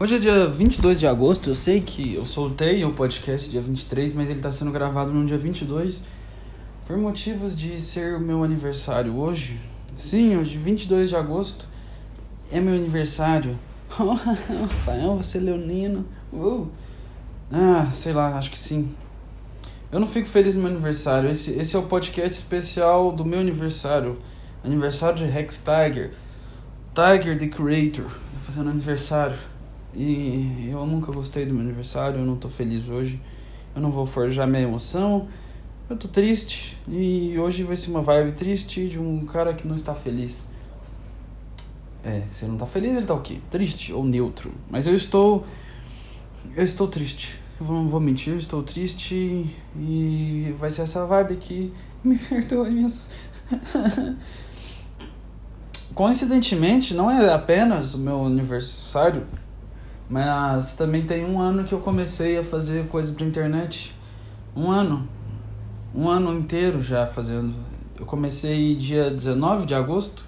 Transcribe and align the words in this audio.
Hoje 0.00 0.14
é 0.14 0.18
dia 0.20 0.46
22 0.46 1.00
de 1.00 1.08
agosto, 1.08 1.50
eu 1.50 1.56
sei 1.56 1.80
que 1.80 2.14
eu 2.14 2.24
soltei 2.24 2.84
o 2.84 2.92
podcast 2.92 3.50
dia 3.50 3.60
23, 3.60 4.14
mas 4.14 4.28
ele 4.28 4.38
está 4.38 4.52
sendo 4.52 4.70
gravado 4.70 5.12
no 5.12 5.26
dia 5.26 5.36
22 5.36 6.04
por 6.86 6.96
motivos 6.96 7.56
de 7.56 7.80
ser 7.80 8.14
o 8.14 8.20
meu 8.20 8.44
aniversário 8.44 9.16
hoje. 9.16 9.58
Sim, 9.96 10.36
hoje, 10.36 10.56
22 10.56 11.08
de 11.08 11.16
agosto, 11.16 11.68
é 12.52 12.60
meu 12.60 12.74
aniversário. 12.74 13.58
Rafael, 13.90 15.16
você 15.16 15.38
é 15.38 15.40
leonino. 15.40 16.06
Uh. 16.32 16.68
Ah, 17.50 17.90
sei 17.92 18.12
lá, 18.12 18.38
acho 18.38 18.52
que 18.52 18.58
sim. 18.58 18.94
Eu 19.90 19.98
não 19.98 20.06
fico 20.06 20.28
feliz 20.28 20.54
no 20.54 20.62
meu 20.62 20.70
aniversário. 20.70 21.28
Esse, 21.28 21.50
esse 21.54 21.74
é 21.74 21.78
o 21.78 21.82
podcast 21.82 22.30
especial 22.30 23.10
do 23.10 23.24
meu 23.24 23.40
aniversário. 23.40 24.16
Aniversário 24.62 25.18
de 25.18 25.24
Rex 25.24 25.58
Tiger. 25.60 26.12
Tiger 26.94 27.36
the 27.36 27.48
Creator. 27.48 28.04
Tô 28.04 28.40
fazendo 28.46 28.70
aniversário. 28.70 29.36
E 29.98 30.68
eu 30.70 30.86
nunca 30.86 31.10
gostei 31.10 31.44
do 31.44 31.52
meu 31.52 31.64
aniversário, 31.64 32.20
eu 32.20 32.24
não 32.24 32.36
tô 32.36 32.48
feliz 32.48 32.88
hoje. 32.88 33.20
Eu 33.74 33.82
não 33.82 33.90
vou 33.90 34.06
forjar 34.06 34.46
minha 34.46 34.62
emoção. 34.62 35.26
Eu 35.90 35.96
tô 35.96 36.06
triste. 36.06 36.78
E 36.86 37.36
hoje 37.36 37.64
vai 37.64 37.74
ser 37.74 37.90
uma 37.90 38.00
vibe 38.00 38.30
triste 38.32 38.86
de 38.88 38.96
um 38.96 39.26
cara 39.26 39.52
que 39.54 39.66
não 39.66 39.74
está 39.74 39.96
feliz. 39.96 40.46
É, 42.04 42.22
se 42.30 42.44
ele 42.44 42.52
não 42.52 42.58
tá 42.58 42.66
feliz, 42.66 42.96
ele 42.96 43.06
tá 43.06 43.14
o 43.14 43.20
quê? 43.20 43.38
Triste 43.50 43.92
ou 43.92 44.04
neutro. 44.04 44.52
Mas 44.70 44.86
eu 44.86 44.94
estou. 44.94 45.44
Eu 46.54 46.62
estou 46.62 46.86
triste. 46.86 47.36
Eu 47.60 47.66
não 47.66 47.88
vou 47.88 47.98
mentir, 47.98 48.34
eu 48.34 48.38
estou 48.38 48.62
triste 48.62 49.52
e 49.76 50.54
vai 50.60 50.70
ser 50.70 50.82
essa 50.82 51.04
vibe 51.06 51.34
aqui. 51.34 51.72
Me 52.04 52.16
perdoe, 52.16 52.70
meus. 52.70 53.08
Coincidentemente, 55.92 56.94
não 56.94 57.10
é 57.10 57.34
apenas 57.34 57.94
o 57.94 57.98
meu 57.98 58.24
aniversário, 58.24 59.26
mas 60.08 60.74
também 60.74 61.04
tem 61.04 61.24
um 61.24 61.40
ano 61.40 61.64
que 61.64 61.72
eu 61.72 61.80
comecei 61.80 62.38
a 62.38 62.42
fazer 62.42 62.86
coisa 62.88 63.12
pra 63.12 63.26
internet. 63.26 63.94
Um 64.56 64.70
ano. 64.70 65.06
Um 65.94 66.08
ano 66.08 66.32
inteiro 66.38 66.82
já 66.82 67.06
fazendo. 67.06 67.54
Eu 67.98 68.06
comecei 68.06 68.74
dia 68.74 69.10
19 69.10 69.66
de 69.66 69.74
agosto. 69.74 70.24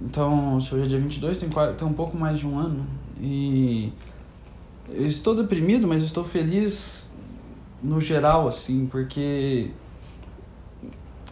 Então, 0.00 0.60
se 0.60 0.74
hoje 0.74 0.84
é 0.84 0.88
dia 0.88 0.98
22, 0.98 1.38
tem, 1.38 1.48
tem 1.48 1.86
um 1.86 1.92
pouco 1.92 2.16
mais 2.16 2.38
de 2.38 2.46
um 2.46 2.58
ano. 2.58 2.84
E 3.20 3.92
eu 4.88 5.06
estou 5.06 5.34
deprimido, 5.34 5.86
mas 5.86 6.02
estou 6.02 6.24
feliz 6.24 7.08
no 7.82 8.00
geral, 8.00 8.48
assim, 8.48 8.86
porque 8.86 9.70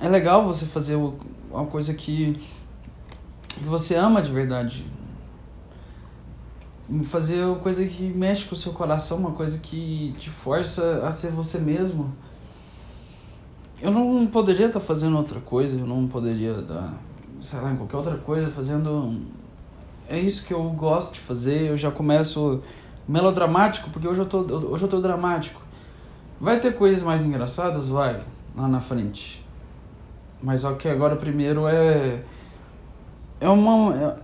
é 0.01 0.09
legal 0.09 0.45
você 0.45 0.67
fazer 0.67 0.97
uma 0.97 1.67
coisa 1.67 1.93
que 1.95 2.35
você 3.63 3.97
ama 3.97 4.23
de 4.23 4.31
verdade. 4.31 4.87
Fazer 7.05 7.45
uma 7.45 7.57
coisa 7.57 7.85
que 7.87 8.03
mexe 8.03 8.45
com 8.45 8.55
o 8.55 8.59
seu 8.59 8.73
coração, 8.73 9.19
uma 9.19 9.31
coisa 9.33 9.59
que 9.59 10.15
te 10.19 10.29
força 10.29 11.07
a 11.07 11.11
ser 11.11 11.31
você 11.31 11.59
mesmo. 11.59 12.13
Eu 13.81 13.91
não 13.91 14.27
poderia 14.27 14.67
estar 14.67 14.81
fazendo 14.81 15.17
outra 15.17 15.41
coisa, 15.41 15.79
eu 15.79 15.87
não 15.87 16.07
poderia 16.07 16.53
estar, 16.61 16.95
sei 17.41 17.61
lá, 17.61 17.73
em 17.73 17.77
qualquer 17.77 17.97
outra 17.97 18.17
coisa, 18.19 18.51
fazendo. 18.51 19.21
É 20.09 20.19
isso 20.19 20.45
que 20.45 20.53
eu 20.53 20.63
gosto 20.71 21.15
de 21.15 21.21
fazer, 21.21 21.71
eu 21.71 21.77
já 21.77 21.91
começo 21.91 22.61
melodramático, 23.07 23.91
porque 23.91 24.07
hoje 24.07 24.21
eu 24.21 24.27
tô, 24.27 24.39
hoje 24.41 24.85
eu 24.85 24.89
tô 24.89 25.01
dramático. 25.01 25.63
Vai 26.41 26.59
ter 26.59 26.75
coisas 26.75 27.03
mais 27.03 27.23
engraçadas? 27.23 27.89
Vai, 27.89 28.21
lá 28.57 28.67
na 28.67 28.81
frente. 28.81 29.45
Mas 30.43 30.61
só 30.61 30.73
que 30.75 30.89
agora 30.89 31.17
primeiro 31.17 31.67
é. 31.67 32.23
É 33.41 33.49
uma. 33.49 33.95
É, 33.95 34.17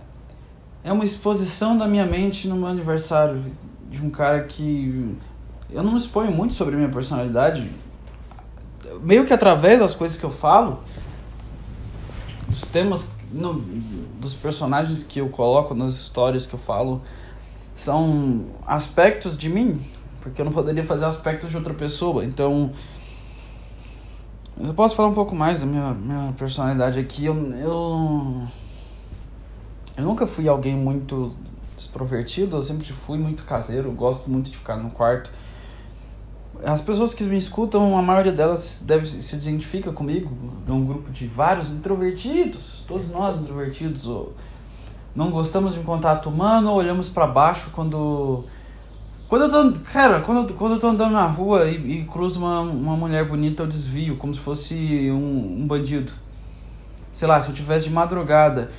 é 0.87 0.93
uma 0.93 1.03
exposição 1.03 1.77
da 1.77 1.85
minha 1.85 2.05
mente 2.05 2.47
no 2.47 2.55
meu 2.55 2.67
aniversário. 2.67 3.43
De 3.91 4.01
um 4.01 4.09
cara 4.09 4.43
que. 4.43 5.17
Eu 5.69 5.83
não 5.83 5.97
exponho 5.97 6.31
muito 6.31 6.53
sobre 6.53 6.75
a 6.75 6.77
minha 6.77 6.89
personalidade. 6.89 7.69
Meio 9.01 9.25
que 9.25 9.33
através 9.33 9.81
das 9.81 9.93
coisas 9.93 10.17
que 10.17 10.23
eu 10.23 10.29
falo, 10.29 10.79
dos 12.47 12.61
temas, 12.61 13.09
no, 13.33 13.55
dos 14.19 14.33
personagens 14.33 15.03
que 15.03 15.19
eu 15.19 15.27
coloco 15.27 15.75
nas 15.75 15.93
histórias 15.93 16.45
que 16.45 16.53
eu 16.53 16.59
falo 16.59 17.01
são 17.75 18.45
aspectos 18.65 19.37
de 19.37 19.49
mim, 19.49 19.81
porque 20.21 20.41
eu 20.41 20.45
não 20.45 20.53
poderia 20.53 20.85
fazer 20.85 21.03
aspectos 21.03 21.49
de 21.49 21.57
outra 21.57 21.73
pessoa. 21.73 22.23
Então, 22.23 22.71
eu 24.57 24.73
posso 24.73 24.95
falar 24.95 25.09
um 25.09 25.13
pouco 25.13 25.35
mais 25.35 25.59
da 25.59 25.65
minha, 25.65 25.93
minha 25.93 26.33
personalidade 26.37 26.97
aqui. 26.97 27.25
Eu, 27.25 27.35
eu, 27.55 28.47
eu 29.97 30.03
nunca 30.03 30.27
fui 30.27 30.47
alguém 30.47 30.75
muito 30.75 31.35
extrovertido, 31.75 32.55
eu 32.55 32.61
sempre 32.61 32.85
fui 32.93 33.17
muito 33.17 33.43
caseiro, 33.43 33.91
gosto 33.91 34.29
muito 34.29 34.51
de 34.51 34.57
ficar 34.57 34.77
no 34.77 34.91
quarto. 34.91 35.31
As 36.63 36.81
pessoas 36.81 37.13
que 37.13 37.23
me 37.23 37.37
escutam, 37.37 37.97
a 37.97 38.01
maioria 38.01 38.31
delas 38.31 38.83
deve, 38.85 39.05
se 39.05 39.35
identifica 39.35 39.91
comigo, 39.91 40.31
é 40.67 40.71
um 40.71 40.85
grupo 40.85 41.09
de 41.11 41.27
vários 41.27 41.69
introvertidos, 41.69 42.83
todos 42.87 43.07
nós 43.09 43.37
introvertidos, 43.37 44.07
ou 44.07 44.33
não 45.15 45.31
gostamos 45.31 45.73
de 45.73 45.79
contato 45.81 46.29
humano, 46.29 46.71
olhamos 46.71 47.09
para 47.09 47.25
baixo 47.25 47.69
quando 47.73 48.45
quando 49.27 49.41
eu 49.41 49.49
tô, 49.73 49.79
cara, 49.81 50.21
quando, 50.21 50.53
quando 50.53 50.75
eu 50.75 50.79
tô 50.79 50.87
andando 50.87 51.11
na 51.11 51.25
rua 51.25 51.65
e, 51.65 51.99
e 51.99 52.05
cruzo 52.05 52.39
uma, 52.39 52.61
uma 52.61 52.95
mulher 52.95 53.27
bonita, 53.27 53.63
eu 53.63 53.67
desvio, 53.67 54.15
como 54.15 54.33
se 54.33 54.39
fosse 54.39 55.11
um, 55.11 55.63
um 55.63 55.67
bandido. 55.67 56.13
Sei 57.11 57.27
lá, 57.27 57.39
se 57.41 57.49
eu 57.49 57.53
tivesse 57.53 57.85
de 57.85 57.91
madrugada 57.91 58.69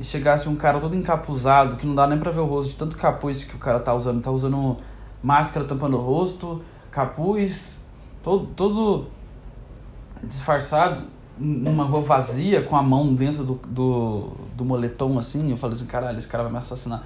e 0.00 0.04
chegasse 0.04 0.48
um 0.48 0.56
cara 0.56 0.80
todo 0.80 0.96
encapuzado, 0.96 1.76
que 1.76 1.86
não 1.86 1.94
dá 1.94 2.06
nem 2.06 2.18
pra 2.18 2.30
ver 2.30 2.40
o 2.40 2.46
rosto, 2.46 2.70
de 2.70 2.76
tanto 2.76 2.96
capuz 2.96 3.44
que 3.44 3.54
o 3.54 3.58
cara 3.58 3.78
tá 3.78 3.94
usando, 3.94 4.22
tá 4.22 4.30
usando 4.30 4.78
máscara 5.22 5.66
tampando 5.66 5.98
o 5.98 6.00
rosto, 6.00 6.62
capuz, 6.90 7.84
todo, 8.22 8.46
todo 8.56 9.08
disfarçado, 10.24 11.02
numa 11.38 11.84
rua 11.84 12.00
vazia, 12.00 12.62
com 12.62 12.76
a 12.76 12.82
mão 12.82 13.14
dentro 13.14 13.44
do, 13.44 13.60
do, 13.66 14.30
do 14.56 14.64
moletom 14.64 15.18
assim, 15.18 15.50
eu 15.50 15.56
falei 15.58 15.76
assim, 15.76 15.86
caralho, 15.86 16.16
esse 16.16 16.28
cara 16.28 16.44
vai 16.44 16.52
me 16.52 16.58
assassinar. 16.58 17.04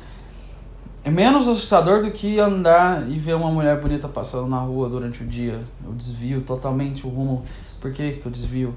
É 1.03 1.11
menos 1.11 1.49
assustador 1.49 2.01
do 2.01 2.11
que 2.11 2.39
andar 2.39 3.09
e 3.11 3.19
ver 3.19 3.35
uma 3.35 3.51
mulher 3.51 3.79
bonita 3.79 4.09
passando 4.09 4.49
na 4.49 4.59
rua 4.59 4.89
durante 4.89 5.23
o 5.23 5.27
dia. 5.27 5.61
Eu 5.85 5.93
desvio 5.93 6.41
totalmente 6.41 7.07
o 7.07 7.11
rumo. 7.11 7.45
Por 7.79 7.93
que, 7.93 8.23
eu 8.25 8.31
desvio 8.31 8.75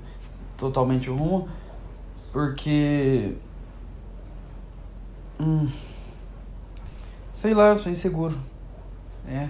totalmente 0.58 1.10
o 1.10 1.16
rumo? 1.16 1.48
Porque. 2.34 3.38
Hum, 5.40 5.68
sei 7.32 7.54
lá, 7.54 7.70
eu 7.70 7.76
sou 7.76 7.92
inseguro. 7.92 8.38
É, 9.28 9.48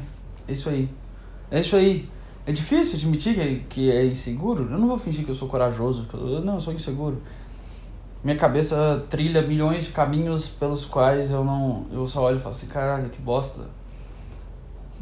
é 0.48 0.52
isso 0.52 0.70
aí. 0.70 0.90
É 1.50 1.60
isso 1.60 1.76
aí. 1.76 2.10
É 2.46 2.52
difícil 2.52 2.98
admitir 2.98 3.36
que, 3.36 3.60
que 3.70 3.92
é 3.92 4.06
inseguro. 4.06 4.70
Eu 4.72 4.78
não 4.78 4.88
vou 4.88 4.98
fingir 4.98 5.26
que 5.26 5.32
eu 5.32 5.36
sou 5.36 5.48
corajoso. 5.48 6.08
Eu, 6.14 6.42
não, 6.42 6.56
eu 6.56 6.62
sou 6.62 6.74
inseguro. 6.74 7.22
Minha 8.24 8.38
cabeça 8.38 9.06
trilha 9.10 9.42
milhões 9.42 9.86
de 9.86 9.92
caminhos 9.92 10.48
pelos 10.48 10.86
quais 10.86 11.32
eu 11.32 11.44
não. 11.44 11.86
Eu 11.92 12.08
só 12.08 12.24
olho 12.24 12.38
e 12.38 12.40
falo 12.40 12.56
assim: 12.56 12.68
caralho, 12.68 13.10
que 13.10 13.22
bosta. 13.22 13.62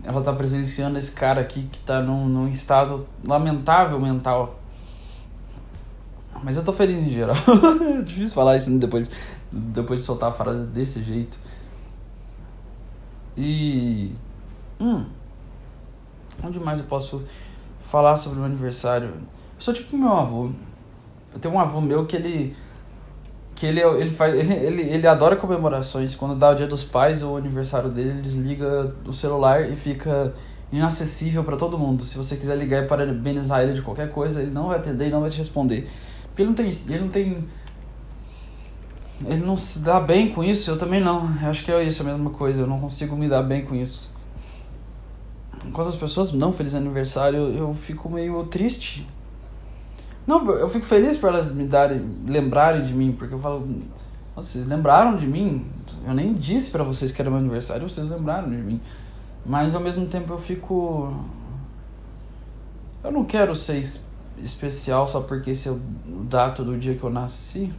Ela 0.03 0.21
tá 0.21 0.33
presenciando 0.33 0.97
esse 0.97 1.11
cara 1.11 1.41
aqui 1.41 1.63
que 1.71 1.79
tá 1.79 2.01
num, 2.01 2.27
num 2.27 2.47
estado 2.47 3.07
lamentável 3.25 3.99
mental. 3.99 4.59
Mas 6.43 6.57
eu 6.57 6.63
tô 6.63 6.73
feliz 6.73 6.97
em 6.97 7.09
geral. 7.09 7.35
é 7.99 8.01
difícil 8.01 8.35
falar 8.35 8.57
isso 8.57 8.69
depois, 8.77 9.07
depois 9.55 10.01
de 10.01 10.05
soltar 10.05 10.29
a 10.29 10.33
frase 10.33 10.65
desse 10.67 11.01
jeito. 11.01 11.37
E. 13.37 14.13
Hum. 14.79 15.05
Onde 16.43 16.59
mais 16.59 16.79
eu 16.79 16.85
posso 16.85 17.23
falar 17.81 18.15
sobre 18.17 18.37
o 18.37 18.41
meu 18.41 18.49
aniversário? 18.49 19.07
Eu 19.07 19.59
sou 19.59 19.73
tipo 19.73 19.97
meu 19.97 20.13
avô. 20.13 20.51
Eu 21.33 21.39
tenho 21.39 21.53
um 21.53 21.59
avô 21.59 21.79
meu 21.79 22.05
que 22.05 22.15
ele 22.15 22.55
que 23.55 23.65
ele, 23.65 23.79
ele, 23.79 24.11
faz, 24.11 24.35
ele, 24.35 24.81
ele 24.81 25.07
adora 25.07 25.37
comemorações. 25.37 26.13
Quando 26.13 26.35
dá 26.35 26.51
o 26.51 26.55
dia 26.55 26.67
dos 26.67 26.83
pais 26.83 27.23
ou 27.23 27.35
o 27.35 27.37
aniversário 27.37 27.89
dele, 27.89 28.09
ele 28.09 28.21
desliga 28.21 28.93
o 29.05 29.13
celular 29.13 29.71
e 29.71 29.77
fica 29.77 30.33
inacessível 30.71 31.41
para 31.43 31.55
todo 31.55 31.77
mundo. 31.77 32.03
Se 32.03 32.17
você 32.17 32.35
quiser 32.35 32.57
ligar 32.57 32.83
e 32.83 32.87
parabenizar 32.87 33.61
ele 33.61 33.73
de 33.73 33.81
qualquer 33.81 34.11
coisa, 34.11 34.41
ele 34.41 34.51
não 34.51 34.67
vai 34.67 34.77
atender 34.77 35.07
e 35.07 35.09
não 35.09 35.21
vai 35.21 35.29
te 35.29 35.37
responder. 35.37 35.87
Porque 36.27 36.41
ele 36.41 36.49
não 36.49 36.55
tem. 36.55 36.69
Ele 36.69 36.99
não 36.99 37.07
tem. 37.07 37.47
Ele 39.23 39.45
não 39.45 39.55
se 39.55 39.79
dá 39.79 39.99
bem 39.99 40.31
com 40.31 40.43
isso, 40.43 40.69
eu 40.71 40.77
também 40.77 41.01
não. 41.01 41.29
Eu 41.41 41.49
acho 41.49 41.63
que 41.63 41.71
é 41.71 41.83
isso, 41.83 42.01
a 42.01 42.05
mesma 42.05 42.29
coisa. 42.31 42.61
Eu 42.61 42.67
não 42.67 42.79
consigo 42.79 43.15
me 43.15 43.27
dar 43.27 43.43
bem 43.43 43.63
com 43.63 43.75
isso. 43.75 44.11
Enquanto 45.65 45.87
as 45.87 45.95
pessoas 45.95 46.31
não 46.31 46.51
feliz 46.51 46.75
aniversário, 46.75 47.39
eu 47.55 47.73
fico 47.73 48.09
meio 48.09 48.43
triste. 48.45 49.07
Não, 50.27 50.49
eu 50.51 50.67
fico 50.67 50.85
feliz 50.85 51.15
por 51.17 51.29
elas 51.29 51.51
me 51.51 51.65
darem, 51.65 52.03
lembrarem 52.25 52.81
de 52.81 52.93
mim, 52.93 53.11
porque 53.11 53.33
eu 53.33 53.39
falo, 53.39 53.67
vocês 54.35 54.65
lembraram 54.65 55.15
de 55.15 55.27
mim? 55.27 55.65
Eu 56.05 56.13
nem 56.13 56.33
disse 56.33 56.69
para 56.69 56.83
vocês 56.83 57.11
que 57.11 57.21
era 57.21 57.29
meu 57.29 57.39
aniversário, 57.39 57.87
vocês 57.87 58.07
lembraram 58.09 58.49
de 58.49 58.57
mim. 58.57 58.81
Mas 59.45 59.75
ao 59.75 59.81
mesmo 59.81 60.05
tempo 60.07 60.33
eu 60.33 60.37
fico 60.37 61.13
eu 63.05 63.11
não 63.11 63.23
quero 63.23 63.53
ser 63.53 63.79
especial 64.39 65.05
só 65.05 65.21
porque 65.21 65.51
esse 65.51 65.69
é 65.69 65.71
o 65.71 65.79
data 66.27 66.63
do 66.63 66.75
dia 66.75 66.95
que 66.95 67.03
eu 67.03 67.09
nasci. 67.11 67.71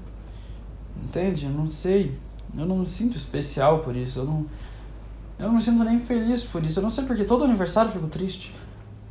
Entende? 1.04 1.46
Eu 1.46 1.52
não 1.52 1.70
sei. 1.70 2.18
Eu 2.56 2.66
não 2.66 2.78
me 2.78 2.86
sinto 2.86 3.16
especial 3.16 3.80
por 3.80 3.94
isso. 3.96 4.20
Eu 4.20 4.24
não 4.24 4.46
Eu 5.38 5.46
não 5.48 5.54
me 5.54 5.62
sinto 5.62 5.82
nem 5.84 5.98
feliz 5.98 6.42
por 6.42 6.64
isso. 6.64 6.78
Eu 6.78 6.82
não 6.82 6.90
sei 6.90 7.04
porque 7.04 7.24
todo 7.24 7.44
aniversário 7.44 7.88
eu 7.88 7.92
fico 7.92 8.06
triste. 8.06 8.54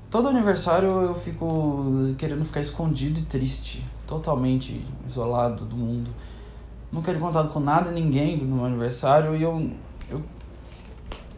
Todo 0.10 0.28
aniversário 0.28 0.90
eu 0.90 1.14
fico 1.14 2.14
querendo 2.18 2.44
ficar 2.44 2.62
escondido 2.62 3.20
e 3.20 3.24
triste. 3.24 3.86
Totalmente 4.08 4.86
isolado 5.08 5.66
do 5.66 5.76
mundo. 5.76 6.10
Não 6.92 7.02
quero 7.02 7.20
contato 7.20 7.50
com 7.50 7.60
nada, 7.60 7.92
ninguém 7.92 8.38
no 8.38 8.56
meu 8.56 8.66
aniversário. 8.66 9.36
E 9.36 9.44
eu, 9.44 9.70
eu. 10.10 10.24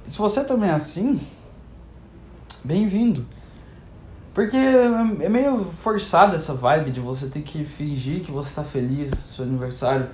Se 0.06 0.18
você 0.18 0.44
também 0.44 0.70
é 0.70 0.74
assim, 0.74 1.20
bem-vindo. 2.64 3.26
Porque 4.34 4.56
é 4.56 5.28
meio 5.30 5.66
forçada 5.66 6.36
essa 6.36 6.54
vibe 6.54 6.92
de 6.92 7.00
você 7.00 7.28
ter 7.28 7.42
que 7.42 7.66
fingir 7.66 8.22
que 8.22 8.32
você 8.32 8.50
está 8.50 8.64
feliz 8.64 9.10
no 9.10 9.18
seu 9.18 9.46
aniversário. 9.46 10.10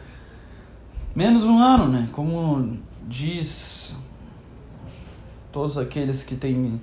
Menos 1.15 1.43
um 1.45 1.59
ano, 1.59 1.87
né? 1.87 2.09
Como 2.11 2.77
diz 3.07 3.95
todos 5.51 5.77
aqueles 5.77 6.23
que 6.23 6.35
têm 6.35 6.81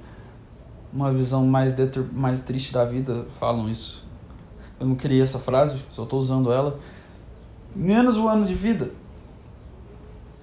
uma 0.92 1.12
visão 1.12 1.44
mais, 1.44 1.74
mais 2.12 2.40
triste 2.40 2.72
da 2.72 2.84
vida 2.84 3.26
falam 3.38 3.68
isso. 3.68 4.06
Eu 4.78 4.86
não 4.86 4.94
queria 4.94 5.22
essa 5.22 5.38
frase, 5.38 5.84
só 5.90 6.04
estou 6.04 6.18
usando 6.18 6.52
ela. 6.52 6.78
Menos 7.74 8.16
um 8.16 8.28
ano 8.28 8.46
de 8.46 8.54
vida. 8.54 8.90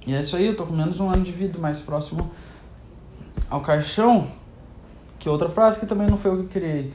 E 0.05 0.13
é 0.13 0.19
isso 0.19 0.35
aí, 0.35 0.47
eu 0.47 0.55
tô 0.55 0.65
com 0.65 0.73
menos 0.73 0.99
um 0.99 1.09
ano 1.09 1.23
de 1.23 1.31
vida, 1.31 1.57
mais 1.57 1.79
próximo 1.79 2.29
ao 3.49 3.61
caixão. 3.61 4.27
Que 5.17 5.29
outra 5.29 5.49
frase 5.49 5.79
que 5.79 5.85
também 5.85 6.07
não 6.07 6.17
foi 6.17 6.31
eu 6.31 6.37
que 6.43 6.47
criei. 6.47 6.93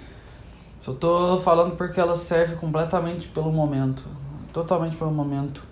Só 0.79 0.93
tô 0.93 1.39
falando 1.39 1.77
porque 1.77 1.99
ela 1.99 2.15
serve 2.15 2.56
completamente 2.56 3.29
pelo 3.29 3.50
momento. 3.50 4.05
Totalmente 4.53 4.97
pelo 4.97 5.11
momento. 5.11 5.72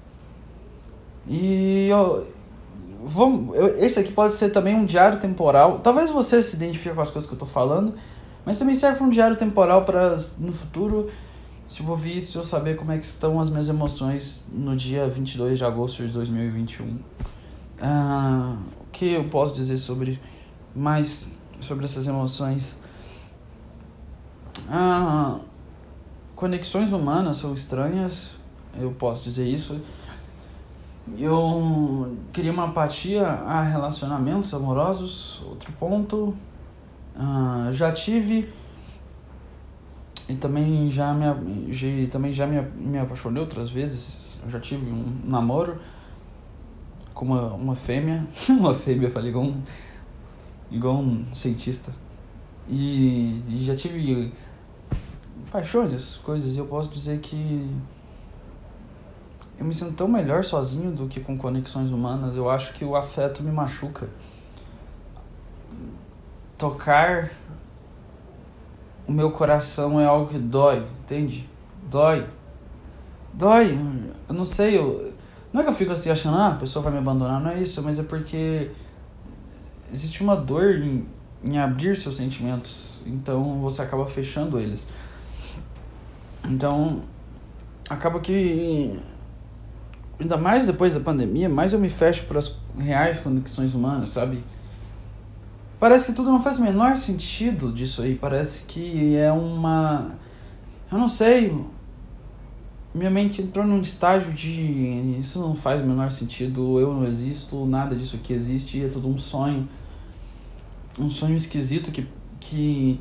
E 1.32 1.86
eu, 1.88 2.26
vamos, 3.04 3.54
eu, 3.54 3.78
esse 3.78 4.00
aqui 4.00 4.10
pode 4.10 4.34
ser 4.34 4.50
também 4.50 4.74
um 4.74 4.84
diário 4.84 5.16
temporal. 5.16 5.78
Talvez 5.78 6.10
você 6.10 6.42
se 6.42 6.56
identifique 6.56 6.92
com 6.92 7.00
as 7.00 7.08
coisas 7.08 7.28
que 7.28 7.32
eu 7.32 7.36
estou 7.36 7.48
falando, 7.48 7.94
mas 8.44 8.58
também 8.58 8.74
serve 8.74 8.98
para 8.98 9.06
um 9.06 9.10
diário 9.10 9.36
temporal 9.36 9.84
para 9.84 10.16
no 10.38 10.52
futuro, 10.52 11.08
se 11.64 11.82
eu 11.82 11.88
ouvir 11.88 12.16
isso, 12.16 12.36
eu 12.36 12.42
saber 12.42 12.74
como 12.74 12.90
é 12.90 12.98
que 12.98 13.04
estão 13.04 13.38
as 13.38 13.48
minhas 13.48 13.68
emoções 13.68 14.44
no 14.52 14.74
dia 14.74 15.06
22 15.06 15.56
de 15.56 15.64
agosto 15.64 16.04
de 16.04 16.12
2021. 16.12 16.98
Ah, 17.80 18.56
o 18.80 18.90
que 18.90 19.12
eu 19.12 19.22
posso 19.28 19.54
dizer 19.54 19.78
sobre 19.78 20.20
mais 20.74 21.30
sobre 21.60 21.84
essas 21.84 22.08
emoções? 22.08 22.76
Ah, 24.68 25.38
conexões 26.34 26.92
humanas 26.92 27.36
são 27.36 27.54
estranhas, 27.54 28.34
eu 28.76 28.90
posso 28.90 29.22
dizer 29.22 29.46
isso 29.46 29.80
eu 31.18 32.16
queria 32.32 32.52
uma 32.52 32.64
apatia 32.64 33.26
a 33.26 33.62
relacionamentos 33.62 34.52
amorosos, 34.54 35.42
outro 35.46 35.72
ponto. 35.72 36.34
Uh, 37.16 37.72
já 37.72 37.92
tive 37.92 38.48
e 40.28 40.36
também 40.36 40.88
já 40.90 41.12
me, 41.12 41.72
já, 41.72 41.88
também 42.10 42.32
já 42.32 42.46
me, 42.46 42.62
me 42.62 42.98
apaixonei 42.98 43.42
outras 43.42 43.70
vezes. 43.70 44.38
Eu 44.44 44.50
já 44.50 44.60
tive 44.60 44.88
um 44.90 45.20
namoro 45.24 45.78
com 47.12 47.24
uma, 47.24 47.52
uma 47.54 47.74
fêmea. 47.74 48.26
uma 48.48 48.72
fêmea, 48.72 49.10
falei, 49.10 49.30
igual 49.30 49.46
um, 49.46 49.62
igual 50.70 50.96
um 50.98 51.24
cientista. 51.32 51.92
E, 52.68 53.42
e 53.48 53.58
já 53.58 53.74
tive 53.74 54.32
paixões, 55.50 56.18
coisas. 56.18 56.54
E 56.54 56.58
eu 56.58 56.66
posso 56.66 56.90
dizer 56.90 57.18
que 57.18 57.68
eu 59.60 59.66
me 59.66 59.74
sinto 59.74 59.92
tão 59.92 60.08
melhor 60.08 60.42
sozinho 60.42 60.90
do 60.90 61.06
que 61.06 61.20
com 61.20 61.36
conexões 61.36 61.90
humanas. 61.90 62.34
Eu 62.34 62.48
acho 62.48 62.72
que 62.72 62.82
o 62.82 62.96
afeto 62.96 63.42
me 63.42 63.52
machuca. 63.52 64.08
Tocar 66.56 67.30
o 69.06 69.12
meu 69.12 69.30
coração 69.30 70.00
é 70.00 70.06
algo 70.06 70.28
que 70.28 70.38
dói, 70.38 70.86
entende? 71.02 71.46
Dói. 71.90 72.26
Dói. 73.34 73.78
Eu 74.26 74.34
não 74.34 74.46
sei, 74.46 74.78
eu... 74.78 75.12
não 75.52 75.60
é 75.60 75.64
que 75.64 75.68
eu 75.68 75.74
fico 75.74 75.92
assim 75.92 76.08
achando, 76.08 76.38
ah, 76.38 76.48
a 76.48 76.56
pessoa 76.56 76.82
vai 76.82 76.92
me 76.92 76.98
abandonar, 76.98 77.38
não 77.38 77.50
é 77.50 77.60
isso, 77.60 77.82
mas 77.82 77.98
é 77.98 78.02
porque 78.02 78.70
existe 79.92 80.22
uma 80.22 80.36
dor 80.36 80.76
em, 80.76 81.06
em 81.44 81.58
abrir 81.58 81.96
seus 81.96 82.16
sentimentos, 82.16 83.02
então 83.04 83.60
você 83.60 83.82
acaba 83.82 84.06
fechando 84.06 84.58
eles. 84.58 84.86
Então, 86.44 87.02
acaba 87.90 88.20
que 88.20 88.98
ainda 90.20 90.36
mais 90.36 90.66
depois 90.66 90.94
da 90.94 91.00
pandemia, 91.00 91.48
mais 91.48 91.72
eu 91.72 91.80
me 91.80 91.88
fecho 91.88 92.26
para 92.26 92.38
as 92.38 92.54
reais 92.78 93.18
conexões 93.20 93.74
humanas, 93.74 94.10
sabe? 94.10 94.44
Parece 95.80 96.08
que 96.08 96.12
tudo 96.12 96.30
não 96.30 96.40
faz 96.40 96.58
o 96.58 96.62
menor 96.62 96.94
sentido 96.96 97.72
disso 97.72 98.02
aí. 98.02 98.14
Parece 98.14 98.64
que 98.64 99.16
é 99.16 99.32
uma. 99.32 100.10
Eu 100.92 100.98
não 100.98 101.08
sei. 101.08 101.58
Minha 102.94 103.08
mente 103.08 103.40
entrou 103.40 103.66
num 103.66 103.80
estágio 103.80 104.30
de. 104.30 105.16
Isso 105.18 105.40
não 105.40 105.54
faz 105.54 105.80
o 105.80 105.86
menor 105.86 106.10
sentido. 106.10 106.78
Eu 106.78 106.92
não 106.92 107.06
existo. 107.06 107.64
Nada 107.64 107.96
disso 107.96 108.16
aqui 108.16 108.34
existe. 108.34 108.84
É 108.84 108.88
tudo 108.88 109.08
um 109.08 109.16
sonho. 109.16 109.66
Um 110.98 111.08
sonho 111.08 111.34
esquisito 111.34 111.90
que. 111.90 112.06
que 112.38 113.00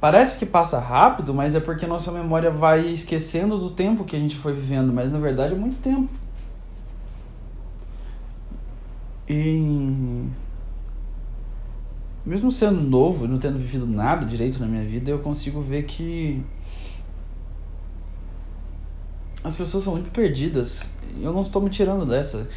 parece 0.00 0.36
que 0.36 0.44
passa 0.44 0.80
rápido, 0.80 1.32
mas 1.32 1.54
é 1.54 1.60
porque 1.60 1.86
nossa 1.86 2.10
memória 2.10 2.50
vai 2.50 2.88
esquecendo 2.88 3.56
do 3.56 3.70
tempo 3.70 4.04
que 4.04 4.16
a 4.16 4.18
gente 4.18 4.34
foi 4.34 4.52
vivendo. 4.52 4.92
Mas 4.92 5.12
na 5.12 5.20
verdade 5.20 5.54
é 5.54 5.56
muito 5.56 5.78
tempo. 5.78 6.25
E 9.28 10.28
mesmo 12.24 12.50
sendo 12.50 12.80
novo, 12.80 13.28
não 13.28 13.38
tendo 13.38 13.58
vivido 13.58 13.86
nada 13.86 14.26
direito 14.26 14.58
na 14.58 14.66
minha 14.66 14.84
vida, 14.84 15.10
eu 15.10 15.20
consigo 15.20 15.60
ver 15.60 15.84
que 15.84 16.44
as 19.44 19.54
pessoas 19.54 19.84
são 19.84 19.92
muito 19.92 20.10
perdidas. 20.10 20.90
Eu 21.20 21.32
não 21.32 21.42
estou 21.42 21.62
me 21.62 21.70
tirando 21.70 22.04
dessa. 22.04 22.48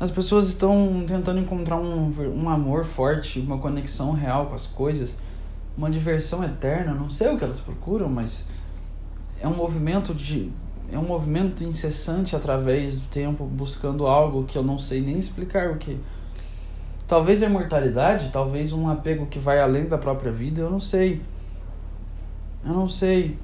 As 0.00 0.10
pessoas 0.10 0.48
estão 0.48 1.04
tentando 1.06 1.38
encontrar 1.38 1.76
um, 1.76 2.10
um 2.34 2.48
amor 2.48 2.84
forte, 2.84 3.38
uma 3.38 3.58
conexão 3.58 4.10
real 4.10 4.46
com 4.46 4.56
as 4.56 4.66
coisas, 4.66 5.16
uma 5.78 5.88
diversão 5.88 6.42
eterna. 6.42 6.92
Não 6.92 7.08
sei 7.08 7.28
o 7.32 7.38
que 7.38 7.44
elas 7.44 7.60
procuram, 7.60 8.08
mas 8.08 8.44
é 9.40 9.46
um 9.46 9.54
movimento 9.54 10.12
de 10.12 10.50
é 10.92 10.98
um 10.98 11.02
movimento 11.02 11.64
incessante 11.64 12.36
através 12.36 12.98
do 12.98 13.06
tempo 13.06 13.44
buscando 13.44 14.06
algo 14.06 14.44
que 14.44 14.56
eu 14.58 14.62
não 14.62 14.78
sei 14.78 15.00
nem 15.00 15.18
explicar 15.18 15.70
o 15.70 15.76
que. 15.76 15.98
Talvez 17.08 17.42
a 17.42 17.46
imortalidade, 17.46 18.30
talvez 18.30 18.72
um 18.72 18.88
apego 18.88 19.26
que 19.26 19.38
vai 19.38 19.58
além 19.58 19.86
da 19.86 19.96
própria 19.96 20.30
vida, 20.30 20.60
eu 20.60 20.70
não 20.70 20.78
sei. 20.78 21.22
Eu 22.64 22.74
não 22.74 22.86
sei. 22.86 23.38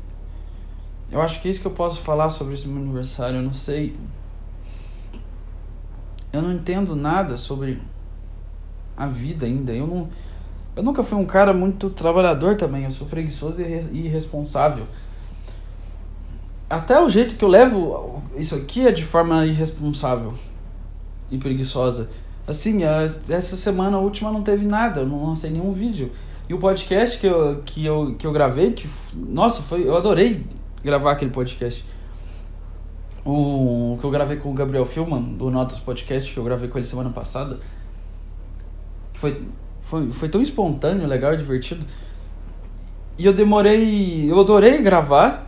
Eu 1.11 1.23
acho 1.23 1.41
que 1.41 1.49
é 1.49 1.51
isso 1.51 1.63
que 1.63 1.67
eu 1.67 1.73
posso 1.73 2.03
falar 2.03 2.29
sobre 2.29 2.53
esse 2.53 2.69
meu 2.69 2.83
aniversário, 2.83 3.37
eu 3.37 3.43
não 3.43 3.55
sei. 3.55 3.97
Eu 6.31 6.43
não 6.43 6.53
entendo 6.53 6.95
nada 6.95 7.39
sobre 7.39 7.81
a 8.95 9.07
vida 9.07 9.47
ainda. 9.47 9.73
Eu 9.73 9.87
não 9.87 10.09
eu 10.77 10.83
nunca 10.83 11.03
fui 11.03 11.19
um 11.19 11.25
cara 11.25 11.53
muito 11.53 11.91
trabalhador 11.91 12.57
também, 12.57 12.85
eu 12.85 12.91
sou 12.93 13.05
preguiçoso 13.07 13.61
e 13.61 14.07
irresponsável 14.07 14.87
até 16.69 17.01
o 17.01 17.09
jeito 17.09 17.37
que 17.37 17.45
eu 17.45 17.49
levo 17.49 18.23
isso 18.37 18.55
aqui 18.55 18.87
é 18.87 18.93
de 18.93 19.05
forma 19.05 19.47
irresponsável 19.47 20.35
e 21.31 21.39
preguiçosa. 21.39 22.09
Assim, 22.47 22.81
essa 22.85 23.57
semana 23.57 23.99
última 23.99 24.33
não 24.33 24.43
teve 24.43 24.67
nada, 24.67 25.01
eu 25.01 25.07
não 25.07 25.27
lancei 25.27 25.51
nenhum 25.51 25.73
vídeo. 25.73 26.11
E 26.49 26.55
o 26.55 26.59
podcast 26.59 27.19
que 27.19 27.27
eu, 27.27 27.63
que 27.65 27.85
eu, 27.85 28.15
que 28.19 28.27
eu 28.27 28.33
gravei, 28.33 28.73
que, 28.73 28.89
nossa, 29.15 29.63
foi, 29.63 29.87
eu 29.87 29.97
adorei 29.97 30.47
gravar 30.83 31.13
aquele 31.13 31.31
podcast. 31.31 31.85
O 33.25 33.99
que 34.01 34.07
eu 34.07 34.11
gravei 34.11 34.39
com 34.39 34.51
o 34.51 34.55
Gabriel 34.55 34.87
Filman, 34.87 35.21
do 35.21 35.51
Notas 35.51 35.79
Podcast, 35.79 36.33
que 36.33 36.39
eu 36.39 36.45
gravei 36.45 36.69
com 36.69 36.79
ele 36.79 36.87
semana 36.87 37.11
passada. 37.11 37.59
Foi, 39.13 39.43
foi, 39.83 40.11
foi 40.11 40.29
tão 40.31 40.41
espontâneo, 40.41 41.07
legal 41.07 41.35
e 41.35 41.37
divertido. 41.37 41.85
E 43.19 43.27
eu 43.27 43.35
demorei. 43.35 44.31
Eu 44.31 44.41
adorei 44.41 44.81
gravar. 44.81 45.48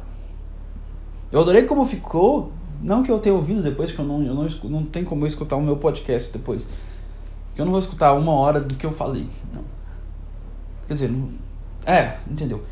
Eu 1.32 1.40
adorei 1.40 1.64
como 1.64 1.84
ficou. 1.84 2.52
Não 2.82 3.02
que 3.02 3.10
eu 3.10 3.18
tenha 3.18 3.34
ouvido 3.34 3.62
depois, 3.62 3.92
que 3.92 3.98
eu 3.98 4.04
não, 4.04 4.22
eu 4.22 4.34
não, 4.34 4.46
não 4.64 4.84
tem 4.84 5.04
como 5.04 5.24
eu 5.24 5.26
escutar 5.26 5.56
o 5.56 5.62
meu 5.62 5.76
podcast 5.76 6.32
depois. 6.32 6.66
Porque 7.48 7.60
eu 7.60 7.64
não 7.64 7.72
vou 7.72 7.80
escutar 7.80 8.14
uma 8.14 8.32
hora 8.32 8.60
do 8.60 8.74
que 8.74 8.86
eu 8.86 8.92
falei. 8.92 9.26
Não. 9.54 9.62
Quer 10.88 10.94
dizer, 10.94 11.10
não, 11.10 11.28
é, 11.86 12.16
entendeu? 12.28 12.62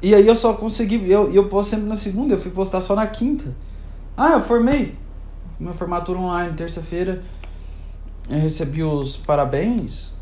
E 0.00 0.14
aí 0.14 0.26
eu 0.26 0.34
só 0.34 0.54
consegui. 0.54 1.10
Eu, 1.10 1.32
eu 1.32 1.48
posto 1.48 1.70
sempre 1.70 1.86
na 1.86 1.96
segunda, 1.96 2.34
eu 2.34 2.38
fui 2.38 2.50
postar 2.50 2.80
só 2.80 2.94
na 2.94 3.06
quinta. 3.06 3.54
Ah, 4.16 4.30
eu 4.30 4.40
formei. 4.40 4.96
Minha 5.58 5.72
formatura 5.72 6.18
online, 6.18 6.54
terça-feira. 6.54 7.22
Eu 8.28 8.38
recebi 8.38 8.82
os 8.82 9.16
parabéns. 9.16 10.12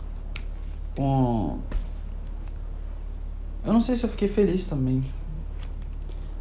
Um... 0.99 1.59
Eu 3.65 3.73
não 3.73 3.81
sei 3.81 3.97
se 3.97 4.05
eu 4.05 4.11
fiquei 4.11 4.29
feliz 4.29 4.67
também. 4.67 5.05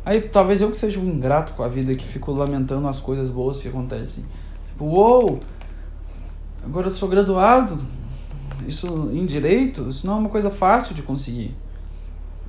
Aí 0.06 0.22
talvez 0.22 0.62
eu 0.62 0.70
que 0.70 0.78
seja 0.78 1.00
um 1.00 1.06
ingrato 1.06 1.54
com 1.54 1.64
a 1.64 1.68
vida, 1.68 1.96
que 1.96 2.06
fico 2.06 2.32
lamentando 2.32 2.88
as 2.88 3.00
coisas 3.00 3.32
boas 3.32 3.62
que 3.62 3.68
acontecem. 3.68 4.24
Tipo, 4.70 4.86
uou! 4.86 5.40
Agora 6.64 6.88
eu 6.88 6.92
sou 6.92 7.10
graduado. 7.10 7.78
isso 8.68 9.10
em 9.12 9.26
direito, 9.26 9.90
isso 9.90 10.06
não 10.06 10.16
é 10.16 10.18
uma 10.18 10.30
coisa 10.30 10.52
fácil 10.52 10.94
de 10.94 11.02
conseguir. 11.02 11.56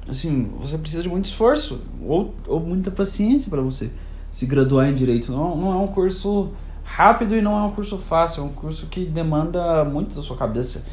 Assim, 0.09 0.51
você 0.61 0.77
precisa 0.79 1.03
de 1.03 1.09
muito 1.09 1.25
esforço 1.25 1.81
ou, 2.03 2.35
ou 2.47 2.61
muita 2.61 2.91
paciência 2.91 3.51
para 3.51 3.61
você 3.61 3.91
se 4.31 4.47
graduar 4.47 4.89
em 4.89 4.95
direito. 4.95 5.33
Não, 5.33 5.57
não 5.57 5.73
é 5.73 5.77
um 5.77 5.87
curso 5.87 6.51
rápido 6.85 7.35
e 7.35 7.43
não 7.43 7.59
é 7.59 7.63
um 7.63 7.71
curso 7.71 7.99
fácil, 7.99 8.43
é 8.43 8.47
um 8.47 8.51
curso 8.51 8.87
que 8.87 9.05
demanda 9.05 9.85
muito 9.85 10.15
da 10.15 10.23
sua 10.23 10.37
cabeça. 10.37 10.85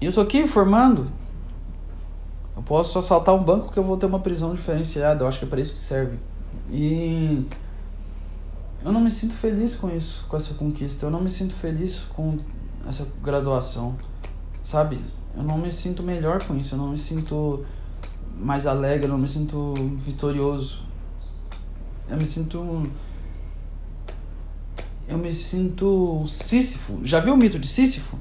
E 0.00 0.06
eu 0.06 0.12
tô 0.12 0.20
aqui 0.20 0.46
formando. 0.46 1.10
Eu 2.58 2.62
posso 2.64 2.98
assaltar 2.98 3.36
um 3.36 3.42
banco 3.44 3.70
que 3.72 3.78
eu 3.78 3.84
vou 3.84 3.96
ter 3.96 4.06
uma 4.06 4.18
prisão 4.18 4.52
diferenciada. 4.52 5.22
Eu 5.22 5.28
acho 5.28 5.38
que 5.38 5.44
é 5.44 5.48
para 5.48 5.60
isso 5.60 5.74
que 5.74 5.80
serve. 5.80 6.18
E 6.68 7.46
eu 8.84 8.90
não 8.90 9.00
me 9.00 9.12
sinto 9.12 9.34
feliz 9.34 9.76
com 9.76 9.88
isso, 9.96 10.26
com 10.28 10.36
essa 10.36 10.52
conquista. 10.54 11.06
Eu 11.06 11.10
não 11.10 11.20
me 11.20 11.30
sinto 11.30 11.54
feliz 11.54 12.00
com 12.16 12.36
essa 12.88 13.06
graduação, 13.22 13.96
sabe? 14.64 14.98
Eu 15.36 15.44
não 15.44 15.56
me 15.56 15.70
sinto 15.70 16.02
melhor 16.02 16.42
com 16.42 16.56
isso. 16.56 16.74
Eu 16.74 16.78
não 16.78 16.88
me 16.88 16.98
sinto 16.98 17.64
mais 18.36 18.66
alegre. 18.66 19.06
Eu 19.06 19.10
não 19.10 19.18
me 19.18 19.28
sinto 19.28 19.74
vitorioso. 19.96 20.82
Eu 22.10 22.16
me 22.16 22.26
sinto 22.26 22.90
eu 25.06 25.16
me 25.16 25.32
sinto 25.32 26.24
Sísifo. 26.26 26.98
Já 27.04 27.20
viu 27.20 27.34
o 27.34 27.36
mito 27.36 27.56
de 27.56 27.68
Sísifo? 27.68 28.18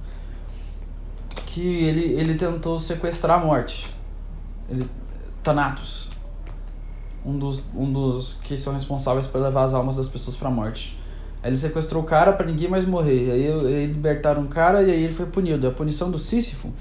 Que 1.47 1.59
ele, 1.59 2.13
ele 2.13 2.35
tentou 2.35 2.77
sequestrar 2.77 3.41
a 3.41 3.43
morte. 3.43 3.96
Ele, 4.69 4.89
Thanatos. 5.43 6.09
Um 7.25 7.37
dos, 7.37 7.63
um 7.75 7.91
dos 7.91 8.35
que 8.43 8.55
são 8.55 8.73
responsáveis 8.73 9.27
por 9.27 9.41
levar 9.41 9.63
as 9.63 9.73
almas 9.73 9.95
das 9.95 10.07
pessoas 10.07 10.35
para 10.35 10.47
a 10.47 10.51
morte. 10.51 10.97
Aí 11.43 11.49
ele 11.49 11.57
sequestrou 11.57 12.03
o 12.03 12.05
cara 12.05 12.33
para 12.33 12.45
ninguém 12.45 12.69
mais 12.69 12.85
morrer. 12.85 13.31
Aí, 13.31 13.47
aí 13.47 13.85
libertaram 13.85 14.43
o 14.43 14.47
cara 14.47 14.81
e 14.83 14.91
aí 14.91 15.03
ele 15.03 15.13
foi 15.13 15.25
punido. 15.25 15.67
A 15.67 15.71
punição 15.71 16.09
do 16.09 16.17
Sísifo 16.17 16.71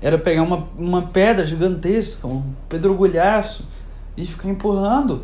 era 0.00 0.18
pegar 0.18 0.42
uma, 0.42 0.68
uma 0.76 1.02
pedra 1.02 1.44
gigantesca, 1.44 2.26
um 2.26 2.42
pedregulhaço, 2.68 3.66
e 4.16 4.24
ficar 4.26 4.48
empurrando 4.48 5.22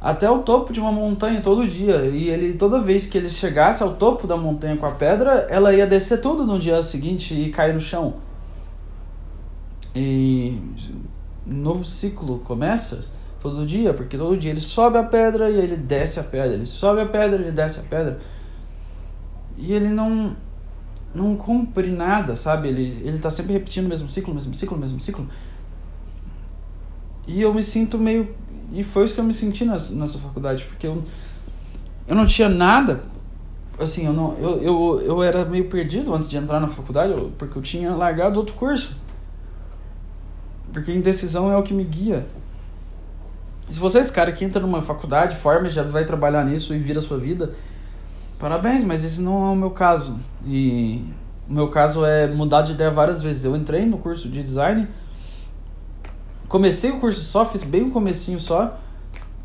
até 0.00 0.30
o 0.30 0.40
topo 0.40 0.72
de 0.72 0.80
uma 0.80 0.92
montanha 0.92 1.40
todo 1.40 1.66
dia. 1.66 2.04
E 2.06 2.28
ele, 2.28 2.54
toda 2.54 2.80
vez 2.80 3.06
que 3.06 3.18
ele 3.18 3.30
chegasse 3.30 3.82
ao 3.82 3.94
topo 3.94 4.26
da 4.26 4.36
montanha 4.36 4.76
com 4.76 4.86
a 4.86 4.90
pedra, 4.90 5.46
ela 5.50 5.74
ia 5.74 5.86
descer 5.86 6.20
tudo 6.20 6.44
no 6.44 6.58
dia 6.58 6.82
seguinte 6.82 7.34
e 7.34 7.50
cair 7.50 7.74
no 7.74 7.80
chão. 7.80 8.14
E 9.94 10.60
novo 11.48 11.84
ciclo 11.84 12.38
começa 12.40 13.04
todo 13.40 13.64
dia, 13.64 13.94
porque 13.94 14.16
todo 14.16 14.36
dia 14.36 14.50
ele 14.50 14.60
sobe 14.60 14.98
a 14.98 15.04
pedra 15.04 15.50
e 15.50 15.56
ele 15.56 15.76
desce 15.76 16.20
a 16.20 16.24
pedra, 16.24 16.54
ele 16.54 16.66
sobe 16.66 17.00
a 17.00 17.06
pedra 17.06 17.38
e 17.38 17.42
ele 17.42 17.52
desce 17.52 17.80
a 17.80 17.82
pedra. 17.82 18.18
E 19.56 19.72
ele 19.72 19.88
não 19.88 20.36
não 21.14 21.36
cumpre 21.36 21.90
nada, 21.90 22.36
sabe? 22.36 22.68
Ele 22.68 23.02
ele 23.04 23.18
tá 23.18 23.30
sempre 23.30 23.52
repetindo 23.52 23.86
o 23.86 23.88
mesmo 23.88 24.08
ciclo, 24.08 24.32
o 24.32 24.34
mesmo 24.34 24.54
ciclo, 24.54 24.76
o 24.76 24.80
mesmo 24.80 25.00
ciclo. 25.00 25.26
E 27.26 27.42
eu 27.42 27.52
me 27.52 27.62
sinto 27.62 27.98
meio 27.98 28.34
e 28.72 28.84
foi 28.84 29.04
isso 29.04 29.14
que 29.14 29.20
eu 29.20 29.24
me 29.24 29.32
senti 29.32 29.64
nessa, 29.64 29.94
nessa 29.94 30.18
faculdade, 30.18 30.64
porque 30.64 30.86
eu, 30.86 31.02
eu 32.06 32.14
não 32.14 32.26
tinha 32.26 32.48
nada. 32.48 33.00
Assim, 33.78 34.06
eu, 34.06 34.12
não, 34.12 34.34
eu, 34.34 34.60
eu, 34.60 35.02
eu 35.02 35.22
era 35.22 35.44
meio 35.44 35.68
perdido 35.68 36.12
antes 36.14 36.28
de 36.28 36.36
entrar 36.36 36.60
na 36.60 36.68
faculdade, 36.68 37.14
porque 37.38 37.56
eu 37.56 37.62
tinha 37.62 37.94
largado 37.94 38.38
outro 38.38 38.54
curso. 38.54 38.96
Porque 40.72 40.92
indecisão 40.92 41.50
é 41.50 41.56
o 41.56 41.62
que 41.62 41.74
me 41.74 41.84
guia. 41.84 42.26
Se 43.70 43.78
você 43.78 43.98
é 43.98 44.00
esse 44.00 44.12
cara 44.12 44.32
que 44.32 44.44
entra 44.44 44.60
numa 44.60 44.80
faculdade, 44.80 45.36
forma, 45.36 45.68
já 45.68 45.82
vai 45.82 46.04
trabalhar 46.04 46.44
nisso 46.44 46.74
e 46.74 46.78
vira 46.78 47.00
a 47.00 47.02
sua 47.02 47.18
vida, 47.18 47.52
parabéns, 48.38 48.82
mas 48.82 49.04
esse 49.04 49.20
não 49.20 49.48
é 49.48 49.52
o 49.52 49.56
meu 49.56 49.70
caso. 49.70 50.18
E 50.46 51.04
o 51.48 51.52
meu 51.52 51.68
caso 51.68 52.04
é 52.04 52.26
mudar 52.26 52.62
de 52.62 52.72
ideia 52.72 52.90
várias 52.90 53.22
vezes. 53.22 53.44
Eu 53.44 53.54
entrei 53.54 53.84
no 53.84 53.98
curso 53.98 54.28
de 54.28 54.42
design 54.42 54.88
comecei 56.48 56.90
o 56.90 56.98
curso 56.98 57.20
só, 57.20 57.44
fiz 57.44 57.62
bem 57.62 57.84
o 57.84 57.90
comecinho 57.90 58.40
só 58.40 58.80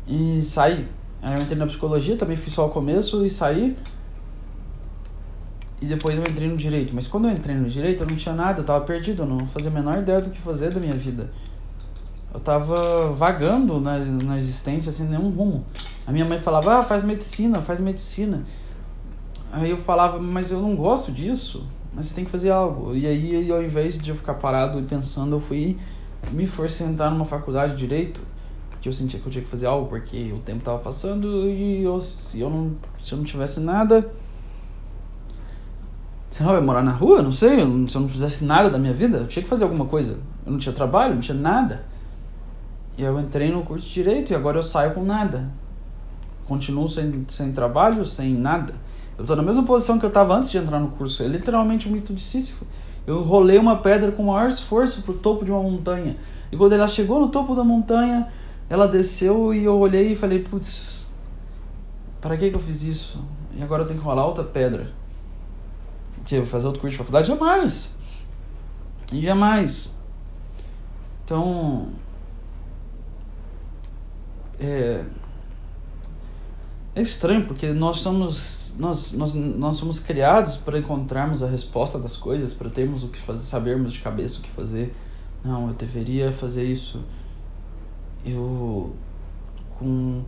e 0.08 0.42
saí. 0.42 0.88
Aí 1.22 1.34
eu 1.34 1.42
entrei 1.42 1.56
na 1.56 1.66
psicologia, 1.66 2.16
também 2.16 2.36
fiz 2.36 2.52
só 2.52 2.66
o 2.66 2.70
começo 2.70 3.24
e 3.24 3.30
saí. 3.30 3.76
E 5.84 5.86
depois 5.86 6.16
eu 6.16 6.22
entrei 6.22 6.48
no 6.48 6.56
direito. 6.56 6.94
Mas 6.94 7.06
quando 7.06 7.28
eu 7.28 7.32
entrei 7.32 7.54
no 7.54 7.68
direito, 7.68 8.02
eu 8.02 8.06
não 8.08 8.16
tinha 8.16 8.34
nada, 8.34 8.62
eu 8.62 8.64
tava 8.64 8.82
perdido, 8.86 9.22
eu 9.22 9.26
não 9.26 9.46
fazia 9.46 9.70
a 9.70 9.74
menor 9.74 9.98
ideia 9.98 10.18
do 10.22 10.30
que 10.30 10.40
fazer 10.40 10.72
da 10.72 10.80
minha 10.80 10.94
vida. 10.94 11.30
Eu 12.32 12.40
tava 12.40 13.12
vagando 13.12 13.78
na, 13.78 13.98
na 13.98 14.38
existência 14.38 14.90
sem 14.90 15.06
nenhum 15.06 15.28
rumo. 15.28 15.66
A 16.06 16.10
minha 16.10 16.24
mãe 16.24 16.38
falava, 16.38 16.78
ah, 16.78 16.82
faz 16.82 17.04
medicina, 17.04 17.60
faz 17.60 17.80
medicina. 17.80 18.44
Aí 19.52 19.68
eu 19.68 19.76
falava, 19.76 20.18
mas 20.18 20.50
eu 20.50 20.58
não 20.58 20.74
gosto 20.74 21.12
disso, 21.12 21.66
mas 21.94 22.06
você 22.06 22.14
tem 22.14 22.24
que 22.24 22.30
fazer 22.30 22.50
algo. 22.50 22.94
E 22.94 23.06
aí, 23.06 23.52
ao 23.52 23.62
invés 23.62 23.98
de 23.98 24.08
eu 24.08 24.16
ficar 24.16 24.34
parado 24.34 24.80
e 24.80 24.82
pensando, 24.82 25.36
eu 25.36 25.40
fui 25.40 25.76
me 26.32 26.46
forcei 26.46 26.86
a 26.86 26.88
entrar 26.88 27.10
numa 27.10 27.26
faculdade 27.26 27.72
de 27.72 27.78
direito, 27.78 28.22
porque 28.70 28.88
eu 28.88 28.92
sentia 28.92 29.20
que 29.20 29.26
eu 29.26 29.30
tinha 29.30 29.44
que 29.44 29.50
fazer 29.50 29.66
algo, 29.66 29.86
porque 29.86 30.32
o 30.32 30.38
tempo 30.38 30.60
estava 30.60 30.78
passando 30.78 31.46
e 31.46 31.84
eu, 31.84 32.00
se, 32.00 32.40
eu 32.40 32.48
não, 32.48 32.72
se 33.02 33.12
eu 33.12 33.18
não 33.18 33.24
tivesse 33.24 33.60
nada. 33.60 34.10
Sei 36.34 36.44
lá, 36.44 36.50
eu 36.50 36.56
ia 36.56 36.64
morar 36.64 36.82
na 36.82 36.90
rua? 36.90 37.22
Não 37.22 37.30
sei. 37.30 37.58
se 37.86 37.96
eu 37.96 38.00
não 38.00 38.08
fizesse 38.08 38.44
nada 38.44 38.68
da 38.68 38.76
minha 38.76 38.92
vida, 38.92 39.18
eu 39.18 39.26
tinha 39.28 39.40
que 39.40 39.48
fazer 39.48 39.62
alguma 39.62 39.84
coisa. 39.84 40.18
Eu 40.44 40.50
não 40.50 40.58
tinha 40.58 40.74
trabalho, 40.74 41.14
não 41.14 41.20
tinha 41.20 41.38
nada. 41.38 41.84
E 42.98 43.04
eu 43.04 43.20
entrei 43.20 43.52
no 43.52 43.62
curso 43.62 43.86
de 43.86 43.94
direito 43.94 44.32
e 44.32 44.34
agora 44.34 44.58
eu 44.58 44.62
saio 44.64 44.92
com 44.92 45.04
nada. 45.04 45.48
Continuo 46.44 46.88
sem, 46.88 47.24
sem 47.28 47.52
trabalho, 47.52 48.04
sem 48.04 48.34
nada. 48.34 48.74
Eu 49.16 49.22
estou 49.22 49.36
na 49.36 49.44
mesma 49.44 49.62
posição 49.62 49.96
que 49.96 50.04
eu 50.04 50.08
estava 50.08 50.34
antes 50.34 50.50
de 50.50 50.58
entrar 50.58 50.80
no 50.80 50.88
curso. 50.88 51.22
É 51.22 51.28
literalmente 51.28 51.88
um 51.88 51.92
mito 51.92 52.12
de 52.12 52.20
Sísifo. 52.20 52.66
Eu 53.06 53.22
rolei 53.22 53.56
uma 53.56 53.76
pedra 53.76 54.10
com 54.10 54.24
o 54.24 54.26
maior 54.26 54.48
esforço 54.48 55.02
pro 55.02 55.14
topo 55.14 55.44
de 55.44 55.52
uma 55.52 55.62
montanha. 55.62 56.16
E 56.50 56.56
quando 56.56 56.72
ela 56.72 56.88
chegou 56.88 57.20
no 57.20 57.28
topo 57.28 57.54
da 57.54 57.62
montanha, 57.62 58.26
ela 58.68 58.88
desceu 58.88 59.54
e 59.54 59.62
eu 59.62 59.78
olhei 59.78 60.10
e 60.10 60.16
falei, 60.16 60.40
putz, 60.40 61.06
para 62.20 62.36
que 62.36 62.50
que 62.50 62.56
eu 62.56 62.60
fiz 62.60 62.82
isso? 62.82 63.22
E 63.56 63.62
agora 63.62 63.84
eu 63.84 63.86
tenho 63.86 64.00
que 64.00 64.04
rolar 64.04 64.26
outra 64.26 64.42
pedra. 64.42 65.03
Que 66.24 66.38
vou 66.38 66.46
fazer 66.46 66.66
outro 66.66 66.80
curso 66.80 66.92
de 66.92 66.98
faculdade? 66.98 67.28
Jamais. 67.28 67.90
E 69.12 69.20
jamais. 69.20 69.94
Então, 71.24 71.88
é, 74.60 75.04
é 76.94 77.02
estranho 77.02 77.46
porque 77.46 77.72
nós 77.72 77.98
somos 78.00 78.74
nós, 78.78 79.12
nós, 79.12 79.34
nós 79.34 79.76
somos 79.76 79.98
criados 79.98 80.56
para 80.56 80.78
encontrarmos 80.78 81.42
a 81.42 81.48
resposta 81.48 81.98
das 81.98 82.16
coisas, 82.16 82.52
para 82.52 82.68
termos 82.70 83.02
o 83.04 83.08
que 83.08 83.18
fazer, 83.18 83.42
sabermos 83.42 83.92
de 83.92 84.00
cabeça 84.00 84.38
o 84.38 84.42
que 84.42 84.50
fazer. 84.50 84.94
Não, 85.44 85.68
eu 85.68 85.74
deveria 85.74 86.32
fazer 86.32 86.64
isso. 86.64 87.02
Eu 88.24 88.94
com 89.78 90.22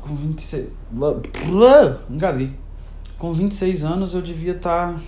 com 0.00 0.14
26 0.14 0.68
blá, 0.90 1.14
blá, 1.14 1.98
engasguei. 2.08 2.54
Com 3.18 3.32
26 3.32 3.82
anos 3.84 4.14
eu 4.14 4.22
devia 4.22 4.52
estar 4.52 4.94
tá, 4.94 5.00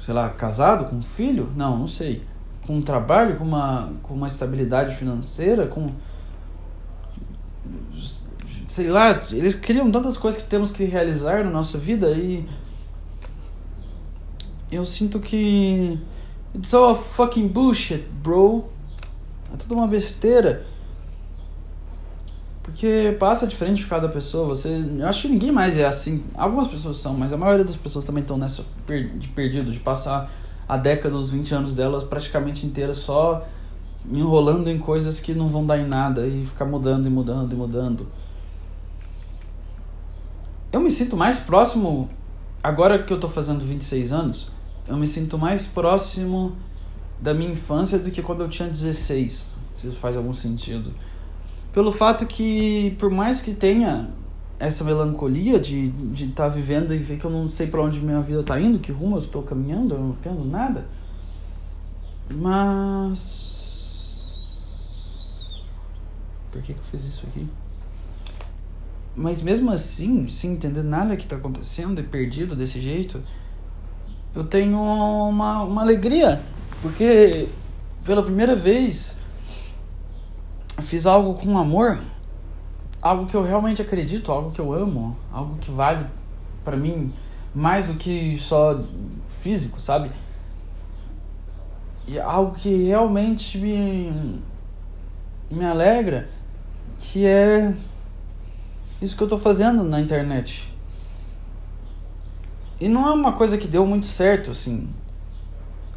sei 0.00 0.14
lá, 0.14 0.30
casado 0.30 0.86
com 0.86 0.96
um 0.96 1.02
filho? 1.02 1.52
Não, 1.54 1.78
não 1.78 1.86
sei. 1.86 2.22
Com 2.66 2.78
um 2.78 2.82
trabalho, 2.82 3.36
com 3.36 3.44
uma 3.44 3.92
com 4.02 4.14
uma 4.14 4.26
estabilidade 4.26 4.96
financeira, 4.96 5.66
com 5.66 5.92
sei 8.66 8.88
lá, 8.88 9.22
eles 9.30 9.54
criam 9.54 9.90
tantas 9.90 10.16
coisas 10.16 10.42
que 10.42 10.48
temos 10.48 10.70
que 10.70 10.84
realizar 10.84 11.44
na 11.44 11.50
nossa 11.50 11.78
vida 11.78 12.10
e 12.10 12.48
eu 14.72 14.84
sinto 14.84 15.20
que 15.20 15.98
it's 16.54 16.74
all 16.74 16.96
fucking 16.96 17.48
bullshit, 17.48 18.02
bro. 18.22 18.64
É 19.52 19.56
tudo 19.56 19.74
uma 19.74 19.86
besteira. 19.86 20.66
Porque 22.64 23.14
passa 23.20 23.46
diferente 23.46 23.82
de 23.82 23.86
cada 23.86 24.08
pessoa. 24.08 24.48
Você, 24.48 24.82
eu 24.98 25.06
acho 25.06 25.22
que 25.22 25.28
ninguém 25.28 25.52
mais 25.52 25.78
é 25.78 25.84
assim. 25.84 26.24
Algumas 26.34 26.66
pessoas 26.66 26.96
são, 26.96 27.12
mas 27.14 27.32
a 27.32 27.36
maioria 27.36 27.64
das 27.64 27.76
pessoas 27.76 28.06
também 28.06 28.22
estão 28.22 28.38
nessa 28.38 28.64
de 29.18 29.28
perdido 29.28 29.70
de 29.70 29.78
passar 29.78 30.32
a 30.66 30.76
década, 30.78 31.14
os 31.14 31.30
20 31.30 31.54
anos 31.54 31.74
delas 31.74 32.02
praticamente 32.02 32.66
inteira 32.66 32.94
só 32.94 33.46
enrolando 34.10 34.68
em 34.68 34.78
coisas 34.78 35.20
que 35.20 35.34
não 35.34 35.48
vão 35.48 35.64
dar 35.66 35.78
em 35.78 35.86
nada 35.86 36.26
e 36.26 36.44
ficar 36.44 36.64
mudando 36.64 37.06
e 37.06 37.10
mudando 37.10 37.52
e 37.52 37.54
mudando. 37.54 38.06
Eu 40.72 40.80
me 40.80 40.90
sinto 40.90 41.16
mais 41.16 41.38
próximo, 41.38 42.08
agora 42.62 43.02
que 43.02 43.12
eu 43.12 43.20
tô 43.20 43.28
fazendo 43.28 43.64
26 43.64 44.10
anos, 44.10 44.50
eu 44.88 44.96
me 44.96 45.06
sinto 45.06 45.38
mais 45.38 45.66
próximo 45.66 46.56
da 47.20 47.32
minha 47.32 47.52
infância 47.52 47.98
do 47.98 48.10
que 48.10 48.22
quando 48.22 48.42
eu 48.42 48.48
tinha 48.48 48.68
16, 48.68 49.54
se 49.76 49.86
isso 49.86 49.96
faz 49.98 50.16
algum 50.16 50.32
sentido. 50.32 50.92
Pelo 51.74 51.90
fato 51.90 52.24
que, 52.24 52.94
por 53.00 53.10
mais 53.10 53.42
que 53.42 53.52
tenha 53.52 54.08
essa 54.60 54.84
melancolia 54.84 55.58
de 55.58 55.86
estar 55.86 56.14
de 56.14 56.28
tá 56.28 56.46
vivendo 56.48 56.94
e 56.94 56.98
ver 56.98 57.18
que 57.18 57.24
eu 57.24 57.30
não 57.30 57.48
sei 57.48 57.66
para 57.66 57.82
onde 57.82 57.98
minha 58.00 58.20
vida 58.20 58.44
tá 58.44 58.60
indo, 58.60 58.78
que 58.78 58.92
rumo 58.92 59.16
eu 59.16 59.18
estou 59.18 59.42
caminhando, 59.42 59.92
eu 59.92 59.98
não 59.98 60.10
entendo 60.10 60.44
nada. 60.44 60.86
Mas 62.30 63.64
por 66.52 66.62
que, 66.62 66.72
que 66.72 66.78
eu 66.78 66.84
fiz 66.84 67.04
isso 67.04 67.26
aqui? 67.26 67.44
Mas 69.16 69.42
mesmo 69.42 69.72
assim, 69.72 70.28
sem 70.28 70.52
entender 70.52 70.84
nada 70.84 71.16
que 71.16 71.24
está 71.24 71.34
acontecendo 71.34 72.00
e 72.00 72.04
perdido 72.04 72.54
desse 72.54 72.80
jeito, 72.80 73.20
eu 74.32 74.44
tenho 74.44 74.78
uma, 74.78 75.64
uma 75.64 75.82
alegria, 75.82 76.40
porque 76.80 77.48
pela 78.04 78.22
primeira 78.22 78.54
vez 78.54 79.16
fiz 80.82 81.06
algo 81.06 81.34
com 81.34 81.56
amor, 81.58 82.00
algo 83.00 83.26
que 83.26 83.34
eu 83.34 83.42
realmente 83.42 83.82
acredito, 83.82 84.32
algo 84.32 84.50
que 84.50 84.60
eu 84.60 84.72
amo, 84.72 85.16
algo 85.32 85.56
que 85.58 85.70
vale 85.70 86.06
para 86.64 86.76
mim 86.76 87.12
mais 87.54 87.86
do 87.86 87.94
que 87.94 88.36
só 88.38 88.82
físico, 89.26 89.80
sabe? 89.80 90.10
E 92.06 92.18
algo 92.18 92.54
que 92.54 92.86
realmente 92.86 93.56
me, 93.58 94.40
me 95.50 95.64
alegra, 95.64 96.28
que 96.98 97.24
é 97.24 97.74
isso 99.00 99.16
que 99.16 99.22
eu 99.22 99.28
tô 99.28 99.38
fazendo 99.38 99.84
na 99.84 100.00
internet. 100.00 100.72
E 102.80 102.88
não 102.88 103.06
é 103.06 103.12
uma 103.12 103.32
coisa 103.32 103.56
que 103.56 103.68
deu 103.68 103.86
muito 103.86 104.06
certo, 104.06 104.50
assim. 104.50 104.88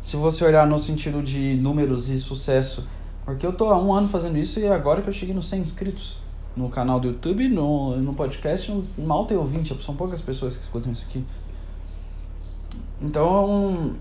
Se 0.02 0.16
você 0.16 0.46
olhar 0.46 0.66
no 0.68 0.78
sentido 0.78 1.22
de 1.24 1.56
números 1.56 2.08
e 2.10 2.18
sucesso. 2.18 2.88
Porque 3.28 3.46
eu 3.46 3.52
tô 3.52 3.70
há 3.70 3.78
um 3.78 3.94
ano 3.94 4.08
fazendo 4.08 4.38
isso 4.38 4.58
e 4.58 4.66
agora 4.70 5.02
que 5.02 5.10
eu 5.10 5.12
cheguei 5.12 5.36
nos 5.36 5.50
100 5.50 5.60
inscritos 5.60 6.18
no 6.56 6.70
canal 6.70 6.98
do 6.98 7.10
YouTube, 7.10 7.50
no, 7.50 7.98
no 7.98 8.14
podcast, 8.14 8.74
mal 8.98 9.26
tem 9.26 9.36
ouvinte, 9.36 9.78
são 9.84 9.94
poucas 9.94 10.22
pessoas 10.22 10.56
que 10.56 10.64
escutam 10.64 10.94
isso 10.94 11.04
aqui. 11.06 11.26
Então, 13.02 13.98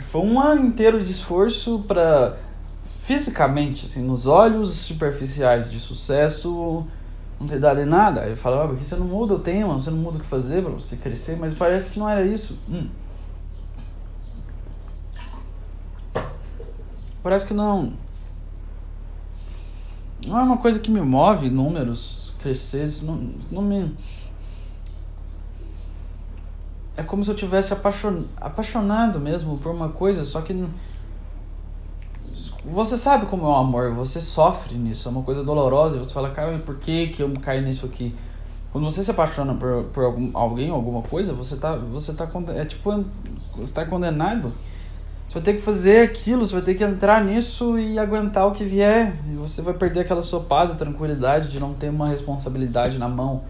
foi 0.00 0.22
um 0.22 0.40
ano 0.40 0.66
inteiro 0.66 1.00
de 1.00 1.08
esforço 1.08 1.84
para 1.86 2.36
fisicamente, 2.82 3.86
assim, 3.86 4.02
nos 4.02 4.26
olhos 4.26 4.74
superficiais 4.74 5.70
de 5.70 5.78
sucesso, 5.78 6.84
não 7.38 7.46
ter 7.46 7.60
dado 7.60 7.80
em 7.80 7.86
nada. 7.86 8.26
Eu 8.26 8.36
falava, 8.36 8.64
ah, 8.64 8.68
porque 8.70 8.82
você 8.82 8.96
não 8.96 9.06
muda 9.06 9.34
o 9.34 9.38
tema, 9.38 9.74
você 9.74 9.88
não 9.88 9.98
muda 9.98 10.18
o 10.18 10.20
que 10.20 10.26
fazer 10.26 10.64
para 10.64 10.72
você 10.72 10.96
crescer, 10.96 11.36
mas 11.38 11.54
parece 11.54 11.90
que 11.90 11.98
não 12.00 12.08
era 12.08 12.26
isso. 12.26 12.58
Hum. 12.68 12.88
Parece 17.22 17.46
que 17.46 17.54
não. 17.54 18.04
Não 20.26 20.38
é 20.38 20.42
uma 20.42 20.56
coisa 20.56 20.78
que 20.80 20.90
me 20.90 21.00
move, 21.00 21.48
números, 21.50 22.34
crescer, 22.40 22.86
isso 22.86 23.04
não, 23.04 23.30
isso 23.38 23.54
não 23.54 23.62
me. 23.62 23.94
É 26.96 27.02
como 27.02 27.22
se 27.22 27.30
eu 27.30 27.34
tivesse 27.34 27.72
apaixon... 27.72 28.24
apaixonado 28.36 29.20
mesmo 29.20 29.58
por 29.58 29.72
uma 29.72 29.90
coisa, 29.90 30.24
só 30.24 30.40
que 30.40 30.52
você 32.64 32.96
sabe 32.96 33.26
como 33.26 33.44
é 33.44 33.48
o 33.48 33.54
amor, 33.54 33.92
você 33.92 34.20
sofre 34.20 34.76
nisso, 34.76 35.08
é 35.08 35.10
uma 35.10 35.22
coisa 35.22 35.44
dolorosa, 35.44 35.96
e 35.96 35.98
você 36.00 36.12
fala, 36.12 36.30
cara, 36.30 36.58
por 36.58 36.76
que, 36.78 37.08
que 37.08 37.22
eu 37.22 37.32
caí 37.40 37.62
nisso 37.62 37.86
aqui? 37.86 38.12
Quando 38.72 38.84
você 38.90 39.04
se 39.04 39.10
apaixona 39.10 39.54
por, 39.54 39.84
por 39.84 40.04
algum, 40.04 40.36
alguém 40.36 40.70
alguma 40.70 41.00
coisa, 41.02 41.32
você 41.32 41.56
tá, 41.56 41.76
você 41.76 42.12
tá, 42.12 42.28
é 42.54 42.64
tipo, 42.64 43.04
você 43.56 43.72
tá 43.72 43.86
condenado. 43.86 44.52
Você 45.26 45.34
vai 45.34 45.42
ter 45.42 45.54
que 45.54 45.60
fazer 45.60 46.02
aquilo, 46.02 46.46
você 46.46 46.52
vai 46.52 46.62
ter 46.62 46.74
que 46.74 46.84
entrar 46.84 47.24
nisso 47.24 47.78
e 47.78 47.98
aguentar 47.98 48.46
o 48.46 48.52
que 48.52 48.64
vier. 48.64 49.14
E 49.28 49.34
você 49.34 49.60
vai 49.60 49.74
perder 49.74 50.00
aquela 50.00 50.22
sua 50.22 50.40
paz 50.40 50.72
e 50.72 50.76
tranquilidade 50.76 51.48
de 51.48 51.58
não 51.58 51.74
ter 51.74 51.88
uma 51.88 52.08
responsabilidade 52.08 52.96
na 52.98 53.08
mão. 53.08 53.42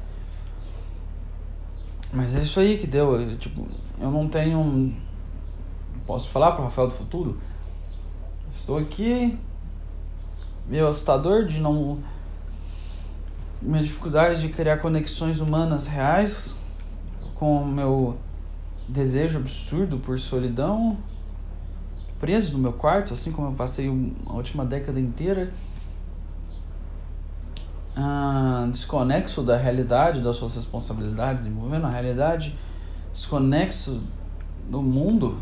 Mas 2.12 2.34
é 2.34 2.40
isso 2.40 2.58
aí 2.60 2.78
que 2.78 2.86
deu. 2.86 3.20
Eu, 3.20 3.36
tipo, 3.36 3.66
eu 4.00 4.10
não 4.10 4.26
tenho. 4.26 4.94
Posso 6.06 6.28
falar 6.30 6.52
para 6.52 6.62
o 6.62 6.64
Rafael 6.64 6.88
do 6.88 6.94
futuro? 6.94 7.36
Estou 8.54 8.78
aqui, 8.78 9.36
meio 10.66 10.88
assustador 10.88 11.44
de 11.44 11.60
não. 11.60 11.98
Minha 13.60 13.82
dificuldade 13.82 14.40
de 14.40 14.48
criar 14.48 14.78
conexões 14.78 15.40
humanas 15.40 15.86
reais 15.86 16.56
com 17.34 17.62
o 17.62 17.66
meu 17.66 18.16
desejo 18.88 19.38
absurdo 19.38 19.98
por 19.98 20.18
solidão, 20.18 20.96
preso 22.18 22.52
no 22.54 22.58
meu 22.58 22.72
quarto, 22.72 23.14
assim 23.14 23.32
como 23.32 23.48
eu 23.48 23.52
passei 23.52 23.88
a 24.26 24.32
última 24.32 24.64
década 24.64 24.98
inteira. 24.98 25.52
Ah, 27.96 28.68
desconexo 28.70 29.42
da 29.42 29.56
realidade, 29.56 30.20
das 30.20 30.36
suas 30.36 30.56
responsabilidades, 30.56 31.46
envolvendo 31.46 31.86
a 31.86 31.90
realidade, 31.90 32.54
desconexo 33.12 34.02
do 34.68 34.82
mundo, 34.82 35.38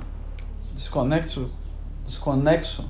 desconexo, 0.74 1.50
desconexo 2.04 2.84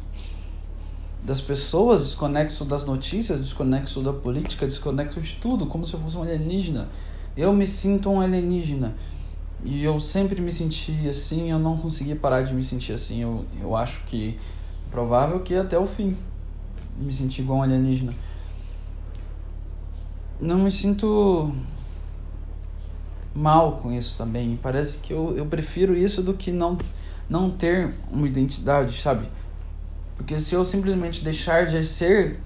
das 1.22 1.40
pessoas, 1.40 2.00
desconexo 2.00 2.64
das 2.66 2.84
notícias, 2.84 3.40
desconexo 3.40 4.02
da 4.02 4.12
política, 4.12 4.66
desconexo 4.66 5.20
de 5.20 5.36
tudo, 5.36 5.64
como 5.66 5.86
se 5.86 5.94
eu 5.94 6.00
fosse 6.00 6.16
um 6.18 6.22
alienígena. 6.22 6.88
Eu 7.34 7.52
me 7.52 7.66
sinto 7.66 8.10
um 8.10 8.20
alienígena. 8.20 8.94
E 9.64 9.82
eu 9.82 9.98
sempre 9.98 10.42
me 10.42 10.52
senti 10.52 11.08
assim, 11.08 11.50
eu 11.50 11.58
não 11.58 11.78
consegui 11.78 12.14
parar 12.14 12.42
de 12.42 12.52
me 12.52 12.62
sentir 12.62 12.92
assim. 12.92 13.22
Eu, 13.22 13.46
eu 13.58 13.74
acho 13.74 14.02
que 14.04 14.38
provável 14.90 15.40
que 15.40 15.54
até 15.54 15.78
o 15.78 15.86
fim 15.86 16.16
me 16.98 17.10
sentir 17.10 17.40
igual 17.40 17.60
um 17.60 17.62
alienígena. 17.62 18.14
Não 20.38 20.58
me 20.58 20.70
sinto 20.70 21.50
mal 23.34 23.78
com 23.78 23.90
isso 23.90 24.18
também. 24.18 24.58
Parece 24.62 24.98
que 24.98 25.14
eu, 25.14 25.34
eu 25.34 25.46
prefiro 25.46 25.96
isso 25.96 26.22
do 26.22 26.34
que 26.34 26.52
não, 26.52 26.76
não 27.28 27.50
ter 27.50 27.94
uma 28.10 28.28
identidade, 28.28 29.00
sabe? 29.00 29.28
Porque 30.14 30.38
se 30.38 30.54
eu 30.54 30.62
simplesmente 30.62 31.24
deixar 31.24 31.64
de 31.64 31.82
ser 31.84 32.38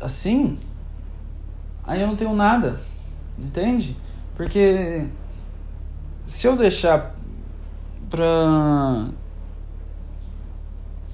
assim, 0.00 0.58
aí 1.82 2.00
eu 2.00 2.06
não 2.06 2.14
tenho 2.14 2.34
nada. 2.36 2.80
Entende? 3.36 3.96
Porque 4.36 5.06
se 6.26 6.46
eu 6.46 6.56
deixar 6.56 7.14
pra 8.08 9.08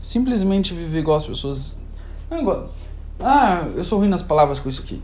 simplesmente 0.00 0.74
viver 0.74 1.00
igual 1.00 1.16
as 1.16 1.26
pessoas. 1.26 1.76
Ah, 3.18 3.68
eu 3.74 3.84
sou 3.84 3.98
ruim 3.98 4.08
nas 4.08 4.22
palavras 4.22 4.60
com 4.60 4.68
isso 4.68 4.82
aqui. 4.82 5.02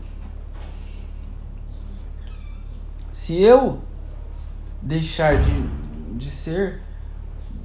Se 3.11 3.41
eu 3.41 3.79
deixar 4.81 5.41
de, 5.41 6.17
de 6.17 6.29
ser 6.29 6.81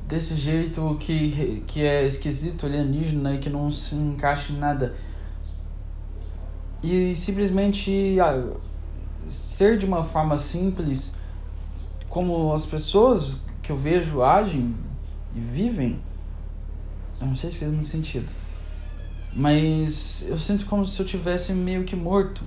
desse 0.06 0.34
jeito 0.34 0.96
que, 1.00 1.62
que 1.66 1.82
é 1.82 2.04
esquisito, 2.04 2.66
alienígena 2.66 3.34
e 3.34 3.38
que 3.38 3.48
não 3.48 3.70
se 3.70 3.94
encaixa 3.94 4.52
em 4.52 4.56
nada. 4.56 4.94
E 6.82 7.14
simplesmente 7.14 8.18
ah, 8.20 8.56
ser 9.28 9.78
de 9.78 9.86
uma 9.86 10.02
forma 10.02 10.36
simples, 10.36 11.14
como 12.12 12.52
as 12.52 12.66
pessoas 12.66 13.38
que 13.62 13.72
eu 13.72 13.76
vejo 13.76 14.20
agem 14.20 14.74
e 15.34 15.40
vivem, 15.40 15.98
eu 17.18 17.26
não 17.26 17.34
sei 17.34 17.48
se 17.48 17.56
fez 17.56 17.72
muito 17.72 17.88
sentido. 17.88 18.30
Mas 19.34 20.22
eu 20.28 20.36
sinto 20.36 20.66
como 20.66 20.84
se 20.84 21.00
eu 21.00 21.06
tivesse 21.06 21.54
meio 21.54 21.84
que 21.84 21.96
morto. 21.96 22.42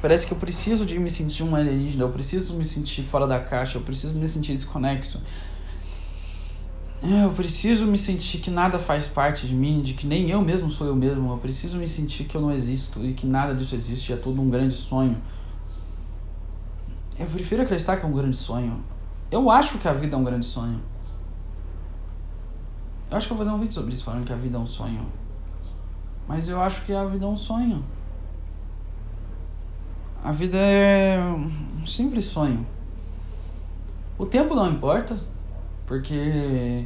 Parece 0.00 0.24
que 0.28 0.32
eu 0.32 0.38
preciso 0.38 0.86
de 0.86 0.96
me 0.96 1.10
sentir 1.10 1.42
um 1.42 1.56
alienígena, 1.56 2.04
eu 2.04 2.10
preciso 2.10 2.54
me 2.54 2.64
sentir 2.64 3.02
fora 3.02 3.26
da 3.26 3.40
caixa, 3.40 3.78
eu 3.78 3.82
preciso 3.82 4.14
me 4.14 4.28
sentir 4.28 4.52
desconexo. 4.52 5.20
Eu 7.02 7.32
preciso 7.32 7.84
me 7.84 7.98
sentir 7.98 8.38
que 8.38 8.50
nada 8.50 8.78
faz 8.78 9.08
parte 9.08 9.44
de 9.44 9.56
mim, 9.56 9.82
de 9.82 9.94
que 9.94 10.06
nem 10.06 10.30
eu 10.30 10.40
mesmo 10.40 10.70
sou 10.70 10.86
eu 10.86 10.94
mesmo. 10.94 11.32
Eu 11.32 11.38
preciso 11.38 11.76
me 11.78 11.88
sentir 11.88 12.22
que 12.22 12.36
eu 12.36 12.40
não 12.40 12.52
existo 12.52 13.04
e 13.04 13.12
que 13.12 13.26
nada 13.26 13.52
disso 13.56 13.74
existe, 13.74 14.12
é 14.12 14.16
tudo 14.16 14.40
um 14.40 14.48
grande 14.48 14.74
sonho. 14.74 15.20
Eu 17.18 17.26
prefiro 17.26 17.62
acreditar 17.62 17.96
que 17.96 18.04
é 18.04 18.08
um 18.08 18.12
grande 18.12 18.36
sonho. 18.36 18.82
Eu 19.30 19.50
acho 19.50 19.78
que 19.78 19.88
a 19.88 19.92
vida 19.92 20.16
é 20.16 20.18
um 20.18 20.24
grande 20.24 20.46
sonho. 20.46 20.80
Eu 23.10 23.16
acho 23.16 23.26
que 23.26 23.32
eu 23.32 23.36
vou 23.36 23.44
fazer 23.44 23.56
um 23.56 23.60
vídeo 23.60 23.72
sobre 23.72 23.94
isso, 23.94 24.04
falando 24.04 24.24
que 24.24 24.32
a 24.32 24.36
vida 24.36 24.56
é 24.56 24.60
um 24.60 24.66
sonho. 24.66 25.06
Mas 26.28 26.48
eu 26.48 26.60
acho 26.60 26.84
que 26.84 26.92
a 26.92 27.04
vida 27.04 27.24
é 27.24 27.28
um 27.28 27.36
sonho. 27.36 27.84
A 30.22 30.32
vida 30.32 30.58
é 30.58 31.20
um 31.20 31.86
simples 31.86 32.24
sonho. 32.24 32.66
O 34.18 34.26
tempo 34.26 34.54
não 34.54 34.70
importa. 34.70 35.16
Porque 35.86 36.84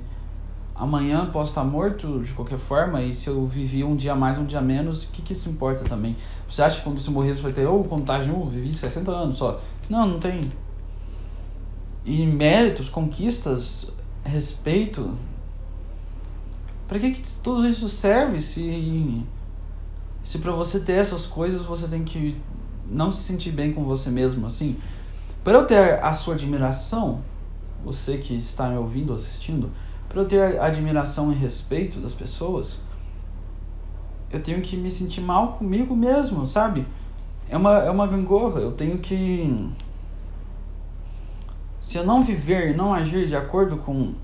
amanhã 0.75 1.27
posso 1.31 1.51
estar 1.51 1.65
morto 1.65 2.21
de 2.21 2.33
qualquer 2.35 2.59
forma, 2.59 3.03
e 3.03 3.13
se 3.13 3.29
eu 3.29 3.47
vivi 3.47 3.83
um 3.83 3.97
dia 3.97 4.15
mais, 4.15 4.39
um 4.39 4.45
dia 4.45 4.61
menos, 4.61 5.05
o 5.05 5.11
que, 5.11 5.23
que 5.23 5.33
isso 5.33 5.49
importa 5.49 5.85
também? 5.85 6.17
Você 6.49 6.63
acha 6.63 6.79
que 6.79 6.85
quando 6.85 6.99
você 6.99 7.11
morrer 7.11 7.37
você 7.37 7.43
vai 7.43 7.53
ter, 7.53 7.67
ou 7.67 7.83
contagem, 7.85 8.33
oh, 8.35 8.45
vivi 8.45 8.73
60 8.73 9.11
anos 9.11 9.39
só? 9.39 9.59
Não, 9.91 10.07
não 10.07 10.21
tem. 10.21 10.53
E 12.05 12.25
méritos, 12.25 12.89
conquistas, 12.89 13.91
respeito. 14.25 15.19
Para 16.87 17.01
que, 17.01 17.11
que 17.11 17.39
tudo 17.41 17.67
isso 17.67 17.89
serve 17.89 18.41
se 18.41 19.27
se 20.23 20.39
para 20.39 20.53
você 20.53 20.81
ter 20.81 20.93
essas 20.93 21.25
coisas 21.27 21.63
você 21.63 21.89
tem 21.89 22.05
que 22.05 22.39
não 22.87 23.11
se 23.11 23.23
sentir 23.23 23.51
bem 23.51 23.73
com 23.73 23.85
você 23.85 24.11
mesmo 24.11 24.47
assim? 24.47 24.77
Para 25.43 25.55
eu 25.55 25.67
ter 25.67 26.03
a 26.05 26.13
sua 26.13 26.35
admiração, 26.35 27.23
você 27.85 28.19
que 28.19 28.35
está 28.35 28.69
me 28.69 28.77
ouvindo, 28.77 29.13
assistindo, 29.13 29.71
para 30.09 30.21
eu 30.21 30.27
ter 30.27 30.61
admiração 30.61 31.33
e 31.33 31.35
respeito 31.35 31.99
das 31.99 32.13
pessoas, 32.13 32.79
eu 34.31 34.41
tenho 34.41 34.61
que 34.61 34.77
me 34.77 34.91
sentir 34.91 35.21
mal 35.21 35.55
comigo 35.55 35.97
mesmo, 35.97 36.47
sabe? 36.47 36.87
É 37.51 37.57
uma, 37.57 37.79
é 37.79 37.91
uma 37.91 38.07
gangorra, 38.07 38.61
eu 38.61 38.71
tenho 38.71 38.97
que 38.99 39.71
se 41.81 41.99
eu 41.99 42.05
não 42.05 42.23
viver, 42.23 42.77
não 42.77 42.95
agir 42.95 43.27
de 43.27 43.35
acordo 43.35 43.77
com 43.77 44.15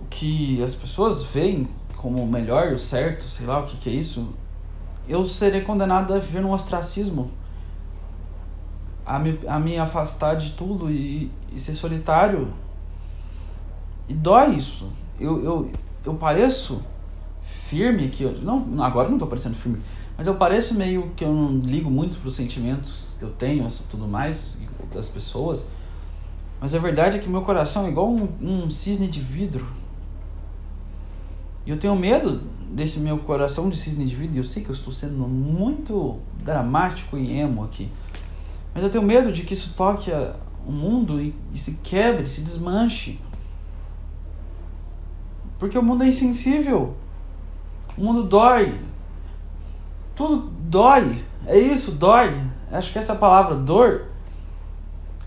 o 0.00 0.04
que 0.10 0.62
as 0.62 0.74
pessoas 0.74 1.22
veem 1.22 1.66
como 1.96 2.22
o 2.22 2.26
melhor, 2.26 2.72
o 2.72 2.78
certo, 2.78 3.24
sei 3.24 3.46
lá 3.46 3.60
o 3.60 3.64
que, 3.64 3.78
que 3.78 3.88
é 3.88 3.92
isso, 3.92 4.28
eu 5.08 5.24
serei 5.24 5.62
condenado 5.62 6.12
a 6.12 6.18
viver 6.18 6.42
num 6.42 6.52
ostracismo, 6.52 7.30
a 9.06 9.18
me, 9.18 9.38
a 9.48 9.58
me 9.58 9.78
afastar 9.78 10.36
de 10.36 10.52
tudo 10.52 10.90
e, 10.90 11.32
e 11.50 11.58
ser 11.58 11.72
solitário. 11.72 12.52
E 14.06 14.12
dói 14.12 14.56
isso. 14.56 14.92
Eu, 15.18 15.42
eu, 15.42 15.72
eu 16.04 16.14
pareço 16.14 16.82
firme, 17.40 18.10
que 18.10 18.24
não, 18.24 18.82
agora 18.84 19.06
eu 19.06 19.10
não 19.10 19.16
estou 19.16 19.28
parecendo 19.28 19.54
firme, 19.56 19.80
mas 20.18 20.26
eu 20.26 20.34
pareço 20.34 20.74
meio 20.74 21.12
que 21.14 21.24
eu 21.24 21.32
não 21.32 21.58
ligo 21.58 21.88
muito 21.88 22.18
para 22.18 22.26
os 22.26 22.34
sentimentos 22.34 23.14
que 23.20 23.24
eu 23.24 23.30
tenho, 23.30 23.64
tudo 23.88 24.08
mais, 24.08 24.58
das 24.92 25.08
pessoas. 25.08 25.68
Mas 26.60 26.74
a 26.74 26.78
verdade 26.80 27.16
é 27.16 27.20
que 27.20 27.28
meu 27.28 27.42
coração 27.42 27.86
é 27.86 27.88
igual 27.88 28.10
um, 28.10 28.28
um 28.42 28.68
cisne 28.68 29.06
de 29.06 29.20
vidro. 29.20 29.64
E 31.64 31.70
eu 31.70 31.76
tenho 31.76 31.94
medo 31.94 32.42
desse 32.68 32.98
meu 32.98 33.18
coração 33.18 33.70
de 33.70 33.76
cisne 33.76 34.04
de 34.04 34.16
vidro. 34.16 34.34
E 34.34 34.38
eu 34.38 34.44
sei 34.44 34.64
que 34.64 34.70
eu 34.70 34.74
estou 34.74 34.92
sendo 34.92 35.28
muito 35.28 36.18
dramático 36.42 37.16
e 37.16 37.38
emo 37.38 37.62
aqui. 37.62 37.88
Mas 38.74 38.82
eu 38.82 38.90
tenho 38.90 39.04
medo 39.04 39.30
de 39.30 39.44
que 39.44 39.52
isso 39.52 39.72
toque 39.76 40.10
o 40.66 40.72
mundo 40.72 41.20
e, 41.20 41.32
e 41.54 41.58
se 41.58 41.74
quebre, 41.82 42.26
se 42.26 42.40
desmanche. 42.40 43.20
Porque 45.60 45.78
o 45.78 45.82
mundo 45.82 46.02
é 46.02 46.08
insensível. 46.08 46.96
O 47.96 48.02
mundo 48.02 48.24
dói. 48.24 48.80
Tudo 50.18 50.50
dói. 50.62 51.22
É 51.46 51.56
isso, 51.56 51.92
dói. 51.92 52.34
Acho 52.72 52.92
que 52.92 52.98
essa 52.98 53.14
palavra 53.14 53.54
dor. 53.54 54.06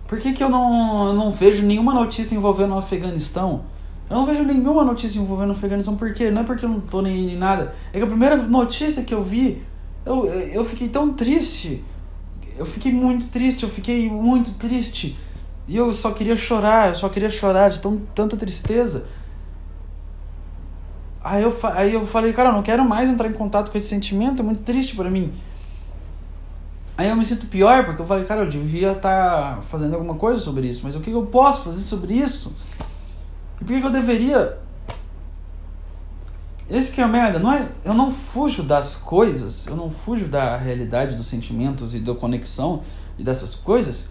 Por 0.06 0.20
que, 0.20 0.34
que 0.34 0.44
eu, 0.44 0.50
não, 0.50 1.08
eu 1.08 1.14
não 1.14 1.32
vejo 1.32 1.66
nenhuma 1.66 1.94
notícia 1.94 2.36
envolvendo 2.36 2.76
o 2.76 2.78
Afeganistão? 2.78 3.62
Eu 4.10 4.18
não 4.18 4.26
vejo 4.26 4.44
nenhuma 4.44 4.84
notícia 4.84 5.18
envolvendo 5.18 5.52
o 5.52 5.54
Afeganistão. 5.54 5.96
Por 5.96 6.14
quê? 6.14 6.30
Não 6.30 6.42
é 6.42 6.44
porque 6.44 6.66
eu 6.66 6.70
não 6.70 6.82
tô 6.82 7.02
nem, 7.02 7.26
nem 7.26 7.38
nada. 7.38 7.74
É 7.94 8.00
que 8.00 8.04
a 8.04 8.08
primeira 8.08 8.36
notícia 8.36 9.02
que 9.02 9.14
eu 9.14 9.24
vi, 9.24 9.64
eu, 10.06 10.26
eu 10.26 10.66
fiquei 10.66 10.90
tão 10.90 11.14
triste. 11.14 11.82
Eu 12.58 12.66
fiquei 12.66 12.92
muito 12.92 13.28
triste, 13.28 13.64
eu 13.64 13.70
fiquei 13.70 14.10
muito 14.10 14.52
triste. 14.56 15.18
E 15.70 15.78
eu 15.78 15.94
só 15.94 16.12
queria 16.12 16.36
chorar, 16.36 16.90
eu 16.90 16.96
só 16.96 17.08
queria 17.08 17.30
chorar 17.30 17.70
de 17.70 17.80
tão, 17.80 18.02
tanta 18.14 18.36
tristeza. 18.36 19.06
Aí 21.24 21.44
eu, 21.44 21.56
aí 21.74 21.94
eu 21.94 22.06
falei, 22.06 22.34
cara, 22.34 22.50
eu 22.50 22.54
não 22.54 22.64
quero 22.64 22.84
mais 22.84 23.10
entrar 23.10 23.30
em 23.30 23.34
contato 23.34 23.72
com 23.72 23.78
esse 23.78 23.88
sentimento, 23.88 24.42
é 24.42 24.46
muito 24.46 24.64
triste 24.64 24.96
para 24.96 25.10
mim. 25.10 25.32
Aí 26.98 27.10
eu 27.10 27.16
me 27.16 27.24
sinto 27.24 27.46
pior, 27.46 27.86
porque 27.86 28.02
eu 28.02 28.06
falei, 28.06 28.26
cara, 28.26 28.42
eu 28.42 28.50
devia 28.50 28.92
estar 28.92 29.56
tá 29.56 29.62
fazendo 29.62 29.94
alguma 29.94 30.16
coisa 30.16 30.40
sobre 30.40 30.68
isso, 30.68 30.82
mas 30.84 30.96
o 30.96 31.00
que 31.00 31.12
eu 31.12 31.26
posso 31.26 31.64
fazer 31.64 31.82
sobre 31.82 32.14
isso? 32.14 32.54
E 33.60 33.64
por 33.64 33.80
que 33.80 33.86
eu 33.86 33.92
deveria. 33.92 34.58
Esse 36.70 36.92
que 36.92 37.02
é 37.02 37.04
a 37.04 37.08
merda, 37.08 37.38
não 37.38 37.52
é, 37.52 37.68
eu 37.84 37.94
não 37.94 38.10
fujo 38.10 38.64
das 38.64 38.96
coisas, 38.96 39.68
eu 39.68 39.76
não 39.76 39.92
fujo 39.92 40.28
da 40.28 40.56
realidade 40.56 41.16
dos 41.16 41.28
sentimentos 41.28 41.94
e 41.94 42.00
da 42.00 42.16
conexão 42.16 42.82
e 43.18 43.24
dessas 43.24 43.54
coisas, 43.54 44.08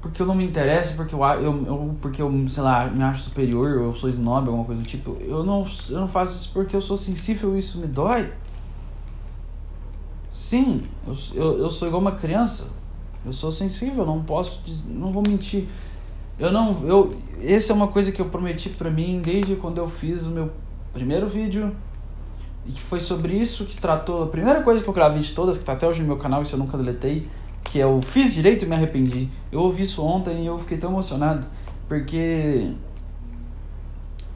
porque 0.00 0.22
eu 0.22 0.26
não 0.26 0.34
me 0.34 0.44
interesso, 0.44 0.96
porque 0.96 1.14
eu, 1.14 1.22
eu, 1.22 1.66
eu, 1.66 1.96
porque 2.00 2.22
eu, 2.22 2.48
sei 2.48 2.62
lá, 2.62 2.86
me 2.88 3.02
acho 3.02 3.22
superior, 3.22 3.70
eu 3.70 3.94
sou 3.94 4.08
snob, 4.08 4.46
alguma 4.46 4.64
coisa 4.64 4.80
do 4.80 4.86
tipo. 4.86 5.16
Eu 5.20 5.44
não, 5.44 5.66
eu 5.90 6.00
não 6.00 6.08
faço 6.08 6.36
isso 6.36 6.50
porque 6.52 6.74
eu 6.74 6.80
sou 6.80 6.96
sensível 6.96 7.54
e 7.54 7.58
isso 7.58 7.78
me 7.78 7.86
dói. 7.86 8.32
Sim, 10.32 10.84
eu, 11.06 11.14
eu, 11.34 11.58
eu 11.58 11.70
sou 11.70 11.86
igual 11.86 12.00
uma 12.00 12.12
criança. 12.12 12.68
Eu 13.24 13.32
sou 13.32 13.50
sensível, 13.50 14.06
não 14.06 14.22
posso, 14.22 14.62
não 14.86 15.12
vou 15.12 15.22
mentir. 15.22 15.68
Eu 16.38 16.50
não, 16.50 16.72
eu, 16.86 17.14
essa 17.42 17.72
é 17.72 17.76
uma 17.76 17.88
coisa 17.88 18.10
que 18.10 18.22
eu 18.22 18.26
prometi 18.26 18.70
para 18.70 18.90
mim 18.90 19.20
desde 19.22 19.56
quando 19.56 19.76
eu 19.76 19.86
fiz 19.86 20.24
o 20.24 20.30
meu 20.30 20.50
primeiro 20.94 21.28
vídeo 21.28 21.76
e 22.66 22.72
que 22.72 22.80
foi 22.80 23.00
sobre 23.00 23.34
isso 23.34 23.66
que 23.66 23.76
tratou 23.76 24.22
a 24.22 24.26
primeira 24.26 24.62
coisa 24.62 24.82
que 24.82 24.88
eu 24.88 24.94
gravei 24.94 25.20
de 25.20 25.32
todas 25.32 25.58
que 25.58 25.64
tá 25.64 25.72
até 25.72 25.86
hoje 25.86 26.00
no 26.00 26.06
meu 26.06 26.16
canal, 26.16 26.40
isso 26.40 26.54
eu 26.54 26.58
nunca 26.58 26.78
deletei, 26.78 27.28
que 27.70 27.80
é 27.80 27.86
o 27.86 28.02
fiz 28.02 28.34
direito 28.34 28.64
e 28.64 28.68
me 28.68 28.74
arrependi. 28.74 29.28
Eu 29.50 29.60
ouvi 29.60 29.82
isso 29.82 30.02
ontem 30.02 30.42
e 30.42 30.46
eu 30.46 30.58
fiquei 30.58 30.78
tão 30.78 30.90
emocionado 30.90 31.46
porque 31.88 32.72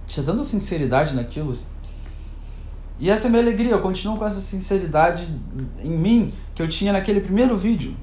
tinha 0.07 0.25
tanta 0.25 0.43
sinceridade 0.43 1.15
naquilo 1.15 1.55
e 2.99 3.11
essa 3.11 3.27
é 3.27 3.29
a 3.29 3.31
minha 3.31 3.43
alegria, 3.43 3.73
eu 3.73 3.81
continuo 3.81 4.17
com 4.17 4.25
essa 4.25 4.41
sinceridade 4.41 5.29
em 5.83 5.91
mim 5.91 6.33
que 6.55 6.63
eu 6.63 6.69
tinha 6.69 6.93
naquele 6.93 7.21
primeiro 7.21 7.57
vídeo. 7.57 7.97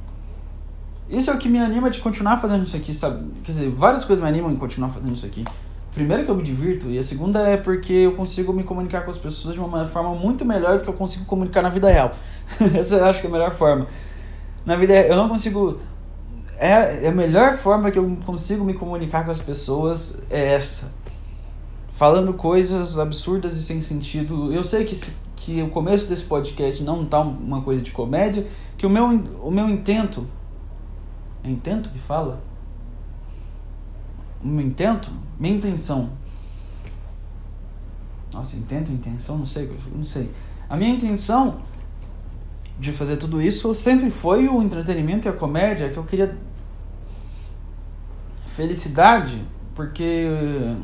Isso 1.10 1.30
é 1.30 1.34
o 1.34 1.38
que 1.38 1.50
me 1.50 1.60
anima 1.60 1.90
de 1.90 2.00
continuar 2.00 2.38
fazendo 2.38 2.64
isso 2.64 2.76
aqui, 2.76 2.94
sabe? 2.94 3.26
Quer 3.44 3.52
dizer, 3.52 3.70
várias 3.70 4.04
coisas 4.04 4.24
me 4.24 4.30
animam 4.30 4.52
em 4.52 4.56
continuar 4.56 4.90
fazendo 4.90 5.14
isso 5.14 5.26
aqui. 5.26 5.46
Primeiro 5.94 6.24
que 6.24 6.32
eu 6.32 6.36
me 6.36 6.44
divirto, 6.44 6.90
e 6.90 6.98
a 6.98 7.04
segunda 7.04 7.40
é 7.42 7.58
porque 7.58 7.92
eu 7.92 8.14
consigo 8.14 8.54
me 8.54 8.64
comunicar 8.64 9.02
com 9.02 9.10
as 9.10 9.18
pessoas 9.18 9.54
de 9.54 9.60
uma 9.60 9.86
forma 9.86 10.14
muito 10.16 10.46
melhor 10.46 10.78
do 10.78 10.84
que 10.84 10.90
eu 10.90 10.94
consigo 10.94 11.26
comunicar 11.26 11.62
na 11.62 11.70
vida 11.70 11.90
real. 11.90 12.12
essa 12.78 12.96
eu 12.96 13.06
acho 13.06 13.20
que 13.20 13.28
é 13.28 13.30
a 13.30 13.34
melhor 13.34 13.52
forma. 13.52 13.88
Na 14.66 14.76
vida 14.76 14.94
eu 14.94 15.16
não 15.16 15.28
consigo. 15.28 15.80
É, 16.58 17.06
é 17.06 17.08
a 17.08 17.12
melhor 17.12 17.58
forma 17.58 17.90
que 17.90 17.98
eu 17.98 18.18
consigo 18.26 18.64
me 18.64 18.74
comunicar 18.74 19.26
com 19.26 19.32
as 19.32 19.40
pessoas 19.40 20.22
é 20.30 20.54
essa 20.54 20.92
falando 22.02 22.34
coisas 22.34 22.98
absurdas 22.98 23.56
e 23.56 23.62
sem 23.62 23.80
sentido. 23.80 24.52
Eu 24.52 24.64
sei 24.64 24.86
que, 24.86 24.96
que 25.36 25.62
o 25.62 25.70
começo 25.70 26.08
desse 26.08 26.24
podcast 26.24 26.84
não 26.84 27.06
tá 27.06 27.20
uma 27.20 27.62
coisa 27.62 27.80
de 27.80 27.92
comédia, 27.92 28.48
que 28.76 28.88
o 28.88 28.90
meu, 28.90 29.06
o 29.06 29.52
meu 29.52 29.70
intento. 29.70 30.26
É 31.44 31.50
intento 31.52 31.92
que 31.92 32.00
fala? 32.00 32.42
O 34.44 34.48
meu 34.48 34.66
intento? 34.66 35.12
Minha 35.38 35.58
intenção. 35.58 36.10
Nossa, 38.34 38.56
intento, 38.56 38.92
intenção, 38.92 39.38
não 39.38 39.46
sei, 39.46 39.70
não 39.94 40.04
sei. 40.06 40.32
A 40.68 40.78
minha 40.78 40.90
intenção 40.90 41.60
de 42.82 42.92
fazer 42.92 43.16
tudo 43.16 43.40
isso 43.40 43.72
sempre 43.76 44.10
foi 44.10 44.48
o 44.48 44.60
entretenimento 44.60 45.28
e 45.28 45.30
a 45.30 45.32
comédia, 45.32 45.90
que 45.90 45.98
eu 45.98 46.04
queria 46.04 46.36
felicidade, 48.48 49.40
porque 49.76 50.76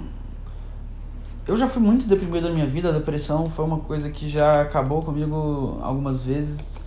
eu 1.48 1.58
já 1.58 1.68
fui 1.68 1.82
muito 1.82 2.08
deprimido 2.08 2.50
na 2.50 2.54
minha 2.54 2.68
vida, 2.68 2.90
a 2.90 2.92
depressão 2.92 3.50
foi 3.50 3.66
uma 3.66 3.80
coisa 3.80 4.12
que 4.12 4.30
já 4.30 4.62
acabou 4.62 5.02
comigo 5.02 5.80
algumas 5.82 6.24
vezes. 6.24 6.80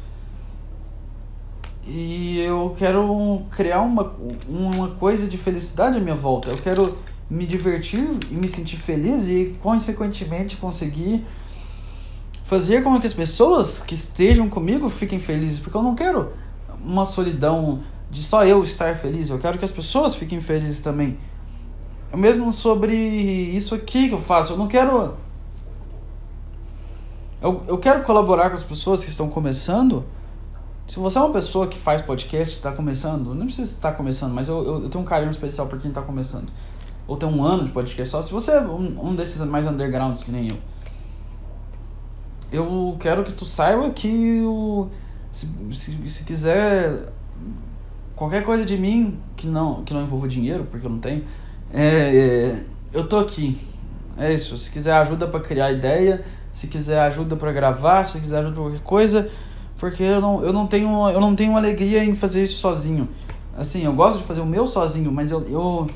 E 1.85 2.39
eu 2.39 2.73
quero 2.79 3.43
criar 3.51 3.81
uma, 3.81 4.15
uma 4.49 4.91
coisa 4.91 5.27
de 5.27 5.37
felicidade 5.37 5.99
à 5.99 6.01
minha 6.01 6.15
volta. 6.15 6.51
Eu 6.51 6.59
quero 6.59 6.97
me 7.29 7.47
divertir 7.47 8.05
e 8.31 8.35
me 8.35 8.47
sentir 8.47 8.77
feliz 8.77 9.27
e, 9.27 9.57
consequentemente, 9.61 10.57
conseguir 10.57 11.27
fazer 12.51 12.83
com 12.83 12.99
que 12.99 13.07
as 13.07 13.13
pessoas 13.13 13.79
que 13.79 13.95
estejam 13.95 14.49
comigo 14.49 14.91
fiquem 14.91 15.21
felizes. 15.21 15.61
Porque 15.61 15.77
eu 15.77 15.83
não 15.83 15.95
quero 15.95 16.33
uma 16.85 17.05
solidão 17.05 17.79
de 18.11 18.21
só 18.25 18.45
eu 18.45 18.65
estar 18.65 18.97
feliz. 18.97 19.31
Eu 19.31 19.39
quero 19.39 19.57
que 19.57 19.65
as 19.65 19.71
pessoas 19.71 20.17
fiquem 20.17 20.41
felizes 20.41 20.81
também. 20.81 21.17
Mesmo 22.13 22.51
sobre 22.51 22.93
isso 22.93 23.73
aqui 23.73 24.09
que 24.09 24.15
eu 24.15 24.19
faço. 24.19 24.55
Eu 24.55 24.57
não 24.57 24.67
quero. 24.67 25.15
Eu, 27.41 27.63
eu 27.69 27.79
quero 27.79 28.03
colaborar 28.03 28.49
com 28.49 28.57
as 28.57 28.65
pessoas 28.65 29.05
que 29.05 29.11
estão 29.11 29.29
começando. 29.29 30.05
Se 30.89 30.99
você 30.99 31.19
é 31.19 31.21
uma 31.21 31.31
pessoa 31.31 31.69
que 31.69 31.79
faz 31.79 32.01
podcast, 32.01 32.57
está 32.57 32.73
começando, 32.73 33.33
não 33.33 33.47
precisa 33.47 33.73
estar 33.73 33.93
começando, 33.93 34.35
mas 34.35 34.49
eu, 34.49 34.59
eu, 34.61 34.83
eu, 34.83 34.89
tenho 34.89 35.05
um 35.05 35.07
carinho 35.07 35.31
especial 35.31 35.69
por 35.69 35.79
quem 35.79 35.91
está 35.91 36.03
começando. 36.03 36.51
Ou 37.07 37.17
tem 37.17 37.29
um 37.29 37.45
ano 37.45 37.63
de 37.63 37.71
podcast 37.71 38.11
só. 38.11 38.21
Se 38.21 38.33
você 38.33 38.51
é 38.51 38.61
um, 38.61 39.11
um 39.11 39.15
desses 39.15 39.41
mais 39.43 39.69
undergrounds 39.69 40.25
que 40.25 40.33
nem 40.33 40.49
eu, 40.49 40.57
eu 42.53 42.97
quero 42.99 43.25
que 43.25 43.33
tu 43.33 43.45
saiba 43.45 43.91
que 43.91 44.43
o, 44.43 44.89
se, 45.31 45.49
se, 45.73 46.09
se 46.09 46.25
quiser 46.25 47.13
qualquer 48.17 48.45
coisa 48.45 48.65
de 48.65 48.77
mim 48.77 49.19
que 49.37 49.47
não, 49.47 49.83
que 49.85 49.95
não 49.95 50.03
envolva 50.03 50.29
dinheiro, 50.29 50.67
porque 50.71 50.87
eu 50.87 50.91
não 50.91 50.99
tenho 50.99 51.25
é, 51.73 51.87
é, 51.87 52.65
eu 52.93 53.07
tô 53.07 53.19
aqui. 53.19 53.59
É 54.17 54.33
isso. 54.33 54.57
Se 54.57 54.71
quiser 54.71 54.93
ajuda 54.95 55.27
para 55.27 55.41
criar 55.41 55.71
ideia, 55.73 56.23
se 56.53 56.67
quiser 56.67 57.01
ajuda 57.01 57.37
para 57.37 57.53
gravar, 57.53 58.03
se 58.03 58.19
quiser 58.19 58.39
ajuda 58.39 58.55
pra 58.55 58.63
qualquer 58.65 58.81
coisa, 58.81 59.31
porque 59.79 60.03
eu 60.03 60.21
não, 60.21 60.45
eu 60.45 60.53
não 60.53 60.67
tenho 60.67 61.09
eu 61.09 61.21
não 61.21 61.35
tenho 61.35 61.57
alegria 61.57 62.05
em 62.05 62.15
fazer 62.15 62.43
isso 62.43 62.59
sozinho. 62.59 63.09
Assim, 63.57 63.85
eu 63.85 63.93
gosto 63.93 64.19
de 64.19 64.25
fazer 64.25 64.41
o 64.41 64.47
meu 64.47 64.67
sozinho, 64.67 65.13
mas 65.13 65.31
eu 65.31 65.43
eu, 65.43 65.87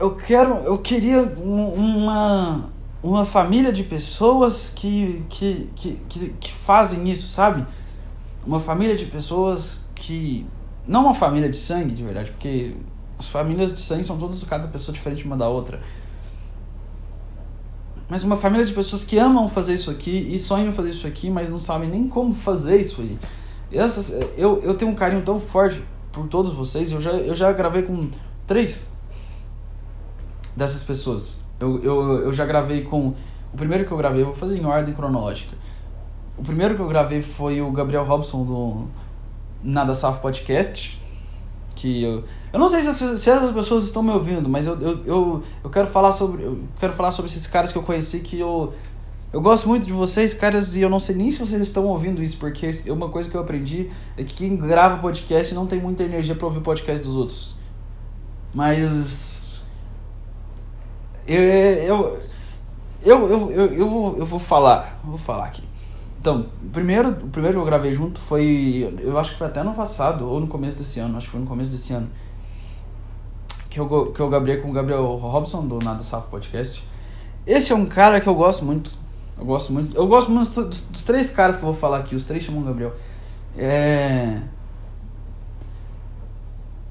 eu 0.00 0.16
quero 0.16 0.56
eu 0.64 0.78
queria 0.78 1.22
uma 1.22 2.68
uma 3.02 3.24
família 3.24 3.72
de 3.72 3.84
pessoas 3.84 4.72
que, 4.74 5.24
que, 5.28 5.70
que, 5.74 6.00
que, 6.08 6.28
que 6.30 6.52
fazem 6.52 7.08
isso, 7.10 7.28
sabe? 7.28 7.64
Uma 8.46 8.60
família 8.60 8.96
de 8.96 9.06
pessoas 9.06 9.84
que. 9.94 10.46
Não 10.86 11.02
uma 11.02 11.14
família 11.14 11.48
de 11.48 11.56
sangue, 11.56 11.92
de 11.92 12.02
verdade, 12.02 12.30
porque 12.30 12.74
as 13.18 13.28
famílias 13.28 13.72
de 13.72 13.80
sangue 13.80 14.04
são 14.04 14.16
todas 14.16 14.42
cada 14.44 14.68
pessoa 14.68 14.94
diferente 14.94 15.24
uma 15.24 15.36
da 15.36 15.48
outra. 15.48 15.80
Mas 18.08 18.24
uma 18.24 18.36
família 18.36 18.64
de 18.64 18.72
pessoas 18.72 19.04
que 19.04 19.18
amam 19.18 19.46
fazer 19.48 19.74
isso 19.74 19.90
aqui 19.90 20.28
e 20.32 20.38
sonham 20.38 20.72
fazer 20.72 20.90
isso 20.90 21.06
aqui, 21.06 21.28
mas 21.28 21.50
não 21.50 21.58
sabem 21.58 21.90
nem 21.90 22.08
como 22.08 22.34
fazer 22.34 22.80
isso 22.80 23.02
aí. 23.02 23.18
Essas, 23.70 24.10
eu, 24.36 24.60
eu 24.62 24.72
tenho 24.74 24.90
um 24.90 24.94
carinho 24.94 25.20
tão 25.20 25.38
forte 25.38 25.82
por 26.10 26.26
todos 26.26 26.52
vocês. 26.52 26.90
Eu 26.90 27.02
já, 27.02 27.10
eu 27.10 27.34
já 27.34 27.52
gravei 27.52 27.82
com 27.82 28.08
três 28.46 28.86
dessas 30.56 30.82
pessoas. 30.82 31.40
Eu, 31.60 31.82
eu, 31.82 32.02
eu 32.24 32.32
já 32.32 32.44
gravei 32.46 32.82
com. 32.82 33.14
O 33.52 33.56
primeiro 33.56 33.84
que 33.84 33.92
eu 33.92 33.96
gravei, 33.96 34.22
vou 34.24 34.34
fazer 34.34 34.58
em 34.58 34.64
ordem 34.64 34.94
cronológica. 34.94 35.56
O 36.36 36.42
primeiro 36.42 36.74
que 36.74 36.80
eu 36.80 36.86
gravei 36.86 37.20
foi 37.20 37.60
o 37.60 37.70
Gabriel 37.72 38.04
Robson 38.04 38.44
do 38.44 38.86
Nada 39.62 39.92
Safo 39.94 40.20
Podcast. 40.20 41.00
Que 41.74 42.02
eu, 42.02 42.24
eu 42.52 42.58
não 42.58 42.68
sei 42.68 42.80
se, 42.80 42.92
se 43.18 43.30
essas 43.30 43.50
pessoas 43.52 43.84
estão 43.84 44.02
me 44.02 44.10
ouvindo, 44.10 44.48
mas 44.48 44.66
eu, 44.66 44.80
eu, 44.80 45.04
eu, 45.04 45.42
eu 45.64 45.70
quero 45.70 45.88
falar 45.88 46.12
sobre. 46.12 46.42
Eu 46.42 46.60
quero 46.78 46.92
falar 46.92 47.10
sobre 47.10 47.30
esses 47.30 47.46
caras 47.46 47.72
que 47.72 47.78
eu 47.78 47.82
conheci 47.82 48.20
que 48.20 48.38
eu. 48.38 48.72
Eu 49.32 49.40
gosto 49.42 49.68
muito 49.68 49.86
de 49.86 49.92
vocês, 49.92 50.32
caras, 50.32 50.74
e 50.74 50.80
eu 50.80 50.88
não 50.88 50.98
sei 50.98 51.14
nem 51.14 51.30
se 51.30 51.38
vocês 51.38 51.60
estão 51.60 51.84
ouvindo 51.84 52.22
isso, 52.22 52.38
porque 52.38 52.70
uma 52.88 53.10
coisa 53.10 53.28
que 53.28 53.36
eu 53.36 53.40
aprendi 53.40 53.90
é 54.16 54.24
que 54.24 54.32
quem 54.32 54.56
grava 54.56 54.96
podcast 54.98 55.54
não 55.54 55.66
tem 55.66 55.78
muita 55.80 56.02
energia 56.02 56.34
para 56.34 56.46
ouvir 56.46 56.60
podcast 56.60 57.04
dos 57.04 57.16
outros. 57.16 57.56
Mas. 58.54 59.37
Eu, 61.28 61.42
eu, 61.42 62.22
eu, 63.04 63.50
eu, 63.50 63.72
eu, 63.74 63.88
vou, 63.88 64.16
eu 64.16 64.24
vou 64.24 64.38
falar. 64.38 64.98
Vou 65.04 65.18
falar 65.18 65.44
aqui. 65.44 65.62
Então, 66.18 66.46
primeiro, 66.72 67.10
o 67.10 67.28
primeiro 67.28 67.58
que 67.58 67.62
eu 67.62 67.66
gravei 67.66 67.92
junto 67.92 68.18
foi. 68.18 68.96
Eu 68.98 69.18
acho 69.18 69.32
que 69.32 69.38
foi 69.38 69.46
até 69.46 69.62
no 69.62 69.74
passado, 69.74 70.26
ou 70.26 70.40
no 70.40 70.46
começo 70.46 70.78
desse 70.78 70.98
ano, 70.98 71.18
acho 71.18 71.26
que 71.26 71.32
foi 71.32 71.40
no 71.40 71.46
começo 71.46 71.70
desse 71.70 71.92
ano. 71.92 72.08
Que 73.68 73.78
eu, 73.78 74.12
que 74.12 74.20
eu 74.20 74.28
gravei 74.30 74.56
com 74.56 74.70
o 74.70 74.72
Gabriel 74.72 75.04
Robson, 75.16 75.66
do 75.66 75.78
Nada 75.84 76.02
Safo 76.02 76.28
Podcast. 76.28 76.82
Esse 77.46 77.72
é 77.72 77.76
um 77.76 77.84
cara 77.86 78.20
que 78.20 78.28
eu 78.28 78.34
gosto 78.34 78.64
muito. 78.64 78.90
Eu 79.38 79.44
gosto 79.44 79.72
muito. 79.72 79.94
Eu 79.96 80.06
gosto 80.06 80.30
muito 80.30 80.50
dos, 80.64 80.80
dos 80.80 81.04
três 81.04 81.28
caras 81.28 81.56
que 81.56 81.62
eu 81.62 81.66
vou 81.66 81.76
falar 81.76 81.98
aqui, 81.98 82.14
os 82.14 82.24
três 82.24 82.42
chamam 82.42 82.62
Gabriel. 82.62 82.94
É. 83.56 84.40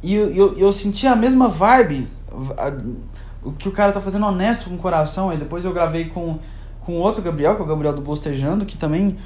E 0.04 0.14
eu, 0.14 0.32
eu, 0.32 0.58
eu 0.58 0.72
senti 0.72 1.08
a 1.08 1.16
mesma 1.16 1.48
vibe. 1.48 2.08
O 3.44 3.52
que 3.52 3.68
o 3.68 3.72
cara 3.72 3.92
tá 3.92 4.02
fazendo 4.02 4.26
honesto 4.26 4.70
com 4.70 4.76
o 4.76 4.80
coração. 4.80 5.34
E 5.34 5.38
depois 5.38 5.66
eu 5.66 5.74
gravei 5.74 6.06
com, 6.06 6.40
com 6.82 6.94
outro 6.96 7.22
Gabriel, 7.22 7.56
que 7.56 7.62
é 7.62 7.66
o 7.66 7.68
Gabriel 7.68 7.94
do 7.94 8.02
Bostejando, 8.02 8.66
que 8.66 8.78
também. 8.78 9.18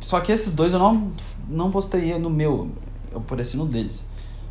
Só 0.00 0.20
que 0.20 0.32
esses 0.32 0.52
dois 0.52 0.72
eu 0.72 0.78
não, 0.78 1.12
não 1.48 1.70
postei 1.70 2.18
no 2.18 2.30
meu. 2.30 2.70
Eu 3.10 3.18
apareci 3.18 3.56
no 3.56 3.66
deles. 3.66 4.04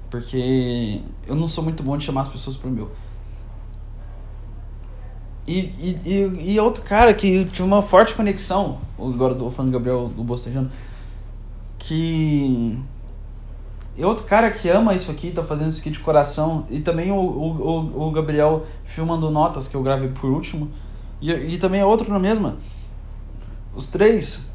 Porque 0.10 1.02
eu 1.28 1.36
não 1.36 1.48
sou 1.48 1.64
muito 1.64 1.84
bom 1.84 1.98
de 1.98 2.04
chamar 2.04 2.22
as 2.22 2.30
pessoas 2.30 2.58
pro 2.58 2.70
meu. 2.70 2.92
E, 5.48 5.72
e, 6.06 6.54
e, 6.54 6.60
outro 6.60 6.84
cara 6.84 7.14
que 7.14 7.46
tive 7.46 7.64
uma 7.64 7.82
forte 7.82 8.14
conexão, 8.14 8.80
agora 8.98 9.34
do 9.34 9.50
falando 9.50 9.72
do 9.72 9.78
Gabriel 9.78 10.08
do 10.08 10.24
Bostejando, 10.24 10.72
que. 11.80 12.80
E 13.98 14.06
outro 14.06 14.26
cara 14.26 14.50
que 14.50 14.70
ama 14.70 14.94
isso 14.94 15.12
aqui, 15.12 15.32
tá 15.32 15.44
fazendo 15.44 15.70
isso 15.70 15.82
aqui 15.82 15.90
de 15.90 16.00
coração, 16.00 16.66
e 16.70 16.80
também 16.80 17.12
o, 17.12 17.18
o, 17.18 18.08
o 18.08 18.12
Gabriel 18.12 18.66
filmando 18.86 19.30
notas 19.30 19.68
que 19.68 19.76
eu 19.76 19.84
gravei 19.84 20.10
por 20.10 20.30
último, 20.30 20.70
e, 21.20 21.32
e 21.32 21.58
também 21.58 21.82
é 21.82 21.86
outro 21.86 22.10
na 22.10 22.20
mesma. 22.20 22.58
Os 23.76 23.88
três. 23.88 24.46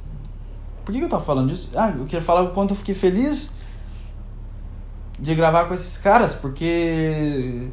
Por 0.84 0.92
que, 0.92 0.98
que 0.98 1.04
eu 1.04 1.08
tava 1.08 1.22
falando 1.22 1.48
disso? 1.48 1.68
Ah, 1.74 1.90
eu 1.90 2.04
queria 2.04 2.22
falar 2.22 2.42
o 2.42 2.50
quanto 2.50 2.70
eu 2.70 2.76
fiquei 2.76 2.94
feliz 2.94 3.54
de 5.18 5.34
gravar 5.34 5.66
com 5.66 5.74
esses 5.74 5.96
caras, 5.96 6.34
porque 6.34 7.68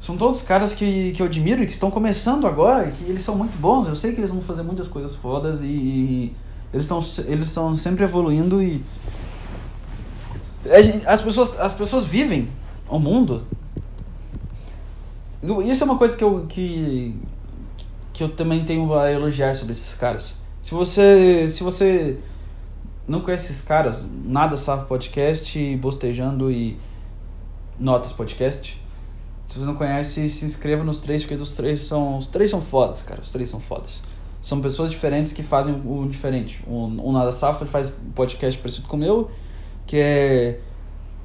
são 0.00 0.16
todos 0.16 0.42
caras 0.42 0.72
que, 0.72 1.12
que 1.12 1.22
eu 1.22 1.26
admiro 1.26 1.62
e 1.62 1.66
que 1.66 1.72
estão 1.72 1.90
começando 1.90 2.46
agora 2.46 2.88
e 2.88 2.92
que 2.92 3.04
eles 3.04 3.22
são 3.22 3.36
muito 3.36 3.58
bons. 3.58 3.86
Eu 3.86 3.94
sei 3.94 4.12
que 4.12 4.20
eles 4.20 4.30
vão 4.30 4.40
fazer 4.40 4.62
muitas 4.62 4.88
coisas 4.88 5.14
fodas 5.14 5.62
e, 5.62 5.66
e 5.66 6.36
eles 6.72 6.84
estão 6.84 6.98
eles 7.26 7.48
estão 7.48 7.74
sempre 7.74 8.04
evoluindo 8.04 8.62
e 8.62 8.82
as 11.06 11.20
pessoas 11.20 11.58
as 11.58 11.72
pessoas 11.72 12.04
vivem 12.04 12.48
o 12.88 12.98
mundo. 12.98 13.46
Isso 15.64 15.82
é 15.82 15.86
uma 15.86 15.96
coisa 15.96 16.16
que 16.16 16.24
eu 16.24 16.46
que 16.48 17.14
que 18.12 18.22
eu 18.22 18.28
também 18.28 18.64
tenho 18.64 18.92
a 18.94 19.10
elogiar 19.10 19.54
sobre 19.54 19.72
esses 19.72 19.94
caras. 19.94 20.36
Se 20.62 20.74
você 20.74 21.48
se 21.48 21.62
você 21.62 22.18
não 23.08 23.20
conhece 23.20 23.52
esses 23.52 23.62
caras, 23.62 24.08
nada 24.24 24.56
Safo 24.56 24.86
Podcast, 24.86 25.76
Bostejando 25.76 26.50
e 26.50 26.76
Notas 27.78 28.12
Podcast, 28.12 28.80
se 29.50 29.58
você 29.58 29.66
não 29.66 29.74
conhece, 29.74 30.28
se 30.28 30.44
inscreva 30.44 30.84
nos 30.84 31.00
três, 31.00 31.24
porque 31.24 31.34
os 31.34 31.52
três 31.52 31.80
são. 31.80 32.18
Os 32.18 32.28
três 32.28 32.50
são 32.50 32.60
fodas, 32.60 33.02
cara. 33.02 33.20
Os 33.20 33.32
três 33.32 33.48
são 33.48 33.58
fodas. 33.58 34.00
São 34.40 34.60
pessoas 34.60 34.92
diferentes 34.92 35.32
que 35.32 35.42
fazem 35.42 35.74
o 35.84 36.06
diferente. 36.08 36.62
O, 36.68 36.84
o 36.84 37.12
Nada 37.12 37.32
Safra 37.32 37.66
faz 37.66 37.92
podcast 38.14 38.58
parecido 38.60 38.86
com 38.86 38.96
o 38.96 39.00
meu, 39.00 39.30
que 39.90 39.96
é 39.96 40.60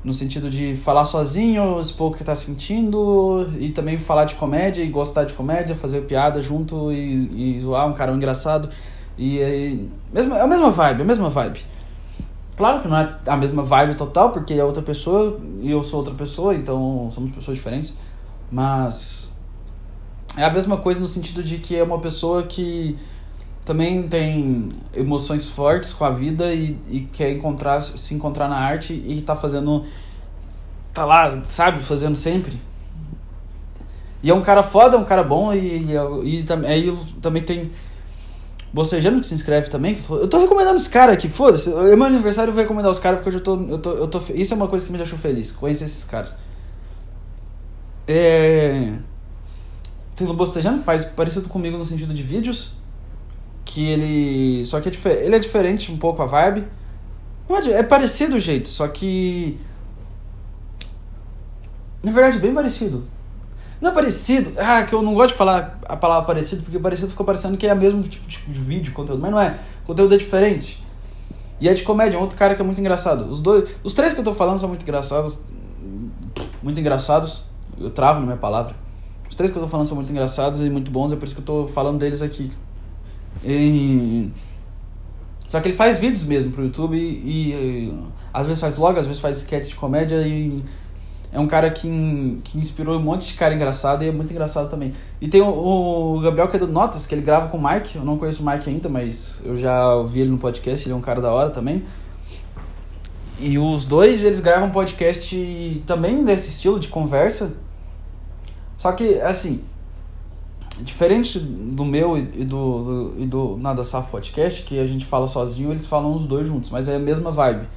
no 0.04 0.12
sentido 0.12 0.50
de 0.50 0.76
falar 0.76 1.06
sozinho, 1.06 1.80
expor 1.80 2.12
o 2.12 2.16
que 2.16 2.24
tá 2.24 2.34
sentindo, 2.34 3.48
e 3.60 3.70
também 3.70 4.00
falar 4.00 4.26
de 4.26 4.34
comédia 4.34 4.84
e 4.84 4.90
gostar 4.90 5.24
de 5.24 5.36
comédia, 5.36 5.76
fazer 5.76 6.02
piada 6.02 6.42
junto 6.42 6.92
e, 6.92 7.58
e 7.58 7.60
zoar 7.60 7.88
um 7.88 7.94
cara 7.94 8.12
engraçado. 8.12 8.70
E, 9.20 9.38
e 9.38 9.90
mesmo, 10.12 10.34
é 10.34 10.42
a 10.42 10.48
mesma 10.48 10.72
vibe, 10.72 11.00
é 11.00 11.04
a 11.04 11.06
mesma 11.06 11.30
vibe. 11.30 11.60
Claro 12.58 12.82
que 12.82 12.88
não 12.88 12.98
é 12.98 13.16
a 13.28 13.38
mesma 13.38 13.62
vibe 13.62 13.94
total, 13.96 14.32
porque 14.32 14.56
é 14.56 14.64
outra 14.64 14.82
pessoa 14.82 15.40
e 15.62 15.70
eu 15.70 15.84
sou 15.84 16.00
outra 16.00 16.16
pessoa, 16.16 16.56
então 16.56 17.08
somos 17.12 17.32
pessoas 17.32 17.58
diferentes. 17.58 17.94
Mas 18.52 19.32
é 20.36 20.44
a 20.44 20.50
mesma 20.50 20.78
coisa 20.78 21.00
no 21.00 21.08
sentido 21.08 21.44
de 21.44 21.60
que 21.60 21.76
é 21.76 21.84
uma 21.84 22.00
pessoa 22.00 22.42
que 22.44 22.98
também 23.66 24.08
tem 24.08 24.72
emoções 24.94 25.50
fortes 25.50 25.92
com 25.92 26.06
a 26.06 26.12
vida 26.12 26.54
e, 26.54 26.78
e 26.88 27.00
quer 27.12 27.32
encontrar 27.32 27.82
se 27.82 28.14
encontrar 28.14 28.48
na 28.48 28.58
arte 28.58 28.94
e 28.94 29.22
tá 29.22 29.36
fazendo 29.36 29.84
tá 30.94 31.04
lá, 31.04 31.42
sabe, 31.46 31.82
fazendo 31.82 32.16
sempre. 32.16 32.62
E 34.24 34.30
é 34.30 34.34
um 34.34 34.42
cara 34.42 34.64
foda, 34.64 34.96
é 34.96 35.00
um 35.00 35.04
cara 35.04 35.24
bom 35.24 35.54
e, 35.54 35.58
e, 35.58 35.92
e, 36.24 36.46
e 36.46 36.66
aí 36.68 36.98
também 37.22 37.44
tem 37.44 37.72
Bocejando 38.76 39.22
que 39.22 39.28
se 39.28 39.34
inscreve 39.34 39.70
também. 39.70 39.98
Eu 40.10 40.28
tô 40.28 40.38
recomendando 40.38 40.76
os 40.76 40.88
caras 40.90 41.16
aqui, 41.16 41.30
foda-se. 41.30 41.72
É 41.72 41.96
meu 41.96 42.08
aniversário, 42.08 42.50
eu 42.50 42.54
vou 42.54 42.62
recomendar 42.62 42.92
os 42.92 43.00
caras 43.00 43.20
porque 43.20 43.30
eu 43.30 43.34
já 43.34 43.40
tô, 43.40 43.56
eu 43.56 43.78
tô, 43.78 43.92
eu 43.92 44.08
tô. 44.10 44.22
Isso 44.34 44.54
é 44.54 44.58
uma 44.58 44.68
coisa 44.68 44.86
que 44.86 44.92
me 44.92 44.98
deixou 44.98 45.18
feliz, 45.18 45.50
conhecer 45.50 45.86
esses 45.86 46.04
caras. 46.04 46.36
É... 48.06 48.92
Tem 50.14 50.28
o 50.28 50.34
Bostejando, 50.34 50.80
que 50.80 50.84
faz 50.84 51.06
parecido 51.06 51.48
comigo 51.48 51.78
no 51.78 51.86
sentido 51.86 52.14
de 52.14 52.22
vídeos. 52.22 52.74
Que 53.76 53.90
ele. 53.90 54.64
Só 54.64 54.80
que 54.80 54.88
é 54.88 55.26
ele 55.26 55.36
é 55.36 55.40
diferente 55.40 55.92
um 55.92 55.98
pouco 55.98 56.22
a 56.22 56.26
vibe. 56.26 56.66
É 57.74 57.84
parecido 57.84 58.38
o 58.38 58.40
jeito, 58.40 58.70
só 58.70 58.88
que. 58.88 59.60
Na 62.02 62.10
verdade, 62.10 62.40
bem 62.40 62.54
parecido. 62.54 63.04
Não 63.82 63.92
é 63.92 63.94
parecido. 63.94 64.54
Ah, 64.58 64.84
que 64.84 64.94
eu 64.94 65.02
não 65.02 65.14
gosto 65.14 65.32
de 65.32 65.34
falar 65.34 65.78
a 65.90 65.98
palavra 65.98 66.26
parecido, 66.26 66.64
porque 66.64 66.80
parecido 66.80 67.10
ficou 67.10 67.26
parecendo 67.26 67.58
que 67.58 67.68
é 67.68 67.74
o 67.74 67.76
mesmo 67.76 68.02
tipo 68.04 68.26
de 68.50 68.60
vídeo, 68.62 68.94
conteúdo. 68.94 69.22
Mas 69.22 69.32
não 69.32 69.40
é. 69.42 69.60
O 69.84 69.88
conteúdo 69.88 70.16
é 70.16 70.18
diferente. 70.18 70.82
E 71.60 71.68
é 71.68 71.74
de 71.74 71.84
comédia, 71.84 72.16
é 72.16 72.18
um 72.18 72.22
outro 72.22 72.38
cara 72.38 72.56
que 72.56 72.62
é 72.62 72.64
muito 72.64 72.80
engraçado. 72.80 73.30
Os 73.30 73.42
dois. 73.42 73.70
Os 73.84 73.94
três 73.94 74.14
que 74.14 74.22
eu 74.22 74.24
tô 74.24 74.32
falando 74.32 74.58
são 74.58 74.70
muito 74.70 74.84
engraçados. 74.84 75.42
Muito 76.64 76.80
engraçados. 76.80 77.44
Eu 77.78 77.90
travo 77.90 78.22
na 78.22 78.26
minha 78.26 78.38
palavra. 78.38 78.74
Os 79.30 79.36
três 79.36 79.52
que 79.52 79.58
eu 79.58 79.64
tô 79.64 79.68
falando 79.68 79.86
são 79.86 79.98
muito 79.98 80.10
engraçados 80.10 80.62
e 80.62 80.70
muito 80.70 80.90
bons, 80.90 81.12
é 81.12 81.18
por 81.18 81.26
isso 81.26 81.36
que 81.36 81.42
eu 81.42 81.46
tô 81.46 81.68
falando 81.68 82.00
deles 82.00 82.22
aqui. 82.22 82.50
E... 83.44 84.32
Só 85.48 85.60
que 85.60 85.70
ele 85.70 85.78
faz 85.78 86.00
vídeos 86.00 86.24
mesmo 86.24 86.52
pro 86.52 86.64
YouTube 86.64 86.98
e, 86.98 87.54
e, 87.54 87.94
às 88.34 88.48
vezes 88.48 88.60
faz 88.60 88.78
vlog, 88.78 89.00
às 89.00 89.06
vezes 89.06 89.22
faz 89.22 89.38
sketch 89.38 89.70
de 89.70 89.76
comédia 89.76 90.22
e 90.28 90.64
é 91.36 91.40
um 91.40 91.48
cara 91.48 91.70
que, 91.70 92.40
que 92.46 92.58
inspirou 92.58 92.98
um 92.98 93.02
monte 93.02 93.28
de 93.28 93.34
cara 93.34 93.54
engraçado 93.54 94.04
e 94.04 94.08
é 94.08 94.12
muito 94.12 94.32
engraçado 94.32 94.70
também. 94.70 94.94
E 95.20 95.28
tem 95.28 95.42
o, 95.42 95.48
o, 95.48 96.20
Gabriel 96.22 96.48
que 96.48 96.56
é 96.56 96.60
do 96.60 96.68
Notas, 96.68 97.06
que 97.06 97.14
ele 97.14 97.22
grava 97.22 97.50
com 97.50 97.58
o 97.58 97.64
Mike. 97.64 97.98
Eu 97.98 98.06
não 98.06 98.18
conheço 98.18 98.42
o 98.42 98.46
Mike 98.46 98.70
ainda, 98.70 98.88
mas 98.88 99.42
eu 99.44 99.58
já 99.58 99.94
ouvi 99.96 100.22
ele 100.22 100.32
no 100.32 100.38
podcast, 100.38 100.88
ele 100.88 100.94
é 100.94 100.96
um 100.96 101.02
cara 101.02 101.20
da 101.20 101.32
hora 101.32 101.50
também. 101.50 101.84
E 103.38 103.60
os 103.60 103.84
dois, 103.84 104.24
eles 104.24 104.40
gravam 104.40 104.70
podcast 104.70 105.84
também 105.86 106.24
desse 106.24 106.50
estilo 106.50 106.80
de 106.80 106.88
conversa. 106.88 107.52
Só 108.78 108.94
que, 108.94 109.20
assim, 109.20 109.62
diferente 110.82 111.40
do 111.40 111.86
meu 111.86 112.18
e 112.18 112.22
do, 112.22 112.84
do, 112.84 113.14
e 113.18 113.26
do 113.26 113.58
Nada 113.58 113.84
Safo 113.84 114.10
Podcast, 114.10 114.64
que 114.64 114.80
a 114.80 114.86
gente 114.86 115.06
fala 115.06 115.28
sozinho, 115.28 115.72
eles 115.72 115.86
falam 115.86 116.16
os 116.16 116.26
dois 116.26 116.48
juntos, 116.48 116.70
mas 116.70 116.88
é 116.88 116.96
a 116.96 117.00
mesma 117.00 117.32
vibe. 117.32 117.68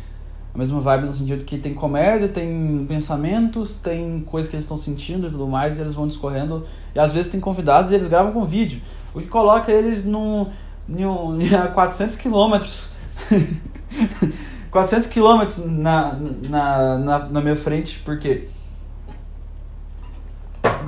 A 0.55 0.59
mesma 0.59 0.81
vibe 0.81 1.07
no 1.07 1.15
sentido 1.15 1.45
que 1.45 1.59
tem 1.59 1.73
comédia, 1.73 2.29
tem 2.29 2.85
pensamentos, 2.89 3.77
tem 3.77 4.21
coisas 4.21 4.51
que 4.51 4.57
eles 4.57 4.65
estão 4.65 4.77
sentindo 4.77 5.29
e 5.29 5.31
tudo 5.31 5.47
mais, 5.47 5.79
e 5.79 5.83
eles 5.83 5.95
vão 5.95 6.07
discorrendo. 6.07 6.67
E 6.95 6.99
às 6.99 7.13
vezes 7.13 7.31
tem 7.31 7.39
convidados 7.39 7.93
e 7.93 7.95
eles 7.95 8.07
gravam 8.07 8.33
com 8.33 8.45
vídeo, 8.45 8.81
o 9.15 9.21
que 9.21 9.29
coloca 9.29 9.71
eles 9.71 10.05
num, 10.05 10.49
num, 10.89 11.39
a 11.57 11.69
400 11.69 12.17
quilômetros. 12.17 12.89
400 14.71 15.09
quilômetros 15.09 15.59
na, 15.65 16.19
na, 16.49 16.99
na, 16.99 17.19
na 17.27 17.41
minha 17.41 17.57
frente, 17.57 18.01
por 18.01 18.19
quê? 18.19 18.49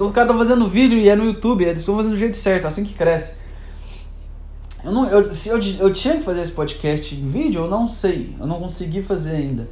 Os 0.05 0.13
caras 0.13 0.31
estão 0.31 0.39
fazendo 0.39 0.67
vídeo 0.67 0.99
e 0.99 1.09
é 1.09 1.15
no 1.15 1.25
YouTube, 1.25 1.65
eles 1.65 1.81
estão 1.81 1.97
fazendo 1.97 2.13
do 2.13 2.19
jeito 2.19 2.37
certo, 2.37 2.67
assim 2.67 2.85
que 2.85 2.95
cresce. 2.95 3.35
Eu, 4.83 4.93
não, 4.93 5.07
eu, 5.07 5.31
se 5.33 5.51
eu, 5.51 5.59
eu 5.79 5.93
tinha 5.93 6.17
que 6.17 6.23
fazer 6.23 6.41
esse 6.41 6.53
podcast 6.53 7.15
em 7.15 7.27
vídeo, 7.27 7.63
eu 7.63 7.69
não 7.69 7.87
sei. 7.87 8.35
Eu 8.41 8.47
não 8.47 8.59
consegui 8.59 9.03
fazer 9.03 9.33
ainda. 9.33 9.69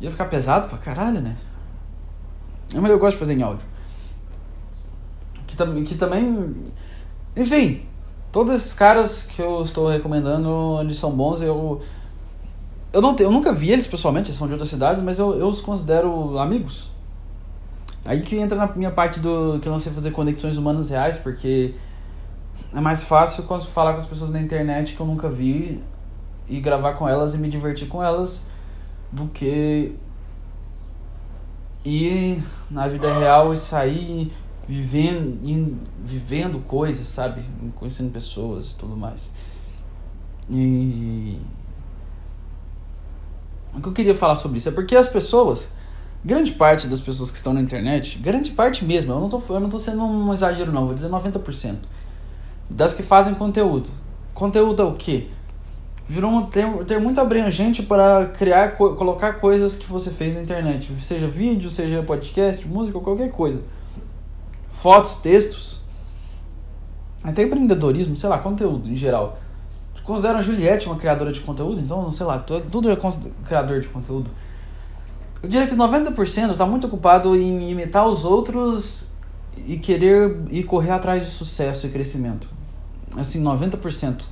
Ia 0.00 0.10
ficar 0.10 0.26
pesado 0.26 0.68
pra 0.68 0.78
caralho, 0.78 1.20
né? 1.20 1.36
Mas 2.72 2.90
eu 2.90 2.98
gosto 2.98 3.14
de 3.14 3.18
fazer 3.18 3.34
em 3.34 3.42
áudio. 3.42 3.66
Que, 5.46 5.56
que 5.82 5.94
também. 5.96 6.54
Enfim, 7.36 7.82
todos 8.30 8.54
esses 8.54 8.72
caras 8.72 9.22
que 9.22 9.42
eu 9.42 9.62
estou 9.62 9.88
recomendando, 9.88 10.78
eles 10.80 10.96
são 10.96 11.10
bons. 11.10 11.42
Eu. 11.42 11.80
Eu, 12.92 13.02
não, 13.02 13.16
eu 13.18 13.32
nunca 13.32 13.52
vi 13.52 13.72
eles 13.72 13.88
pessoalmente, 13.88 14.28
eles 14.28 14.38
são 14.38 14.46
de 14.46 14.52
outras 14.52 14.70
cidades, 14.70 15.02
mas 15.02 15.18
eu, 15.18 15.36
eu 15.36 15.48
os 15.48 15.60
considero 15.60 16.38
amigos. 16.38 16.93
Aí 18.04 18.20
que 18.22 18.36
entra 18.36 18.56
na 18.56 18.66
minha 18.74 18.90
parte 18.90 19.18
do 19.18 19.58
que 19.60 19.68
eu 19.68 19.72
não 19.72 19.78
sei 19.78 19.92
fazer 19.92 20.10
conexões 20.10 20.56
humanas 20.56 20.90
reais, 20.90 21.16
porque 21.16 21.74
é 22.72 22.80
mais 22.80 23.02
fácil 23.02 23.44
falar 23.44 23.92
com 23.94 24.00
as 24.00 24.06
pessoas 24.06 24.30
na 24.30 24.40
internet 24.40 24.94
que 24.94 25.00
eu 25.00 25.06
nunca 25.06 25.28
vi 25.28 25.82
e 26.48 26.60
gravar 26.60 26.94
com 26.94 27.08
elas 27.08 27.34
e 27.34 27.38
me 27.38 27.48
divertir 27.48 27.88
com 27.88 28.02
elas 28.02 28.44
do 29.10 29.26
que 29.28 29.94
ir 31.84 32.42
na 32.70 32.88
vida 32.88 33.12
real 33.18 33.52
e 33.52 33.56
sair 33.56 34.32
vivendo, 34.66 35.38
e 35.42 35.76
vivendo 36.04 36.58
coisas, 36.66 37.06
sabe? 37.06 37.44
Conhecendo 37.76 38.10
pessoas 38.10 38.72
e 38.72 38.76
tudo 38.76 38.96
mais. 38.96 39.28
E 40.50 41.38
o 43.74 43.80
que 43.80 43.88
eu 43.88 43.92
queria 43.92 44.14
falar 44.14 44.34
sobre 44.34 44.58
isso 44.58 44.68
é 44.68 44.72
porque 44.72 44.96
as 44.96 45.08
pessoas, 45.08 45.72
grande 46.24 46.52
parte 46.52 46.86
das 46.86 47.00
pessoas 47.00 47.30
que 47.30 47.36
estão 47.36 47.52
na 47.52 47.60
internet, 47.60 48.18
grande 48.18 48.50
parte 48.50 48.84
mesmo, 48.84 49.12
eu 49.12 49.20
não 49.20 49.28
tô, 49.28 49.40
eu 49.48 49.60
não 49.60 49.68
tô 49.68 49.78
sendo 49.78 50.02
um 50.04 50.32
exagero 50.32 50.72
não, 50.72 50.86
vou 50.86 50.94
dizer 50.94 51.08
90%, 51.08 51.76
das 52.70 52.92
que 52.94 53.02
fazem 53.02 53.34
conteúdo. 53.34 53.90
Conteúdo 54.32 54.82
é 54.82 54.84
o 54.84 54.94
quê? 54.94 55.28
virou 56.06 56.30
um 56.30 56.46
termo, 56.46 56.84
termo 56.84 57.04
muito 57.04 57.20
abrangente 57.20 57.82
para 57.82 58.26
criar, 58.26 58.76
co 58.76 58.94
colocar 58.94 59.34
coisas 59.34 59.74
que 59.74 59.86
você 59.86 60.10
fez 60.10 60.34
na 60.34 60.42
internet, 60.42 60.92
seja 61.00 61.26
vídeo, 61.26 61.70
seja 61.70 62.02
podcast, 62.02 62.66
música, 62.66 62.98
qualquer 63.00 63.30
coisa. 63.30 63.62
Fotos, 64.68 65.16
textos, 65.18 65.82
até 67.22 67.42
empreendedorismo, 67.42 68.14
sei 68.16 68.28
lá, 68.28 68.38
conteúdo 68.38 68.88
em 68.88 68.96
geral. 68.96 69.38
Considero 70.04 70.36
a 70.36 70.42
Juliette 70.42 70.86
uma 70.86 70.96
criadora 70.96 71.32
de 71.32 71.40
conteúdo, 71.40 71.80
então, 71.80 72.12
sei 72.12 72.26
lá, 72.26 72.38
tudo 72.38 72.90
é 72.90 72.98
criador 73.46 73.80
de 73.80 73.88
conteúdo. 73.88 74.28
Eu 75.44 75.48
diria 75.48 75.66
que 75.66 75.76
90% 75.76 76.52
está 76.52 76.64
muito 76.64 76.86
ocupado 76.86 77.36
em 77.36 77.70
imitar 77.70 78.08
os 78.08 78.24
outros 78.24 79.06
e 79.66 79.76
querer 79.76 80.38
e 80.48 80.64
correr 80.64 80.90
atrás 80.90 81.22
de 81.22 81.30
sucesso 81.30 81.86
e 81.86 81.90
crescimento. 81.90 82.48
Assim, 83.14 83.44
90%. 83.44 84.22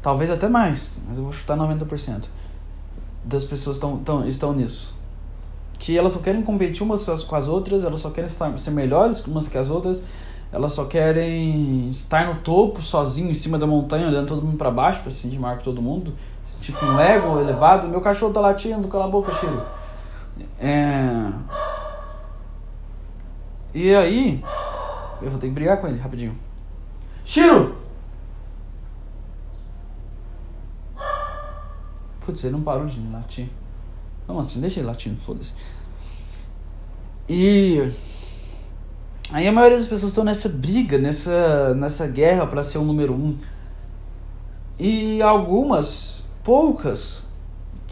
Talvez 0.00 0.30
até 0.30 0.48
mais, 0.48 1.00
mas 1.08 1.18
eu 1.18 1.24
vou 1.24 1.32
chutar 1.32 1.58
90% 1.58 2.26
das 3.24 3.42
pessoas 3.42 3.80
tão, 3.80 3.98
tão, 3.98 4.24
estão 4.24 4.52
nisso. 4.52 4.94
Que 5.80 5.98
elas 5.98 6.12
só 6.12 6.20
querem 6.20 6.42
competir 6.42 6.84
umas 6.84 7.04
com 7.24 7.34
as 7.34 7.48
outras, 7.48 7.82
elas 7.82 7.98
só 7.98 8.10
querem 8.10 8.30
estar, 8.30 8.56
ser 8.56 8.70
melhores 8.70 9.18
umas 9.26 9.48
que 9.48 9.58
as 9.58 9.68
outras, 9.68 10.00
elas 10.52 10.70
só 10.70 10.84
querem 10.84 11.90
estar 11.90 12.32
no 12.32 12.40
topo, 12.42 12.80
sozinho, 12.80 13.32
em 13.32 13.34
cima 13.34 13.58
da 13.58 13.66
montanha, 13.66 14.06
olhando 14.06 14.28
todo 14.28 14.42
mundo 14.42 14.56
para 14.56 14.70
baixo, 14.70 15.00
para 15.02 15.10
se 15.10 15.22
sentir 15.22 15.40
maior 15.40 15.58
que 15.58 15.64
todo 15.64 15.82
mundo. 15.82 16.14
Tipo 16.60 16.86
um 16.86 17.00
ego 17.00 17.40
elevado. 17.40 17.88
Meu 17.88 18.00
cachorro 18.00 18.32
tá 18.32 18.38
latindo, 18.38 18.86
cala 18.86 19.06
a 19.06 19.08
boca, 19.08 19.32
Chiro. 19.32 19.60
É... 20.60 21.32
E 23.74 23.94
aí, 23.94 24.44
eu 25.20 25.30
vou 25.30 25.38
ter 25.38 25.48
que 25.48 25.52
brigar 25.52 25.78
com 25.78 25.86
ele 25.86 25.98
rapidinho. 25.98 26.38
Chiro! 27.24 27.76
Putz, 32.20 32.42
ele 32.42 32.54
não 32.54 32.62
parou 32.62 32.86
de 32.86 33.00
latir. 33.08 33.48
Não, 34.26 34.40
assim, 34.40 34.60
deixa 34.60 34.80
ele 34.80 34.86
latindo, 34.86 35.20
foda-se. 35.20 35.52
E. 37.28 37.92
Aí 39.30 39.46
a 39.46 39.52
maioria 39.52 39.76
das 39.76 39.86
pessoas 39.86 40.12
estão 40.12 40.24
nessa 40.24 40.48
briga, 40.48 40.98
nessa, 40.98 41.74
nessa 41.74 42.06
guerra 42.06 42.46
para 42.46 42.62
ser 42.62 42.78
o 42.78 42.84
número 42.84 43.12
um. 43.12 43.36
E 44.78 45.20
algumas, 45.20 46.22
poucas, 46.44 47.25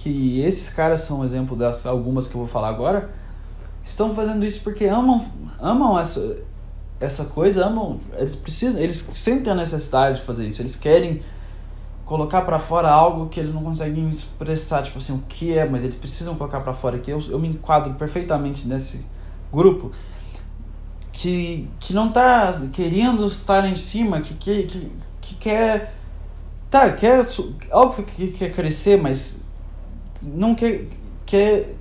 que 0.05 0.43
esses 0.43 0.69
caras 0.69 1.01
são 1.01 1.21
um 1.21 1.25
exemplo 1.25 1.57
das 1.57 1.87
algumas 1.87 2.29
que 2.29 2.35
eu 2.35 2.41
vou 2.41 2.47
falar 2.47 2.69
agora, 2.69 3.09
estão 3.83 4.15
fazendo 4.15 4.45
isso 4.45 4.61
porque 4.63 4.85
amam, 4.85 5.19
amam 5.59 5.99
essa, 5.99 6.37
essa 7.01 7.25
coisa, 7.25 7.65
amam, 7.65 7.99
eles 8.19 8.37
precisam, 8.37 8.83
eles 8.83 8.99
sentem 9.13 9.51
a 9.51 9.57
necessidade 9.57 10.19
de 10.19 10.23
fazer 10.27 10.47
isso, 10.47 10.61
eles 10.61 10.77
querem 10.77 11.23
colocar 12.05 12.43
para 12.43 12.59
fora 12.59 12.91
algo 12.91 13.31
que 13.31 13.41
eles 13.41 13.51
não 13.51 13.63
conseguem 13.65 14.07
expressar, 14.11 14.83
tipo 14.83 14.99
assim, 14.99 15.15
o 15.15 15.23
que 15.27 15.57
é, 15.57 15.67
mas 15.67 15.83
eles 15.83 15.95
precisam 15.95 16.35
colocar 16.35 16.61
para 16.61 16.75
fora 16.75 16.99
que 16.99 17.11
eu, 17.11 17.19
eu 17.31 17.39
me 17.39 17.49
enquadro 17.49 17.95
perfeitamente 17.95 18.69
nesse 18.69 19.07
grupo 19.51 19.91
que, 21.11 21.67
que 21.81 21.95
não 21.95 22.13
tá 22.13 22.61
querendo 22.75 23.25
estar 23.25 23.65
em 23.65 23.77
cima, 23.77 24.21
que, 24.21 24.35
que, 24.35 24.65
que, 24.65 24.93
que 25.23 25.35
quer 25.37 25.95
tá, 26.69 26.93
quer 26.93 27.25
óbvio 27.73 28.05
que 28.05 28.33
quer 28.33 28.53
crescer, 28.53 29.01
mas 29.01 29.44
não 30.27 30.55
quer 30.55 30.87
quer 31.27 31.75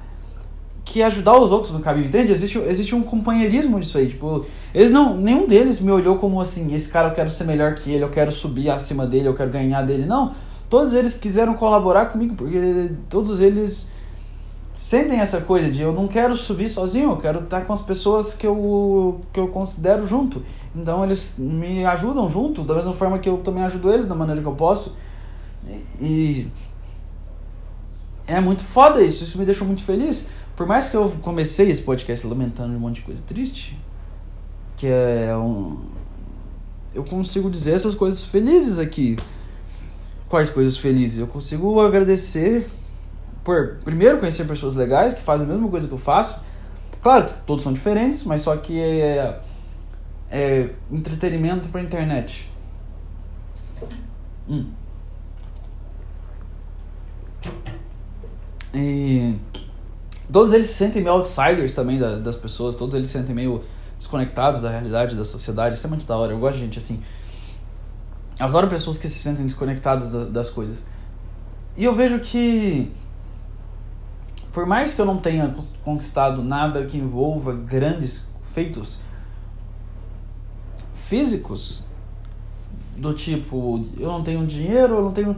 que 0.86 1.01
ajudar 1.01 1.38
os 1.39 1.51
outros 1.51 1.73
no 1.73 1.79
caminho, 1.79 2.08
entende? 2.08 2.32
Existe, 2.32 2.60
existe 2.60 2.93
um 2.93 3.01
companheirismo 3.01 3.77
nisso 3.77 3.97
aí, 3.97 4.10
tipo, 4.10 4.45
eles 4.73 4.91
não, 4.91 5.17
nenhum 5.17 5.47
deles 5.47 5.79
me 5.79 5.91
olhou 5.91 6.17
como 6.17 6.39
assim, 6.41 6.73
esse 6.75 6.89
cara 6.89 7.10
eu 7.10 7.13
quero 7.13 7.29
ser 7.29 7.45
melhor 7.45 7.73
que 7.73 7.89
ele, 7.89 8.03
eu 8.03 8.10
quero 8.10 8.32
subir 8.32 8.69
acima 8.69 9.08
dele, 9.08 9.27
eu 9.27 9.34
quero 9.34 9.49
ganhar 9.49 9.82
dele, 9.82 10.06
não. 10.06 10.36
Todos 10.69 10.93
eles 10.93 11.13
quiseram 11.13 11.53
colaborar 11.53 12.08
comigo, 12.08 12.36
porque 12.36 12.91
todos 13.10 13.41
eles 13.41 13.89
sentem 14.75 15.19
essa 15.19 15.39
coisa 15.39 15.69
de 15.69 15.82
eu 15.82 15.93
não 15.93 16.08
quero 16.08 16.36
subir 16.36 16.67
sozinho, 16.67 17.12
eu 17.12 17.17
quero 17.17 17.39
estar 17.39 17.62
com 17.62 17.73
as 17.73 17.82
pessoas 17.82 18.34
que 18.34 18.45
eu, 18.45 19.21
que 19.32 19.39
eu 19.39 19.47
considero 19.47 20.06
junto. 20.06 20.43
Então 20.75 21.03
eles 21.03 21.36
me 21.38 21.86
ajudam 21.86 22.27
junto, 22.27 22.63
da 22.63 22.73
mesma 22.73 22.93
forma 22.93 23.19
que 23.19 23.29
eu 23.29 23.38
também 23.38 23.63
ajudo 23.63 23.91
eles 23.93 24.06
da 24.06 24.15
maneira 24.15 24.41
que 24.41 24.47
eu 24.47 24.56
posso. 24.56 24.95
E 26.01 26.47
é 28.25 28.39
muito 28.39 28.63
foda 28.63 29.01
isso, 29.01 29.23
isso 29.23 29.38
me 29.38 29.45
deixou 29.45 29.67
muito 29.67 29.83
feliz. 29.83 30.27
Por 30.55 30.67
mais 30.67 30.89
que 30.89 30.95
eu 30.95 31.09
comecei 31.21 31.69
esse 31.69 31.81
podcast 31.81 32.25
lamentando 32.27 32.75
um 32.75 32.79
monte 32.79 32.95
de 32.95 33.01
coisa 33.01 33.23
triste, 33.23 33.79
que 34.77 34.88
é 34.88 35.36
um. 35.36 35.79
Eu 36.93 37.03
consigo 37.03 37.49
dizer 37.49 37.73
essas 37.73 37.95
coisas 37.95 38.23
felizes 38.23 38.77
aqui. 38.77 39.17
Quais 40.29 40.49
coisas 40.49 40.77
felizes? 40.77 41.19
Eu 41.19 41.27
consigo 41.27 41.79
agradecer 41.79 42.69
por, 43.43 43.77
primeiro, 43.83 44.19
conhecer 44.19 44.45
pessoas 44.45 44.75
legais 44.75 45.13
que 45.13 45.21
fazem 45.21 45.45
a 45.45 45.49
mesma 45.49 45.67
coisa 45.67 45.88
que 45.88 45.93
eu 45.93 45.97
faço. 45.97 46.39
Claro 47.01 47.25
que 47.25 47.33
todos 47.45 47.63
são 47.63 47.73
diferentes, 47.73 48.23
mas 48.23 48.41
só 48.41 48.55
que 48.55 48.79
é, 48.79 49.41
é 50.31 50.69
entretenimento 50.91 51.67
para 51.69 51.81
internet. 51.81 52.49
Hum. 54.47 54.67
E 58.73 59.36
Todos 60.33 60.51
eles 60.51 60.65
se 60.65 60.73
sentem 60.73 61.03
meio 61.03 61.15
outsiders 61.15 61.75
também 61.75 61.99
da, 61.99 62.17
das 62.17 62.36
pessoas, 62.36 62.75
todos 62.75 62.95
eles 62.95 63.07
se 63.07 63.17
sentem 63.17 63.36
meio 63.36 63.63
desconectados 63.95 64.62
da 64.62 64.69
realidade, 64.69 65.15
da 65.15 65.23
sociedade. 65.23 65.75
Isso 65.75 65.86
é 65.86 65.89
muito 65.89 66.07
da 66.07 66.17
hora. 66.17 66.31
Eu 66.31 66.39
gosto 66.39 66.55
de 66.55 66.62
gente 66.62 66.79
assim. 66.79 67.01
Adoro 68.39 68.67
pessoas 68.67 68.97
que 68.97 69.07
se 69.07 69.19
sentem 69.19 69.45
desconectadas 69.45 70.12
da, 70.12 70.25
das 70.25 70.49
coisas. 70.49 70.79
E 71.77 71.83
eu 71.83 71.93
vejo 71.93 72.19
que. 72.19 72.91
Por 74.51 74.65
mais 74.65 74.93
que 74.93 75.01
eu 75.01 75.05
não 75.05 75.17
tenha 75.17 75.53
conquistado 75.83 76.43
nada 76.43 76.83
que 76.86 76.97
envolva 76.97 77.53
grandes 77.53 78.25
feitos 78.41 78.99
físicos, 80.95 81.83
do 82.95 83.13
tipo, 83.13 83.83
eu 83.99 84.07
não 84.07 84.23
tenho 84.23 84.45
dinheiro, 84.45 84.95
eu 84.95 85.01
não 85.03 85.12
tenho 85.12 85.36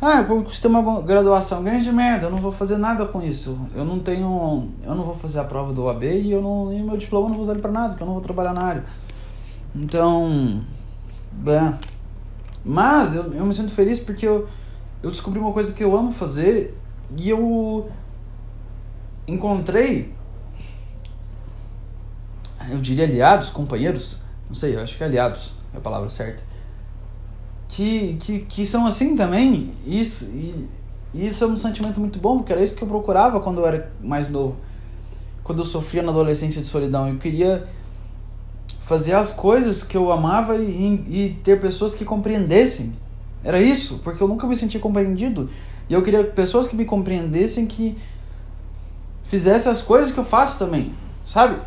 ah, 0.00 0.18
eu 0.18 0.26
conquistei 0.26 0.70
uma 0.70 1.00
graduação, 1.00 1.64
grande 1.64 1.90
merda, 1.90 2.26
eu 2.26 2.30
não 2.30 2.38
vou 2.38 2.52
fazer 2.52 2.76
nada 2.76 3.06
com 3.06 3.22
isso. 3.22 3.58
Eu 3.74 3.84
não 3.84 3.98
tenho. 3.98 4.70
Eu 4.84 4.94
não 4.94 5.04
vou 5.04 5.14
fazer 5.14 5.40
a 5.40 5.44
prova 5.44 5.72
do 5.72 5.84
OAB 5.84 6.04
e 6.04 6.30
eu 6.30 6.42
não. 6.42 6.70
E 6.72 6.82
meu 6.82 6.98
diploma 6.98 7.28
não 7.28 7.34
vou 7.34 7.42
usar 7.42 7.52
ele 7.52 7.62
pra 7.62 7.70
nada, 7.70 7.88
porque 7.88 8.02
eu 8.02 8.06
não 8.06 8.12
vou 8.12 8.22
trabalhar 8.22 8.52
na 8.52 8.62
área. 8.62 8.84
Então. 9.74 10.62
Bem. 11.32 11.74
Mas 12.62 13.14
eu, 13.14 13.32
eu 13.32 13.46
me 13.46 13.54
sinto 13.54 13.72
feliz 13.72 13.98
porque 13.98 14.26
eu, 14.26 14.46
eu 15.02 15.10
descobri 15.10 15.38
uma 15.38 15.52
coisa 15.52 15.72
que 15.72 15.82
eu 15.82 15.96
amo 15.96 16.12
fazer 16.12 16.78
e 17.16 17.30
eu 17.30 17.88
encontrei. 19.26 20.14
Eu 22.68 22.78
diria 22.78 23.04
aliados, 23.04 23.48
companheiros, 23.48 24.18
não 24.48 24.54
sei, 24.54 24.74
eu 24.74 24.80
acho 24.80 24.96
que 24.96 25.02
é 25.02 25.06
aliados 25.06 25.54
é 25.72 25.78
a 25.78 25.80
palavra 25.80 26.10
certa 26.10 26.42
que, 27.76 28.16
que, 28.18 28.38
que 28.38 28.66
são 28.66 28.86
assim 28.86 29.14
também. 29.14 29.70
Isso, 29.86 30.24
e, 30.24 30.66
isso 31.12 31.44
é 31.44 31.46
um 31.46 31.56
sentimento 31.56 32.00
muito 32.00 32.18
bom, 32.18 32.38
porque 32.38 32.50
era 32.50 32.62
isso 32.62 32.74
que 32.74 32.82
eu 32.82 32.88
procurava 32.88 33.38
quando 33.38 33.60
eu 33.60 33.66
era 33.66 33.92
mais 34.02 34.28
novo. 34.30 34.56
Quando 35.44 35.58
eu 35.58 35.64
sofria 35.64 36.02
na 36.02 36.10
adolescência 36.10 36.62
de 36.62 36.66
solidão. 36.66 37.06
Eu 37.06 37.18
queria 37.18 37.68
fazer 38.80 39.12
as 39.12 39.30
coisas 39.30 39.82
que 39.82 39.94
eu 39.94 40.10
amava 40.10 40.56
e, 40.56 41.04
e 41.06 41.38
ter 41.44 41.60
pessoas 41.60 41.94
que 41.94 42.02
compreendessem. 42.02 42.94
Era 43.44 43.60
isso, 43.60 44.00
porque 44.02 44.22
eu 44.22 44.26
nunca 44.26 44.46
me 44.46 44.56
senti 44.56 44.78
compreendido. 44.78 45.50
E 45.86 45.92
eu 45.92 46.00
queria 46.00 46.24
pessoas 46.24 46.66
que 46.66 46.74
me 46.74 46.86
compreendessem 46.86 47.66
que 47.66 47.94
fizesse 49.22 49.68
as 49.68 49.82
coisas 49.82 50.10
que 50.10 50.18
eu 50.18 50.24
faço 50.24 50.58
também, 50.58 50.94
sabe? 51.26 51.58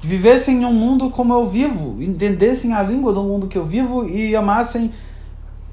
Vivessem 0.00 0.62
em 0.62 0.64
um 0.64 0.72
mundo 0.72 1.10
como 1.10 1.34
eu 1.34 1.44
vivo, 1.44 2.02
entendessem 2.02 2.72
a 2.72 2.82
língua 2.82 3.12
do 3.12 3.22
mundo 3.22 3.48
que 3.48 3.58
eu 3.58 3.66
vivo 3.66 4.08
e 4.08 4.34
amassem 4.34 4.90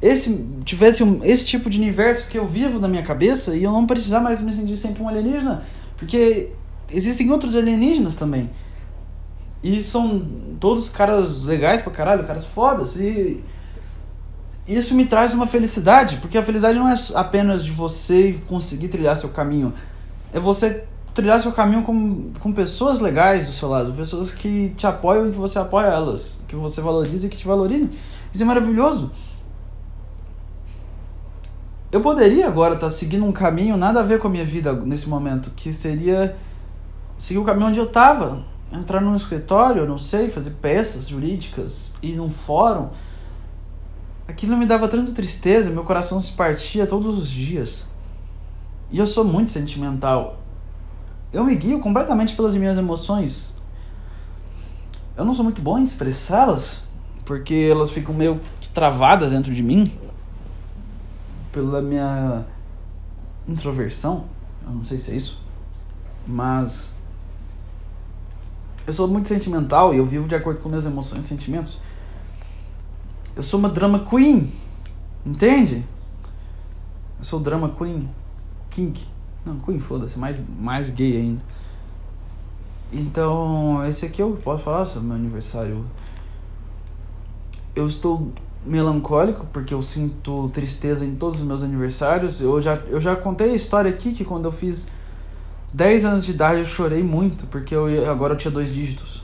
esse 0.01 0.45
tivesse 0.63 1.03
um, 1.03 1.23
esse 1.23 1.45
tipo 1.45 1.69
de 1.69 1.77
universo 1.79 2.27
que 2.27 2.37
eu 2.37 2.47
vivo 2.47 2.79
na 2.79 2.87
minha 2.87 3.03
cabeça 3.03 3.55
e 3.55 3.63
eu 3.63 3.71
não 3.71 3.85
precisar 3.87 4.19
mais 4.19 4.41
me 4.41 4.53
sentir 4.53 4.77
sempre 4.77 5.01
um 5.01 5.07
alienígena, 5.07 5.63
porque 5.95 6.51
existem 6.91 7.31
outros 7.31 7.55
alienígenas 7.55 8.15
também. 8.15 8.49
E 9.63 9.81
são 9.81 10.25
todos 10.59 10.87
caras 10.87 11.45
legais 11.45 11.81
pra 11.81 11.91
caralho, 11.91 12.25
caras 12.25 12.45
fodas. 12.45 12.95
E 12.97 13.43
isso 14.67 14.93
me 14.93 15.05
traz 15.05 15.33
uma 15.33 15.47
felicidade, 15.47 16.17
porque 16.17 16.37
a 16.37 16.43
felicidade 16.43 16.77
não 16.77 16.87
é 16.87 16.95
apenas 17.15 17.65
de 17.65 17.71
você 17.71 18.39
conseguir 18.47 18.89
trilhar 18.89 19.17
seu 19.17 19.29
caminho, 19.29 19.73
é 20.31 20.39
você 20.39 20.83
trilhar 21.13 21.41
seu 21.41 21.51
caminho 21.51 21.81
com, 21.81 22.29
com 22.39 22.53
pessoas 22.53 22.99
legais 22.99 23.47
do 23.47 23.53
seu 23.53 23.67
lado, 23.67 23.91
pessoas 23.93 24.31
que 24.31 24.71
te 24.77 24.85
apoiam 24.85 25.27
e 25.27 25.31
que 25.31 25.37
você 25.37 25.57
apoia 25.57 25.87
elas, 25.87 26.43
que 26.47 26.55
você 26.55 26.79
valoriza 26.79 27.25
e 27.25 27.29
que 27.29 27.37
te 27.37 27.47
valorizam. 27.47 27.89
Isso 28.31 28.43
é 28.43 28.45
maravilhoso. 28.45 29.11
Eu 31.89 32.01
poderia 32.01 32.47
agora 32.47 32.73
estar 32.73 32.87
tá 32.87 32.91
seguindo 32.91 33.23
um 33.23 33.31
caminho 33.31 33.77
nada 33.77 34.01
a 34.01 34.03
ver 34.03 34.19
com 34.19 34.27
a 34.27 34.29
minha 34.29 34.45
vida 34.45 34.73
nesse 34.73 35.07
momento, 35.07 35.51
que 35.55 35.71
seria 35.71 36.35
seguir 37.17 37.39
o 37.39 37.45
caminho 37.45 37.67
onde 37.67 37.79
eu 37.79 37.85
estava, 37.85 38.43
entrar 38.73 38.99
num 38.99 39.15
escritório, 39.15 39.87
não 39.87 39.97
sei, 39.97 40.29
fazer 40.29 40.51
peças 40.61 41.07
jurídicas, 41.07 41.93
ir 42.03 42.17
num 42.17 42.29
fórum. 42.29 42.89
Aquilo 44.27 44.57
me 44.57 44.65
dava 44.65 44.89
tanta 44.89 45.13
tristeza, 45.13 45.69
meu 45.69 45.85
coração 45.85 46.21
se 46.21 46.33
partia 46.33 46.85
todos 46.85 47.17
os 47.17 47.29
dias. 47.29 47.85
E 48.91 48.99
eu 48.99 49.07
sou 49.07 49.23
muito 49.23 49.49
sentimental. 49.49 50.41
Eu 51.31 51.45
me 51.45 51.55
guio 51.55 51.79
completamente 51.79 52.35
pelas 52.35 52.53
minhas 52.53 52.77
emoções. 52.77 53.57
Eu 55.15 55.23
não 55.23 55.33
sou 55.33 55.43
muito 55.43 55.61
bom 55.61 55.79
em 55.79 55.83
expressá-las, 55.83 56.83
porque 57.23 57.69
elas 57.71 57.89
ficam 57.89 58.13
meio 58.13 58.41
travadas 58.73 59.31
dentro 59.31 59.53
de 59.53 59.63
mim 59.63 59.91
pela 61.51 61.81
minha 61.81 62.45
introversão. 63.47 64.25
Eu 64.65 64.71
não 64.73 64.83
sei 64.83 64.97
se 64.97 65.11
é 65.11 65.15
isso, 65.15 65.41
mas 66.25 66.93
eu 68.85 68.93
sou 68.93 69.07
muito 69.07 69.27
sentimental 69.27 69.93
e 69.93 69.97
eu 69.97 70.05
vivo 70.05 70.27
de 70.27 70.35
acordo 70.35 70.59
com 70.61 70.69
minhas 70.69 70.85
emoções 70.85 71.25
e 71.25 71.27
sentimentos. 71.27 71.77
Eu 73.35 73.43
sou 73.43 73.59
uma 73.59 73.69
drama 73.69 73.99
queen, 73.99 74.51
entende? 75.25 75.85
Eu 77.17 77.23
sou 77.23 77.39
drama 77.39 77.69
queen, 77.69 78.09
kink. 78.69 79.05
Não, 79.45 79.59
queen, 79.59 79.79
foda-se, 79.79 80.17
mais, 80.17 80.39
mais 80.59 80.89
gay 80.89 81.17
ainda. 81.17 81.43
Então, 82.91 83.85
esse 83.85 84.05
aqui 84.05 84.21
eu 84.21 84.39
posso 84.43 84.63
falar 84.63 84.85
sobre 84.85 85.07
meu 85.07 85.17
aniversário. 85.17 85.85
Eu 87.75 87.85
estou 87.85 88.31
melancólico 88.67 89.45
porque 89.51 89.73
eu 89.73 89.81
sinto 89.81 90.49
tristeza 90.49 91.05
em 91.05 91.15
todos 91.15 91.39
os 91.39 91.45
meus 91.45 91.63
aniversários. 91.63 92.41
Eu 92.41 92.61
já, 92.61 92.75
eu 92.87 92.99
já 92.99 93.15
contei 93.15 93.51
a 93.51 93.55
história 93.55 93.89
aqui 93.89 94.11
que 94.11 94.25
quando 94.25 94.45
eu 94.45 94.51
fiz 94.51 94.87
10 95.73 96.05
anos 96.05 96.25
de 96.25 96.31
idade 96.31 96.59
eu 96.59 96.65
chorei 96.65 97.03
muito, 97.03 97.45
porque 97.47 97.73
eu, 97.75 98.09
agora 98.09 98.33
eu 98.33 98.37
tinha 98.37 98.51
dois 98.51 98.71
dígitos. 98.71 99.23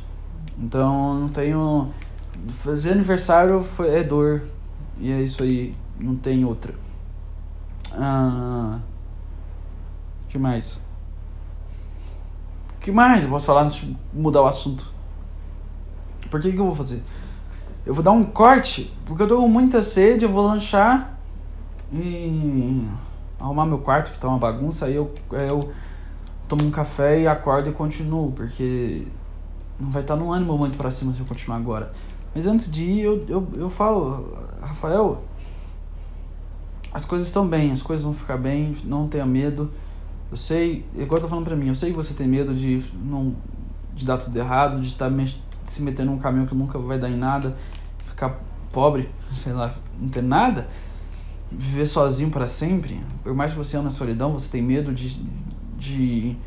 Então 0.57 1.19
não 1.19 1.29
tenho. 1.29 1.89
Fazer 2.47 2.91
aniversário 2.91 3.61
foi, 3.61 3.89
é 3.89 4.03
dor. 4.03 4.41
E 4.99 5.11
é 5.11 5.21
isso 5.21 5.43
aí, 5.43 5.75
não 5.99 6.15
tem 6.15 6.45
outra. 6.45 6.73
Ah, 7.93 8.79
que 10.29 10.37
mais? 10.37 10.81
que 12.83 12.91
mais 12.91 13.23
eu 13.23 13.29
posso 13.29 13.45
falar 13.45 13.63
antes 13.63 13.75
de 13.75 13.95
mudar 14.13 14.41
o 14.41 14.45
assunto? 14.45 14.91
Por 16.29 16.39
que, 16.41 16.51
que 16.51 16.59
eu 16.59 16.65
vou 16.65 16.75
fazer? 16.75 17.01
Eu 17.85 17.93
vou 17.93 18.03
dar 18.03 18.11
um 18.11 18.23
corte, 18.23 18.93
porque 19.05 19.23
eu 19.23 19.27
tô 19.27 19.37
com 19.37 19.47
muita 19.47 19.81
sede, 19.81 20.23
eu 20.23 20.29
vou 20.29 20.45
lanchar 20.45 21.19
e 21.91 22.87
arrumar 23.39 23.65
meu 23.65 23.79
quarto, 23.79 24.11
que 24.11 24.17
tá 24.17 24.27
uma 24.27 24.37
bagunça, 24.37 24.85
aí 24.85 24.95
eu, 24.95 25.13
eu 25.31 25.71
tomo 26.47 26.63
um 26.65 26.71
café 26.71 27.19
e 27.21 27.27
acordo 27.27 27.69
e 27.69 27.73
continuo, 27.73 28.31
porque 28.31 29.05
não 29.79 29.91
vai 29.91 30.01
estar 30.01 30.15
no 30.15 30.31
ânimo 30.31 30.57
muito 30.57 30.77
para 30.77 30.89
cima 30.89 31.13
se 31.13 31.19
eu 31.19 31.25
continuar 31.25 31.57
agora. 31.57 31.91
Mas 32.33 32.45
antes 32.45 32.71
de 32.71 32.83
ir, 32.83 33.01
eu, 33.01 33.25
eu, 33.27 33.47
eu 33.55 33.69
falo, 33.69 34.37
Rafael, 34.61 35.21
as 36.93 37.03
coisas 37.03 37.27
estão 37.27 37.45
bem, 37.47 37.71
as 37.71 37.81
coisas 37.81 38.03
vão 38.03 38.13
ficar 38.13 38.37
bem, 38.37 38.75
não 38.85 39.07
tenha 39.07 39.25
medo. 39.25 39.69
Eu 40.31 40.37
sei, 40.37 40.85
igual 40.95 41.17
eu 41.17 41.23
tô 41.23 41.27
falando 41.27 41.45
pra 41.45 41.55
mim, 41.55 41.67
eu 41.67 41.75
sei 41.75 41.91
que 41.91 41.95
você 41.95 42.13
tem 42.13 42.27
medo 42.27 42.55
de 42.55 42.83
não 43.03 43.35
de 43.93 44.05
dar 44.05 44.17
tudo 44.17 44.35
errado, 44.35 44.79
de 44.79 44.87
estar 44.87 45.05
tá 45.05 45.11
se 45.65 45.81
meter 45.81 46.05
num 46.05 46.17
caminho 46.17 46.47
que 46.47 46.55
nunca 46.55 46.77
vai 46.79 46.99
dar 46.99 47.09
em 47.09 47.17
nada, 47.17 47.55
ficar 47.99 48.39
pobre, 48.71 49.09
sei 49.33 49.53
lá, 49.53 49.73
não 49.99 50.09
ter 50.09 50.23
nada, 50.23 50.67
viver 51.51 51.85
sozinho 51.85 52.29
para 52.29 52.47
sempre. 52.47 53.03
Por 53.23 53.33
mais 53.33 53.51
que 53.51 53.57
você 53.57 53.77
ame 53.77 53.87
a 53.87 53.91
solidão, 53.91 54.33
você 54.33 54.49
tem 54.49 54.61
medo 54.61 54.93
de 54.93 55.43
de 55.77 56.37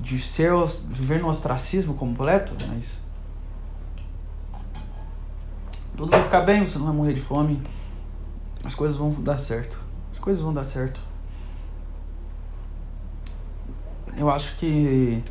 de 0.00 0.18
ser 0.20 0.52
viver 0.88 1.20
no 1.20 1.28
ostracismo 1.28 1.94
completo, 1.94 2.54
mas 2.68 2.98
tudo 5.96 6.10
vai 6.10 6.22
ficar 6.22 6.42
bem, 6.42 6.64
você 6.64 6.78
não 6.78 6.86
vai 6.86 6.94
morrer 6.94 7.14
de 7.14 7.20
fome. 7.20 7.60
As 8.64 8.74
coisas 8.74 8.96
vão 8.96 9.10
dar 9.22 9.38
certo. 9.38 9.80
As 10.12 10.18
coisas 10.18 10.42
vão 10.42 10.52
dar 10.52 10.64
certo. 10.64 11.02
Eu 14.16 14.30
acho 14.30 14.56
que 14.56 15.22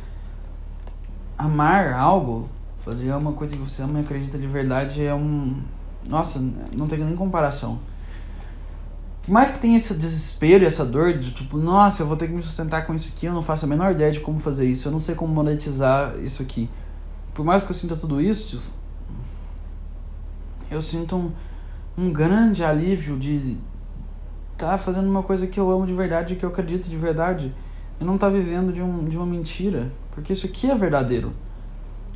amar 1.36 1.92
algo, 1.92 2.48
fazer 2.84 3.12
uma 3.12 3.32
coisa 3.32 3.56
que 3.56 3.62
você 3.62 3.82
ama 3.82 4.00
e 4.00 4.02
acredita 4.02 4.38
de 4.38 4.46
verdade 4.46 5.04
é 5.04 5.14
um. 5.14 5.60
Nossa, 6.08 6.40
não 6.72 6.86
tem 6.86 6.98
nem 6.98 7.16
comparação. 7.16 7.78
Por 9.22 9.32
mais 9.32 9.50
que 9.50 9.58
tenha 9.58 9.76
esse 9.76 9.92
desespero 9.92 10.62
e 10.62 10.66
essa 10.68 10.84
dor 10.84 11.18
de 11.18 11.32
tipo, 11.32 11.58
nossa, 11.58 12.02
eu 12.02 12.06
vou 12.06 12.16
ter 12.16 12.28
que 12.28 12.32
me 12.32 12.42
sustentar 12.42 12.86
com 12.86 12.94
isso 12.94 13.12
aqui, 13.12 13.26
eu 13.26 13.32
não 13.32 13.42
faço 13.42 13.64
a 13.64 13.68
menor 13.68 13.90
ideia 13.90 14.12
de 14.12 14.20
como 14.20 14.38
fazer 14.38 14.70
isso, 14.70 14.86
eu 14.86 14.92
não 14.92 15.00
sei 15.00 15.16
como 15.16 15.34
monetizar 15.34 16.14
isso 16.20 16.42
aqui. 16.42 16.70
Por 17.34 17.44
mais 17.44 17.64
que 17.64 17.70
eu 17.70 17.74
sinta 17.74 17.96
tudo 17.96 18.20
isso, 18.20 18.72
eu 20.70 20.80
sinto 20.80 21.16
um, 21.16 21.32
um 21.98 22.12
grande 22.12 22.62
alívio 22.62 23.18
de 23.18 23.58
estar 24.52 24.70
tá 24.70 24.78
fazendo 24.78 25.08
uma 25.10 25.24
coisa 25.24 25.48
que 25.48 25.58
eu 25.58 25.68
amo 25.72 25.86
de 25.86 25.92
verdade, 25.92 26.36
que 26.36 26.44
eu 26.44 26.48
acredito 26.48 26.88
de 26.88 26.96
verdade, 26.96 27.52
e 28.00 28.04
não 28.04 28.18
tá 28.18 28.28
vivendo 28.28 28.72
de, 28.72 28.82
um, 28.82 29.04
de 29.04 29.16
uma 29.16 29.26
mentira, 29.26 29.90
porque 30.12 30.32
isso 30.32 30.46
aqui 30.46 30.70
é 30.70 30.74
verdadeiro. 30.74 31.32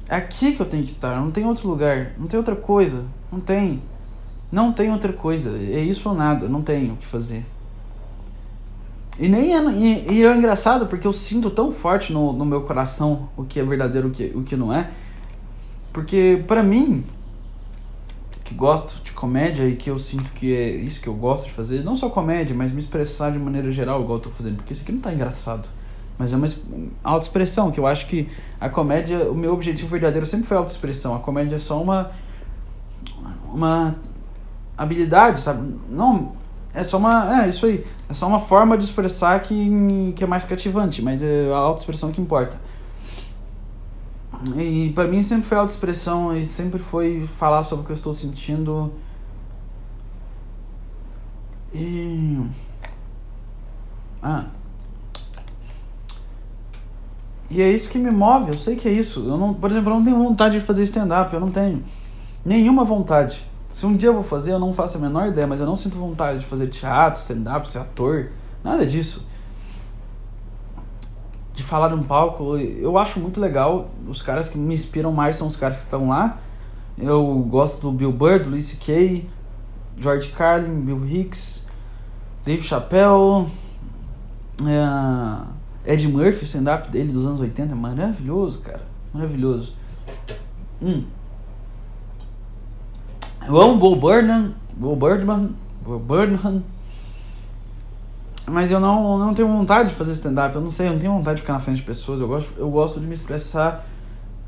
É 0.09 0.17
aqui 0.17 0.53
que 0.53 0.61
eu 0.61 0.67
tenho 0.67 0.83
que 0.83 0.89
estar, 0.89 1.21
não 1.21 1.31
tem 1.31 1.47
outro 1.47 1.69
lugar, 1.69 2.13
não 2.19 2.27
tem 2.27 2.39
outra 2.39 2.57
coisa, 2.57 3.05
não 3.31 3.41
tem. 3.41 3.81
Não 4.51 4.73
tem 4.73 4.91
outra 4.91 5.13
coisa. 5.13 5.51
É 5.51 5.81
isso 5.81 6.09
ou 6.09 6.15
nada. 6.15 6.49
Não 6.49 6.63
tenho 6.63 6.95
o 6.95 6.97
que 6.97 7.07
fazer. 7.07 7.47
E 9.19 9.29
nem 9.29 9.55
é, 9.55 9.71
e, 9.71 10.15
e 10.15 10.25
é 10.25 10.35
engraçado 10.35 10.87
porque 10.87 11.07
eu 11.07 11.13
sinto 11.13 11.51
tão 11.51 11.71
forte 11.71 12.13
no, 12.13 12.33
no 12.33 12.45
meu 12.45 12.63
coração 12.63 13.29
o 13.37 13.45
que 13.45 13.61
é 13.61 13.65
verdadeiro 13.65 14.09
o 14.09 14.11
que, 14.11 14.33
o 14.35 14.43
que 14.43 14.57
não 14.57 14.73
é. 14.73 14.91
Porque 15.93 16.43
para 16.47 16.63
mim, 16.63 17.05
que 18.51 18.55
gosto 18.55 19.01
de 19.05 19.13
comédia 19.13 19.65
e 19.65 19.77
que 19.77 19.89
eu 19.89 19.97
sinto 19.97 20.33
que 20.33 20.53
é 20.53 20.71
isso 20.71 21.01
que 21.01 21.07
eu 21.07 21.15
gosto 21.15 21.47
de 21.47 21.53
fazer, 21.53 21.85
não 21.85 21.95
só 21.95 22.11
comédia, 22.11 22.55
mas 22.55 22.73
me 22.73 22.81
expressar 22.81 23.31
de 23.31 23.39
maneira 23.39 23.71
geral 23.71 24.03
igual 24.03 24.19
eu 24.19 24.23
tô 24.23 24.31
fazendo, 24.31 24.57
porque 24.57 24.73
isso 24.73 24.83
aqui 24.83 24.91
não 24.91 24.99
tá 24.99 25.13
engraçado. 25.13 25.69
Mas 26.19 26.33
é 26.33 26.37
uma 26.37 26.47
autoexpressão, 27.05 27.71
que 27.71 27.79
eu 27.79 27.87
acho 27.87 28.07
que 28.07 28.29
a 28.61 28.69
comédia, 28.69 29.31
o 29.31 29.35
meu 29.35 29.55
objetivo 29.55 29.89
verdadeiro 29.89 30.27
sempre 30.27 30.47
foi 30.47 30.57
autoexpressão. 30.57 31.15
A 31.15 31.21
comédia 31.21 31.55
é 31.55 31.59
só 31.59 31.81
uma 31.81 32.11
uma 33.55 33.97
habilidade, 34.77 35.41
sabe? 35.41 35.75
Não, 35.89 36.33
é 36.75 36.83
só 36.83 36.99
uma. 36.99 37.45
É 37.45 37.49
isso 37.49 37.65
aí. 37.65 37.87
É 38.09 38.13
só 38.13 38.27
uma 38.27 38.39
forma 38.39 38.77
de 38.77 38.85
expressar 38.85 39.41
que, 39.41 40.13
que 40.15 40.23
é 40.23 40.27
mais 40.27 40.45
cativante, 40.45 41.01
mas 41.01 41.23
é 41.23 41.51
a 41.53 41.57
autoexpressão 41.57 42.13
que 42.13 42.21
importa. 42.21 42.61
E 44.57 44.91
para 44.95 45.07
mim 45.07 45.23
sempre 45.23 45.47
foi 45.47 45.59
autoexpressão 45.59 46.37
e 46.37 46.43
sempre 46.43 46.79
foi 46.79 47.27
falar 47.27 47.63
sobre 47.63 47.83
o 47.83 47.87
que 47.87 47.93
eu 47.93 47.95
estou 47.95 48.13
sentindo. 48.13 48.93
E. 51.75 52.41
Ah. 54.23 54.47
E 57.51 57.61
é 57.61 57.71
isso 57.71 57.91
que 57.91 57.99
me 57.99 58.11
move, 58.11 58.53
eu 58.53 58.59
sei 58.59 58.77
que 58.77 58.89
é 58.89 58.93
isso. 58.93 59.21
Eu 59.27 59.37
não, 59.37 59.53
por 59.53 59.71
exemplo, 59.71 59.91
eu 59.91 59.97
não 59.97 60.05
tenho 60.05 60.17
vontade 60.17 60.59
de 60.59 60.65
fazer 60.65 60.85
stand-up, 60.85 61.35
eu 61.35 61.41
não 61.41 61.51
tenho 61.51 61.83
nenhuma 62.45 62.85
vontade. 62.85 63.45
Se 63.69 63.85
um 63.85 63.97
dia 63.97 64.09
eu 64.09 64.15
vou 64.15 64.23
fazer, 64.23 64.53
eu 64.53 64.59
não 64.59 64.73
faço 64.73 64.99
a 64.99 65.01
menor 65.01 65.27
ideia, 65.27 65.47
mas 65.47 65.61
eu 65.61 65.67
não 65.67 65.77
sinto 65.77 65.99
vontade 65.99 66.41
de 66.41 66.47
fazer 66.47 66.69
teatro, 66.69 67.21
stand-up, 67.21 67.69
ser 67.69 67.79
ator, 67.79 68.31
nada 68.63 68.87
disso. 68.87 69.27
De 71.61 71.67
falar 71.67 71.91
num 71.91 72.03
palco, 72.03 72.57
eu 72.57 72.97
acho 72.97 73.21
muito 73.21 73.39
legal. 73.39 73.91
Os 74.09 74.23
caras 74.23 74.49
que 74.49 74.57
me 74.57 74.73
inspiram 74.73 75.13
mais 75.13 75.37
são 75.37 75.47
os 75.47 75.57
caras 75.57 75.77
que 75.77 75.83
estão 75.83 76.09
lá. 76.09 76.39
Eu 76.97 77.23
gosto 77.51 77.83
do 77.83 77.93
Bill 77.93 78.11
Burr, 78.11 78.41
do 78.41 78.49
Louis 78.49 78.65
C.K., 78.65 79.29
George 79.99 80.31
Carlin, 80.31 80.81
Bill 80.81 81.07
Hicks, 81.07 81.63
Dave 82.47 82.63
Chappelle, 82.63 83.47
É, 84.65 85.93
Ed 85.93 86.09
Murphy, 86.09 86.47
stand-up 86.47 86.89
dele 86.89 87.13
dos 87.13 87.27
anos 87.27 87.43
80, 87.43 87.73
é 87.73 87.75
maravilhoso, 87.75 88.61
cara. 88.61 88.87
Maravilhoso. 89.13 89.75
Hum. 90.81 91.05
Eu 93.47 93.61
amo 93.61 93.77
Bo 93.77 93.97
Burnham, 93.97 94.55
Bo 94.75 94.97
Birdman, 94.97 95.51
Bo 95.85 95.99
Burnham. 95.99 96.63
Mas 98.51 98.73
eu 98.73 98.81
não, 98.81 99.17
não 99.17 99.33
tenho 99.33 99.47
vontade 99.49 99.91
de 99.91 99.95
fazer 99.95 100.13
stand-up. 100.13 100.55
Eu 100.55 100.61
não 100.61 100.71
sei, 100.71 100.89
eu 100.89 100.93
não 100.93 100.99
tenho 100.99 101.13
vontade 101.13 101.37
de 101.37 101.43
ficar 101.43 101.53
na 101.53 101.61
frente 101.61 101.77
de 101.77 101.83
pessoas. 101.85 102.21
Eu 102.21 102.27
gosto, 102.27 102.59
eu 102.59 102.69
gosto 102.69 102.99
de 102.99 103.07
me 103.07 103.15
expressar 103.15 103.87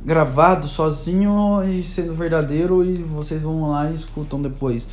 gravado, 0.04 0.66
sozinho 0.66 1.62
e 1.64 1.84
sendo 1.84 2.12
verdadeiro. 2.12 2.84
E 2.84 3.02
vocês 3.02 3.42
vão 3.42 3.70
lá 3.70 3.90
e 3.90 3.94
escutam 3.94 4.42
depois. 4.42 4.88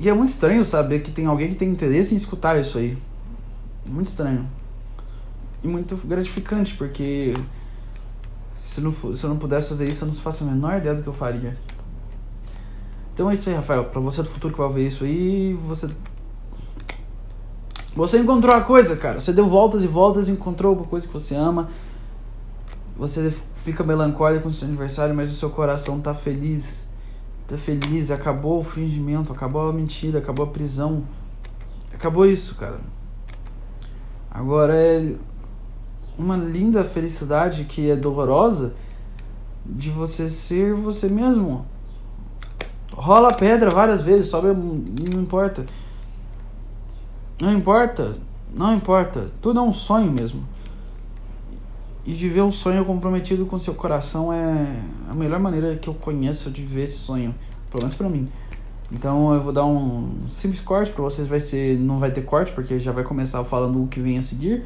E 0.00 0.08
é 0.08 0.14
muito 0.14 0.30
estranho 0.30 0.64
saber 0.64 1.00
que 1.00 1.10
tem 1.10 1.26
alguém 1.26 1.50
que 1.50 1.56
tem 1.56 1.68
interesse 1.68 2.14
em 2.14 2.16
escutar 2.16 2.58
isso 2.58 2.78
aí. 2.78 2.96
Muito 3.84 4.06
estranho. 4.06 4.46
E 5.62 5.68
muito 5.68 5.94
gratificante, 6.06 6.74
porque 6.74 7.34
se, 8.64 8.80
não, 8.80 8.90
se 8.90 9.22
eu 9.22 9.28
não 9.28 9.36
pudesse 9.36 9.68
fazer 9.68 9.86
isso, 9.86 10.04
eu 10.04 10.08
não 10.08 10.14
faço 10.14 10.44
a 10.44 10.46
menor 10.46 10.78
ideia 10.78 10.94
do 10.94 11.02
que 11.02 11.08
eu 11.08 11.12
faria. 11.12 11.54
Então 13.12 13.30
é 13.30 13.34
isso 13.34 13.50
aí, 13.50 13.54
Rafael. 13.54 13.84
Pra 13.84 14.00
você 14.00 14.22
do 14.22 14.30
futuro 14.30 14.54
que 14.54 14.58
vai 14.58 14.70
ver 14.70 14.86
isso 14.86 15.04
aí, 15.04 15.52
você. 15.52 15.90
Você 17.94 18.18
encontrou 18.18 18.54
a 18.54 18.60
coisa, 18.60 18.96
cara. 18.96 19.20
Você 19.20 19.32
deu 19.32 19.46
voltas 19.46 19.84
e 19.84 19.86
voltas 19.86 20.28
e 20.28 20.32
encontrou 20.32 20.74
uma 20.74 20.84
coisa 20.84 21.06
que 21.06 21.12
você 21.12 21.34
ama. 21.34 21.68
Você 22.96 23.32
fica 23.54 23.82
melancólico 23.82 24.44
com 24.44 24.48
o 24.48 24.52
seu 24.52 24.68
aniversário, 24.68 25.14
mas 25.14 25.30
o 25.30 25.34
seu 25.34 25.50
coração 25.50 26.00
tá 26.00 26.14
feliz 26.14 26.88
tá 27.50 27.58
feliz, 27.58 28.12
acabou 28.12 28.60
o 28.60 28.62
fingimento, 28.62 29.32
acabou 29.32 29.68
a 29.68 29.72
mentira, 29.72 30.20
acabou 30.20 30.46
a 30.46 30.48
prisão. 30.48 31.02
Acabou 31.92 32.24
isso, 32.24 32.54
cara. 32.54 32.78
Agora 34.30 34.76
é 34.76 35.16
uma 36.16 36.36
linda 36.36 36.84
felicidade 36.84 37.64
que 37.64 37.90
é 37.90 37.96
dolorosa 37.96 38.72
de 39.66 39.90
você 39.90 40.28
ser 40.28 40.74
você 40.74 41.08
mesmo. 41.08 41.66
Rola 42.92 43.34
pedra 43.34 43.68
várias 43.68 44.00
vezes, 44.00 44.30
sobe, 44.30 44.48
não 44.48 45.20
importa. 45.20 45.66
Não 47.40 47.52
importa, 47.52 48.16
não 48.54 48.74
importa. 48.74 49.30
Tudo 49.40 49.60
é 49.60 49.62
um 49.62 49.72
sonho 49.72 50.10
mesmo. 50.10 50.46
E 52.04 52.12
viver 52.12 52.42
um 52.42 52.52
sonho 52.52 52.84
comprometido 52.84 53.46
com 53.46 53.56
seu 53.56 53.74
coração 53.74 54.32
é 54.32 54.82
a 55.08 55.14
melhor 55.14 55.40
maneira 55.40 55.76
que 55.76 55.88
eu 55.88 55.94
conheço 55.94 56.50
de 56.50 56.62
ver 56.64 56.82
esse 56.82 56.98
sonho, 56.98 57.34
pelo 57.70 57.82
menos 57.82 57.94
para 57.94 58.08
mim. 58.08 58.28
Então 58.92 59.32
eu 59.32 59.40
vou 59.40 59.52
dar 59.52 59.64
um 59.64 60.26
simples 60.30 60.60
corte 60.60 60.90
para 60.92 61.02
vocês, 61.02 61.26
vai 61.26 61.38
ser 61.38 61.78
não 61.78 61.98
vai 61.98 62.10
ter 62.10 62.22
corte 62.22 62.52
porque 62.52 62.78
já 62.78 62.90
vai 62.90 63.04
começar 63.04 63.42
falando 63.44 63.82
o 63.82 63.86
que 63.86 64.00
vem 64.00 64.18
a 64.18 64.22
seguir. 64.22 64.64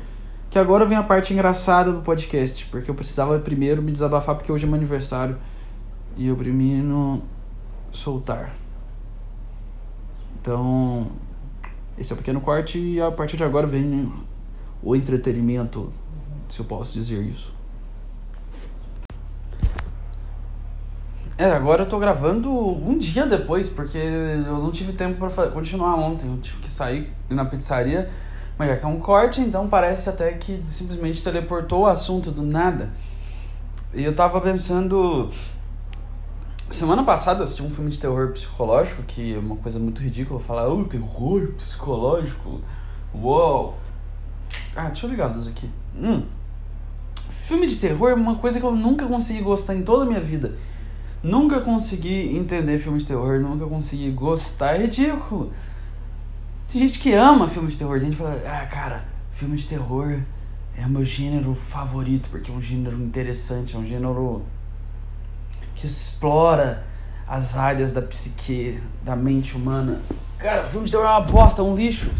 Que 0.50 0.58
agora 0.58 0.84
vem 0.84 0.96
a 0.96 1.02
parte 1.02 1.32
engraçada 1.32 1.92
do 1.92 2.00
podcast, 2.00 2.66
porque 2.66 2.90
eu 2.90 2.94
precisava 2.94 3.38
primeiro 3.38 3.82
me 3.82 3.92
desabafar 3.92 4.36
porque 4.36 4.50
hoje 4.50 4.64
é 4.64 4.66
meu 4.66 4.76
aniversário 4.76 5.36
e 6.16 6.28
eu 6.28 6.36
primeiro 6.36 7.22
soltar. 7.90 8.54
Então, 10.40 11.08
esse 11.98 12.12
é 12.12 12.14
o 12.14 12.16
pequeno 12.16 12.40
corte 12.40 12.78
e 12.78 13.00
a 13.00 13.10
partir 13.10 13.36
de 13.36 13.44
agora 13.44 13.66
vem 13.66 14.12
o 14.82 14.94
entretenimento 14.94 15.92
se 16.48 16.60
eu 16.60 16.64
posso 16.64 16.92
dizer 16.92 17.22
isso. 17.22 17.54
É, 21.36 21.46
agora 21.46 21.82
eu 21.82 21.88
tô 21.88 21.98
gravando 21.98 22.48
um 22.48 22.96
dia 22.96 23.26
depois, 23.26 23.68
porque 23.68 23.98
eu 23.98 24.58
não 24.58 24.70
tive 24.70 24.92
tempo 24.92 25.28
para 25.28 25.48
continuar 25.48 25.96
ontem. 25.96 26.30
Eu 26.30 26.38
tive 26.38 26.60
que 26.60 26.70
sair 26.70 27.12
na 27.28 27.44
pizzaria, 27.44 28.08
mas 28.56 28.68
já 28.68 28.76
que 28.76 28.84
é 28.84 28.88
um 28.88 29.00
corte, 29.00 29.40
então 29.40 29.68
parece 29.68 30.08
até 30.08 30.32
que 30.34 30.62
simplesmente 30.68 31.22
teleportou 31.24 31.82
o 31.82 31.86
assunto 31.86 32.30
do 32.30 32.42
nada. 32.42 32.90
E 33.92 34.04
eu 34.04 34.14
tava 34.14 34.40
pensando. 34.40 35.28
Semana 36.70 37.04
passada 37.04 37.40
eu 37.40 37.44
assisti 37.44 37.62
um 37.62 37.70
filme 37.70 37.90
de 37.90 37.98
terror 37.98 38.32
psicológico, 38.32 39.02
que 39.02 39.34
é 39.34 39.38
uma 39.38 39.56
coisa 39.56 39.78
muito 39.78 40.00
ridícula 40.00 40.40
falar, 40.40 40.68
oh, 40.68 40.84
terror 40.84 41.52
psicológico. 41.56 42.60
Uou! 43.14 43.76
Ah, 44.74 44.86
deixa 44.86 45.06
eu 45.06 45.10
ligar 45.10 45.30
a 45.30 45.34
luz 45.34 45.46
aqui. 45.46 45.70
Hum. 45.96 46.24
Filme 47.28 47.66
de 47.66 47.76
terror 47.76 48.10
é 48.10 48.14
uma 48.14 48.36
coisa 48.36 48.58
que 48.58 48.66
eu 48.66 48.74
nunca 48.74 49.06
consegui 49.06 49.40
gostar 49.40 49.74
em 49.74 49.82
toda 49.82 50.04
a 50.04 50.06
minha 50.06 50.20
vida. 50.20 50.56
Nunca 51.22 51.60
consegui 51.60 52.36
entender 52.36 52.78
filme 52.78 52.98
de 52.98 53.06
terror, 53.06 53.38
nunca 53.38 53.66
consegui 53.66 54.10
gostar. 54.10 54.74
É 54.74 54.82
ridículo. 54.82 55.52
Tem 56.68 56.80
gente 56.80 56.98
que 56.98 57.12
ama 57.12 57.46
filme 57.46 57.70
de 57.70 57.76
terror. 57.76 58.00
Tem 58.00 58.10
gente 58.10 58.16
que 58.16 58.22
fala, 58.22 58.42
ah, 58.46 58.66
cara, 58.66 59.04
filme 59.30 59.56
de 59.56 59.66
terror 59.66 60.20
é 60.76 60.86
meu 60.88 61.04
gênero 61.04 61.54
favorito, 61.54 62.28
porque 62.30 62.50
é 62.50 62.54
um 62.54 62.60
gênero 62.60 62.96
interessante, 63.00 63.76
é 63.76 63.78
um 63.78 63.86
gênero 63.86 64.42
que 65.74 65.86
explora 65.86 66.84
as 67.26 67.56
áreas 67.56 67.92
da 67.92 68.02
psique, 68.02 68.80
da 69.02 69.16
mente 69.16 69.56
humana. 69.56 70.00
Cara, 70.38 70.64
filme 70.64 70.86
de 70.86 70.92
terror 70.92 71.06
é 71.06 71.10
uma 71.10 71.20
bosta, 71.20 71.62
é 71.62 71.64
um 71.64 71.74
lixo. 71.74 72.10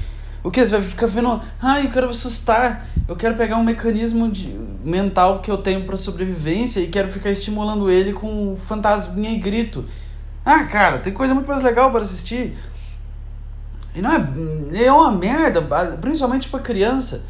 O 0.43 0.51
que? 0.51 0.61
Você 0.61 0.73
vai 0.73 0.83
ficar 0.83 1.07
vendo, 1.07 1.41
ah, 1.61 1.81
eu 1.81 1.91
quero 1.91 2.09
assustar, 2.11 2.87
eu 3.09 3.17
quero 3.17 3.35
pegar 3.35 3.57
um 3.57 3.65
mecanismo 3.65 4.31
de, 4.31 4.51
mental 4.85 5.41
que 5.41 5.51
eu 5.51 5.57
tenho 5.57 5.85
para 5.85 5.97
sobrevivência 5.97 6.81
e 6.81 6.89
quero 6.89 7.09
ficar 7.09 7.31
estimulando 7.31 7.91
ele 7.91 8.13
com 8.13 8.55
fantasminha 8.57 9.31
e 9.31 9.39
grito. 9.39 9.87
Ah, 10.45 10.65
cara, 10.65 10.99
tem 10.99 11.13
coisa 11.13 11.33
muito 11.33 11.47
mais 11.47 11.63
legal 11.63 11.91
para 11.91 12.01
assistir. 12.01 12.57
E 13.95 14.03
não 14.03 14.11
é, 14.13 14.85
é 14.85 14.93
uma 14.93 15.13
merda, 15.13 15.63
principalmente 16.01 16.49
para 16.49 16.61
criança. 16.61 17.23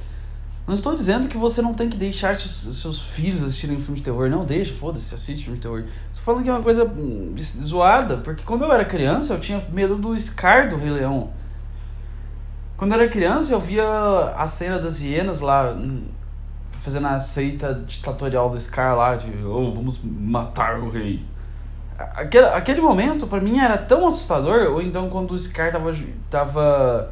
Não 0.67 0.73
estou 0.75 0.95
dizendo 0.95 1.29
que 1.29 1.37
você 1.37 1.61
não 1.61 1.75
tem 1.75 1.91
que 1.91 1.97
deixar 1.97 2.35
seus, 2.37 2.79
seus 2.79 3.03
filhos 3.03 3.43
assistirem 3.43 3.79
filme 3.79 3.99
de 3.99 4.03
terror. 4.03 4.31
Não, 4.31 4.47
deixa, 4.47 4.73
foda-se, 4.73 5.15
assiste 5.15 5.45
filme 5.45 5.59
de 5.59 5.63
terror. 5.63 5.85
Estou 6.11 6.25
falando 6.25 6.43
que 6.43 6.49
é 6.49 6.53
uma 6.53 6.63
coisa 6.63 6.85
hum, 6.85 7.35
zoada, 7.63 8.17
porque 8.19 8.43
quando 8.45 8.65
eu 8.65 8.73
era 8.73 8.85
criança 8.85 9.35
eu 9.35 9.41
tinha 9.41 9.63
medo 9.71 9.97
do 9.97 10.19
Scar 10.19 10.71
do 10.71 10.77
Rei 10.77 10.91
Leão. 10.91 11.31
Quando 12.79 12.93
eu 12.93 13.01
era 13.01 13.11
criança, 13.11 13.53
eu 13.53 13.61
via 13.61 13.85
a 14.37 14.47
cena 14.47 14.79
das 14.79 15.01
hienas 15.01 15.41
lá, 15.41 15.71
hum, 15.71 16.07
fazendo 16.73 17.09
a 17.09 17.21
seita 17.21 17.75
ditatorial 17.87 18.49
do 18.49 18.59
Scar 18.59 18.97
lá, 18.97 19.17
de 19.17 19.31
oh, 19.45 19.73
vamos 19.75 20.01
matar 20.03 20.81
o 20.81 20.89
rei. 20.89 21.23
Aquele, 21.99 22.47
aquele 22.47 22.81
momento, 22.81 23.27
para 23.27 23.41
mim, 23.41 23.59
era 23.59 23.77
tão 23.77 24.07
assustador, 24.07 24.73
ou 24.73 24.81
então 24.81 25.11
quando 25.11 25.33
o 25.33 25.39
Scar 25.39 25.71
tava, 25.71 25.95
tava 26.31 27.11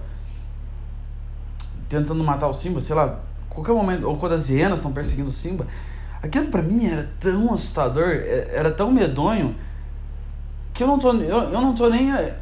tentando 1.88 2.24
matar 2.24 2.48
o 2.48 2.54
Simba, 2.54 2.80
sei 2.80 2.96
lá, 2.96 3.20
qualquer 3.54 3.72
momento, 3.72 4.08
ou 4.08 4.16
quando 4.16 4.32
as 4.32 4.48
hienas 4.48 4.78
estão 4.78 4.92
perseguindo 4.92 5.28
o 5.28 5.32
Simba, 5.32 5.66
aquilo 6.22 6.48
para 6.48 6.62
mim 6.62 6.86
era 6.86 7.10
tão 7.20 7.52
assustador, 7.52 8.08
é, 8.08 8.50
era 8.52 8.70
tão 8.70 8.90
medonho, 8.90 9.54
que 10.72 10.82
eu 10.82 10.86
não 10.86 10.98
tô, 10.98 11.12
eu, 11.12 11.42
eu 11.50 11.60
não 11.60 11.74
tô 11.74 11.88
nem. 11.88 12.10
Eh, 12.12 12.34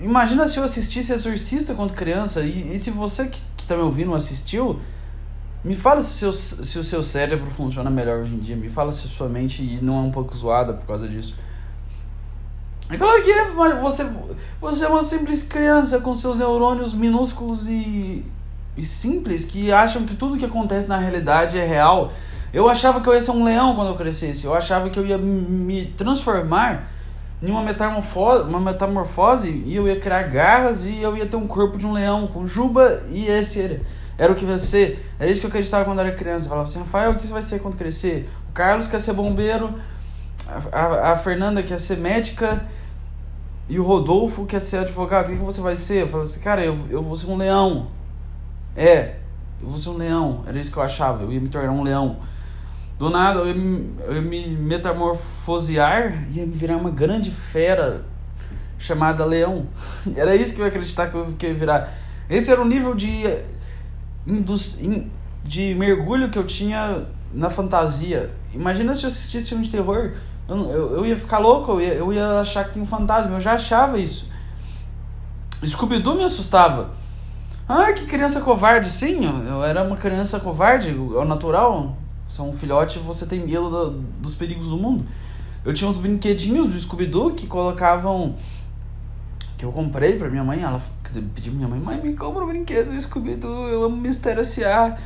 imagina 0.00 0.46
se 0.48 0.58
eu 0.58 0.64
assistisse 0.64 1.12
Exorcista 1.12 1.72
quando 1.72 1.92
criança, 1.92 2.42
e, 2.42 2.74
e 2.74 2.82
se 2.82 2.90
você 2.90 3.28
que, 3.28 3.40
que 3.56 3.64
tá 3.64 3.76
me 3.76 3.82
ouvindo 3.82 4.12
assistiu, 4.14 4.80
me 5.64 5.74
fala 5.74 6.02
se, 6.02 6.14
seu, 6.18 6.32
se 6.32 6.78
o 6.78 6.84
seu 6.84 7.02
cérebro 7.02 7.48
funciona 7.50 7.88
melhor 7.88 8.20
hoje 8.20 8.34
em 8.34 8.38
dia, 8.40 8.56
me 8.56 8.68
fala 8.68 8.90
se 8.90 9.06
sua 9.08 9.28
mente 9.28 9.78
não 9.80 9.98
é 9.98 10.00
um 10.00 10.10
pouco 10.10 10.34
zoada 10.34 10.72
por 10.72 10.86
causa 10.86 11.08
disso. 11.08 11.36
É 12.88 12.96
claro 12.96 13.22
que 13.22 13.30
é, 13.30 13.50
você, 13.80 14.06
você 14.60 14.84
é 14.84 14.88
uma 14.88 15.02
simples 15.02 15.42
criança 15.42 16.00
com 16.00 16.14
seus 16.14 16.38
neurônios 16.38 16.94
minúsculos 16.94 17.68
e, 17.68 18.24
e 18.76 18.84
simples 18.84 19.44
que 19.44 19.72
acham 19.72 20.04
que 20.04 20.14
tudo 20.14 20.36
que 20.36 20.44
acontece 20.44 20.88
na 20.88 20.98
realidade 20.98 21.58
é 21.58 21.64
real. 21.64 22.12
Eu 22.52 22.68
achava 22.68 23.00
que 23.00 23.08
eu 23.08 23.14
ia 23.14 23.20
ser 23.20 23.32
um 23.32 23.44
leão 23.44 23.74
quando 23.74 23.88
eu 23.88 23.94
crescesse, 23.94 24.44
eu 24.44 24.54
achava 24.54 24.88
que 24.90 24.98
eu 24.98 25.06
ia 25.06 25.18
me 25.18 25.86
transformar 25.96 26.88
em 27.42 27.50
uma 27.50 27.62
metamorfose, 27.62 28.48
uma 28.48 28.60
metamorfose 28.60 29.62
e 29.66 29.76
eu 29.76 29.86
ia 29.86 30.00
criar 30.00 30.22
garras 30.24 30.84
e 30.84 31.00
eu 31.00 31.16
ia 31.16 31.26
ter 31.26 31.36
um 31.36 31.46
corpo 31.46 31.76
de 31.76 31.86
um 31.86 31.92
leão 31.92 32.26
com 32.26 32.46
juba 32.46 33.02
e 33.10 33.26
esse 33.26 33.60
era, 33.60 33.80
era 34.16 34.32
o 34.32 34.36
que 34.36 34.44
vai 34.44 34.58
ser. 34.58 35.04
Era 35.18 35.30
isso 35.30 35.40
que 35.40 35.46
eu 35.46 35.50
acreditava 35.50 35.84
quando 35.84 36.00
era 36.00 36.12
criança. 36.12 36.46
Eu 36.46 36.48
falava 36.48 36.68
assim, 36.68 36.78
Rafael, 36.78 37.12
o 37.12 37.16
que 37.16 37.26
você 37.26 37.32
vai 37.32 37.42
ser 37.42 37.60
quando 37.60 37.76
crescer? 37.76 38.28
O 38.48 38.52
Carlos 38.52 38.88
quer 38.88 39.00
ser 39.00 39.12
bombeiro, 39.12 39.74
a, 40.72 40.78
a, 40.78 41.12
a 41.12 41.16
Fernanda 41.16 41.62
quer 41.62 41.78
ser 41.78 41.98
médica 41.98 42.64
e 43.68 43.78
o 43.78 43.82
Rodolfo 43.82 44.46
quer 44.46 44.60
ser 44.60 44.78
advogado. 44.78 45.26
O 45.26 45.30
que, 45.32 45.36
que 45.36 45.44
você 45.44 45.60
vai 45.60 45.76
ser? 45.76 46.02
Eu 46.02 46.08
falava 46.08 46.28
assim, 46.28 46.40
cara, 46.40 46.64
eu, 46.64 46.78
eu 46.88 47.02
vou 47.02 47.16
ser 47.16 47.26
um 47.26 47.36
leão. 47.36 47.88
É, 48.76 49.16
eu 49.62 49.68
vou 49.68 49.78
ser 49.78 49.88
um 49.88 49.96
leão. 49.96 50.44
Era 50.46 50.58
isso 50.60 50.70
que 50.70 50.76
eu 50.76 50.82
achava, 50.82 51.22
eu 51.22 51.32
ia 51.32 51.40
me 51.40 51.48
tornar 51.48 51.72
um 51.72 51.82
leão. 51.82 52.18
Do 52.98 53.10
nada 53.10 53.40
eu 53.40 53.48
ia, 53.48 53.54
me, 53.54 53.94
eu 54.04 54.14
ia 54.14 54.22
me 54.22 54.46
metamorfosear 54.48 56.12
e 56.30 56.38
ia 56.38 56.46
me 56.46 56.52
virar 56.52 56.76
uma 56.76 56.90
grande 56.90 57.30
fera 57.30 58.04
chamada 58.78 59.24
leão. 59.24 59.66
Era 60.16 60.36
isso 60.36 60.54
que 60.54 60.60
eu 60.60 60.64
ia 60.64 60.70
acreditar 60.70 61.08
que 61.08 61.14
eu, 61.14 61.34
que 61.38 61.46
eu 61.46 61.50
ia 61.50 61.56
virar. 61.56 61.92
Esse 62.28 62.50
era 62.50 62.60
o 62.60 62.64
nível 62.64 62.92
de, 62.92 63.22
de 65.44 65.74
mergulho 65.76 66.28
que 66.28 66.38
eu 66.38 66.44
tinha 66.44 67.06
na 67.32 67.48
fantasia. 67.48 68.30
Imagina 68.52 68.92
se 68.94 69.04
eu 69.04 69.08
assistisse 69.08 69.50
filme 69.50 69.62
de 69.62 69.70
terror. 69.70 70.12
Eu, 70.48 70.56
eu, 70.70 70.96
eu 70.96 71.06
ia 71.06 71.16
ficar 71.16 71.38
louco, 71.38 71.72
eu 71.72 71.80
ia, 71.80 71.94
eu 71.94 72.12
ia 72.12 72.40
achar 72.40 72.64
que 72.64 72.72
tinha 72.72 72.82
um 72.82 72.86
fantasma. 72.86 73.32
Eu 73.32 73.40
já 73.40 73.52
achava 73.52 73.96
isso. 73.98 74.28
Scooby-Doo 75.64 76.16
me 76.16 76.24
assustava. 76.24 76.90
Ah, 77.68 77.92
que 77.92 78.06
criança 78.06 78.40
covarde. 78.40 78.88
Sim, 78.88 79.24
eu 79.48 79.64
era 79.64 79.82
uma 79.82 79.96
criança 79.96 80.38
covarde, 80.38 80.90
é 80.90 81.24
natural. 81.24 81.96
Você 82.28 82.40
é 82.40 82.44
um 82.44 82.52
filhote 82.52 82.98
você 82.98 83.26
tem 83.26 83.40
medo 83.40 83.70
da, 83.70 83.96
dos 84.20 84.34
perigos 84.34 84.68
do 84.68 84.76
mundo. 84.76 85.04
Eu 85.64 85.74
tinha 85.74 85.88
uns 85.90 85.98
brinquedinhos 85.98 86.68
do 86.68 86.78
Scooby-Doo 86.78 87.34
que 87.34 87.46
colocavam. 87.46 88.36
Que 89.58 89.64
eu 89.64 89.72
comprei 89.72 90.16
pra 90.16 90.28
minha 90.28 90.44
mãe. 90.44 90.62
Ela 90.62 90.80
quer 91.02 91.08
dizer, 91.10 91.22
pra 91.22 91.52
minha 91.52 91.66
mãe, 91.66 91.80
mãe, 91.80 92.00
me 92.00 92.14
compra 92.14 92.44
um 92.44 92.46
brinquedo 92.46 92.92
do 92.92 93.00
Scooby-Doo, 93.00 93.68
eu 93.68 93.84
amo 93.84 93.96
Mistério 93.96 94.42
S.A. 94.42 94.96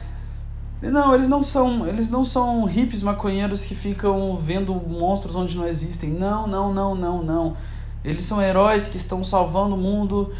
Não, 0.82 1.14
eles 1.14 1.28
não 1.28 1.42
são, 1.42 1.86
eles 1.86 2.10
não 2.10 2.24
são 2.24 2.64
hippies 2.64 3.02
maconheiros 3.02 3.64
que 3.66 3.74
ficam 3.74 4.34
vendo 4.36 4.74
monstros 4.74 5.34
onde 5.34 5.56
não 5.56 5.66
existem. 5.66 6.10
Não, 6.10 6.46
não, 6.46 6.72
não, 6.74 6.94
não, 6.94 7.22
não. 7.22 7.56
Eles 8.04 8.24
são 8.24 8.40
heróis 8.42 8.88
que 8.88 8.96
estão 8.96 9.22
salvando 9.22 9.74
o 9.74 9.78
mundo 9.78 10.32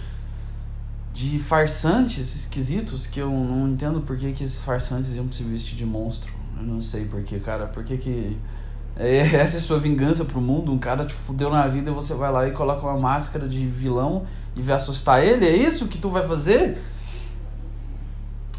de 1.13 1.39
farsantes 1.39 2.35
esquisitos 2.37 3.07
que 3.07 3.21
eu 3.21 3.31
não 3.31 3.69
entendo 3.69 4.01
por 4.01 4.17
que, 4.17 4.33
que 4.33 4.45
esses 4.45 4.61
farsantes 4.61 5.15
iam 5.15 5.31
se 5.33 5.43
vestir 5.43 5.77
de 5.77 5.85
monstro. 5.85 6.33
Eu 6.57 6.63
não 6.63 6.81
sei 6.81 7.05
por 7.05 7.23
que, 7.23 7.39
cara. 7.41 7.67
Por 7.67 7.83
que 7.85 7.97
que 7.97 8.37
é, 8.97 9.19
essa 9.37 9.57
é 9.57 9.61
sua 9.61 9.79
vingança 9.79 10.25
pro 10.25 10.41
mundo? 10.41 10.73
Um 10.73 10.79
cara 10.79 11.05
te 11.05 11.15
fudeu 11.15 11.51
na 11.51 11.67
vida 11.67 11.91
e 11.91 11.95
você 11.95 12.15
vai 12.15 12.31
lá 12.31 12.47
e 12.47 12.53
coloca 12.53 12.87
uma 12.87 12.99
máscara 12.99 13.49
de 13.49 13.67
vilão 13.67 14.27
e 14.55 14.63
vai 14.63 14.77
assustar 14.77 15.25
ele? 15.25 15.47
É 15.47 15.57
isso 15.57 15.89
que 15.89 15.99
tu 15.99 16.09
vai 16.11 16.23
fazer? 16.23 16.79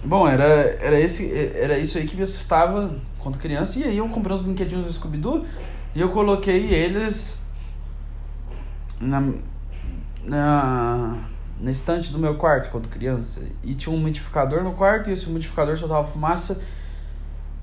Bom, 0.03 0.27
era, 0.27 0.43
era, 0.43 0.99
esse, 0.99 1.31
era 1.31 1.77
isso 1.77 1.97
aí 1.97 2.07
que 2.07 2.15
me 2.15 2.23
assustava 2.23 2.95
quando 3.19 3.37
criança. 3.37 3.79
E 3.79 3.83
aí 3.83 3.97
eu 3.97 4.09
comprei 4.09 4.35
uns 4.35 4.41
brinquedinhos 4.41 4.85
do 4.85 4.91
Scooby-Doo 4.91 5.45
e 5.93 6.01
eu 6.01 6.09
coloquei 6.09 6.73
eles 6.73 7.39
na, 8.99 9.23
na, 10.25 11.17
na 11.61 11.71
estante 11.71 12.11
do 12.11 12.17
meu 12.17 12.35
quarto 12.35 12.69
quando 12.71 12.89
criança. 12.89 13.41
E 13.63 13.75
tinha 13.75 13.95
um 13.95 13.99
umidificador 13.99 14.63
no 14.63 14.73
quarto 14.73 15.09
e 15.09 15.13
esse 15.13 15.27
umidificador 15.27 15.77
soltava 15.77 16.03
fumaça. 16.03 16.61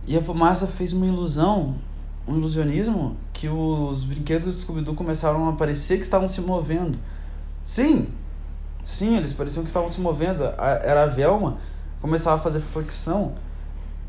E 0.07 0.17
a 0.17 0.23
fumaça 0.23 0.67
fez 0.67 0.93
uma 0.93 1.07
ilusão, 1.07 1.75
um 2.27 2.37
ilusionismo, 2.37 3.17
que 3.33 3.49
os 3.49 4.05
brinquedos 4.05 4.55
do 4.55 4.63
Scooby-Doo 4.63 4.95
começaram 4.95 5.49
a 5.49 5.53
parecer 5.53 5.97
que 5.97 6.05
estavam 6.05 6.29
se 6.29 6.41
movendo. 6.41 6.99
Sim, 7.63 8.09
sim, 8.83 9.17
eles 9.17 9.33
pareciam 9.33 9.63
que 9.63 9.69
estavam 9.69 9.89
se 9.89 10.01
movendo. 10.01 10.45
Era 10.45 11.03
a 11.03 11.07
Velma 11.07 11.59
começava 12.01 12.37
a 12.37 12.39
fazer 12.39 12.61
flexão. 12.61 13.35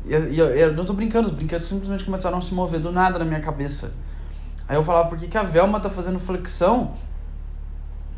E, 0.06 0.14
e 0.14 0.38
eu, 0.38 0.46
eu 0.50 0.72
não 0.72 0.84
tô 0.84 0.92
brincando, 0.92 1.28
os 1.28 1.34
brinquedos 1.34 1.66
simplesmente 1.66 2.04
começaram 2.04 2.38
a 2.38 2.40
se 2.40 2.54
mover 2.54 2.80
do 2.80 2.92
nada 2.92 3.18
na 3.18 3.24
minha 3.24 3.40
cabeça. 3.40 3.92
Aí 4.68 4.76
eu 4.76 4.84
falava, 4.84 5.08
por 5.08 5.18
que, 5.18 5.26
que 5.26 5.36
a 5.36 5.42
Velma 5.42 5.80
tá 5.80 5.90
fazendo 5.90 6.18
flexão? 6.18 6.94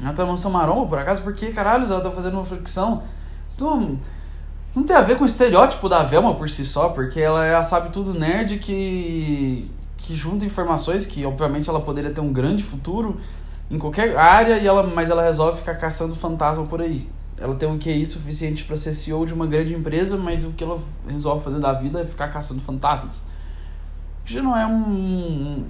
Ela 0.03 0.13
tá 0.13 0.27
mansão 0.27 0.51
maromba, 0.51 0.87
por 0.87 0.99
acaso? 0.99 1.23
Por 1.23 1.33
que 1.35 1.53
caralho 1.53 1.85
ela 1.85 2.01
tá 2.01 2.11
fazendo 2.11 2.35
uma 2.35 2.45
flexão? 2.45 3.03
Isso 3.49 3.63
não, 3.63 3.99
não 4.75 4.83
tem 4.83 4.97
a 4.97 5.01
ver 5.01 5.17
com 5.17 5.25
o 5.25 5.27
estereótipo 5.27 5.89
da 5.89 6.03
Velma 6.03 6.35
por 6.35 6.51
si 6.51 6.65
só, 6.65 6.89
porque 6.89 7.21
ela 7.21 7.45
é 7.45 7.55
a 7.55 7.63
sabe 7.63 7.91
tudo 7.91 8.13
nerd 8.13 8.59
que, 8.59 9.71
que 9.97 10.17
junta 10.17 10.45
informações 10.45 11.07
que 11.07 11.25
obviamente 11.25 11.71
ela 11.71 11.81
poderia 11.81 12.11
ter 12.11 12.21
um 12.21 12.33
grande 12.33 12.63
futuro 12.63 13.21
em 13.71 13.79
qualquer 13.79 14.17
área, 14.19 14.59
e 14.59 14.67
ela, 14.67 14.83
mas 14.83 15.09
ela 15.09 15.23
resolve 15.23 15.59
ficar 15.59 15.77
caçando 15.77 16.15
fantasma 16.15 16.67
por 16.67 16.83
aí 16.83 17.09
ela 17.43 17.57
tem 17.57 17.69
um 17.69 17.77
QI 17.77 18.07
suficiente 18.07 18.65
para 18.65 18.77
ser 18.77 18.95
CEO 18.95 19.27
de 19.27 19.35
uma 19.35 19.47
grande 19.47 19.75
empresa, 19.75 20.17
mas 20.17 20.45
o 20.45 20.51
que 20.51 20.63
ela 20.63 20.81
resolve 21.09 21.43
fazer 21.43 21.59
da 21.59 21.73
vida 21.73 22.01
é 22.01 22.07
ficar 22.07 22.29
caçando 22.29 22.61
fantasmas. 22.61 23.21
Já 24.25 24.41
não 24.41 24.57
é 24.57 24.65
um, 24.65 25.65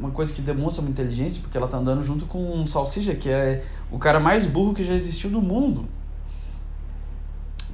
uma 0.00 0.10
coisa 0.10 0.32
que 0.32 0.40
demonstra 0.40 0.80
uma 0.80 0.90
inteligência, 0.90 1.40
porque 1.42 1.56
ela 1.56 1.68
tá 1.68 1.76
andando 1.76 2.02
junto 2.02 2.24
com 2.24 2.42
um 2.42 2.66
salsicha, 2.66 3.14
que 3.14 3.28
é 3.28 3.62
o 3.92 3.98
cara 3.98 4.18
mais 4.18 4.46
burro 4.46 4.74
que 4.74 4.82
já 4.82 4.94
existiu 4.94 5.30
no 5.30 5.42
mundo. 5.42 5.86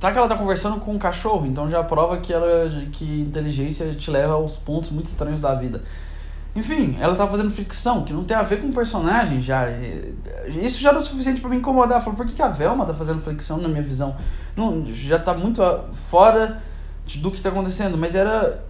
Tá 0.00 0.12
que 0.12 0.18
ela 0.18 0.28
tá 0.28 0.36
conversando 0.36 0.78
com 0.80 0.92
um 0.92 0.98
cachorro, 0.98 1.46
então 1.46 1.70
já 1.70 1.82
prova 1.82 2.18
que 2.18 2.32
ela 2.32 2.68
que 2.92 3.20
inteligência 3.20 3.94
te 3.94 4.10
leva 4.10 4.34
aos 4.34 4.56
pontos 4.56 4.90
muito 4.90 5.06
estranhos 5.06 5.40
da 5.40 5.54
vida. 5.54 5.82
Enfim, 6.54 6.96
ela 6.98 7.14
tá 7.14 7.26
fazendo 7.26 7.50
ficção, 7.50 8.02
que 8.02 8.12
não 8.12 8.24
tem 8.24 8.36
a 8.36 8.42
ver 8.42 8.60
com 8.60 8.68
o 8.68 8.72
personagem 8.72 9.42
já. 9.42 9.66
Isso 10.48 10.80
já 10.80 10.88
era 10.88 10.98
o 10.98 11.04
suficiente 11.04 11.40
para 11.40 11.50
me 11.50 11.56
incomodar. 11.56 12.00
Falei, 12.00 12.16
por 12.16 12.26
que, 12.26 12.32
que 12.32 12.42
a 12.42 12.48
Velma 12.48 12.84
tá 12.86 12.94
fazendo 12.94 13.20
ficção 13.20 13.58
na 13.58 13.68
minha 13.68 13.82
visão? 13.82 14.16
Não, 14.56 14.84
já 14.86 15.18
tá 15.18 15.34
muito 15.34 15.62
fora 15.92 16.62
do 17.16 17.30
que 17.30 17.42
tá 17.42 17.50
acontecendo. 17.50 17.98
Mas 17.98 18.14
era 18.14 18.64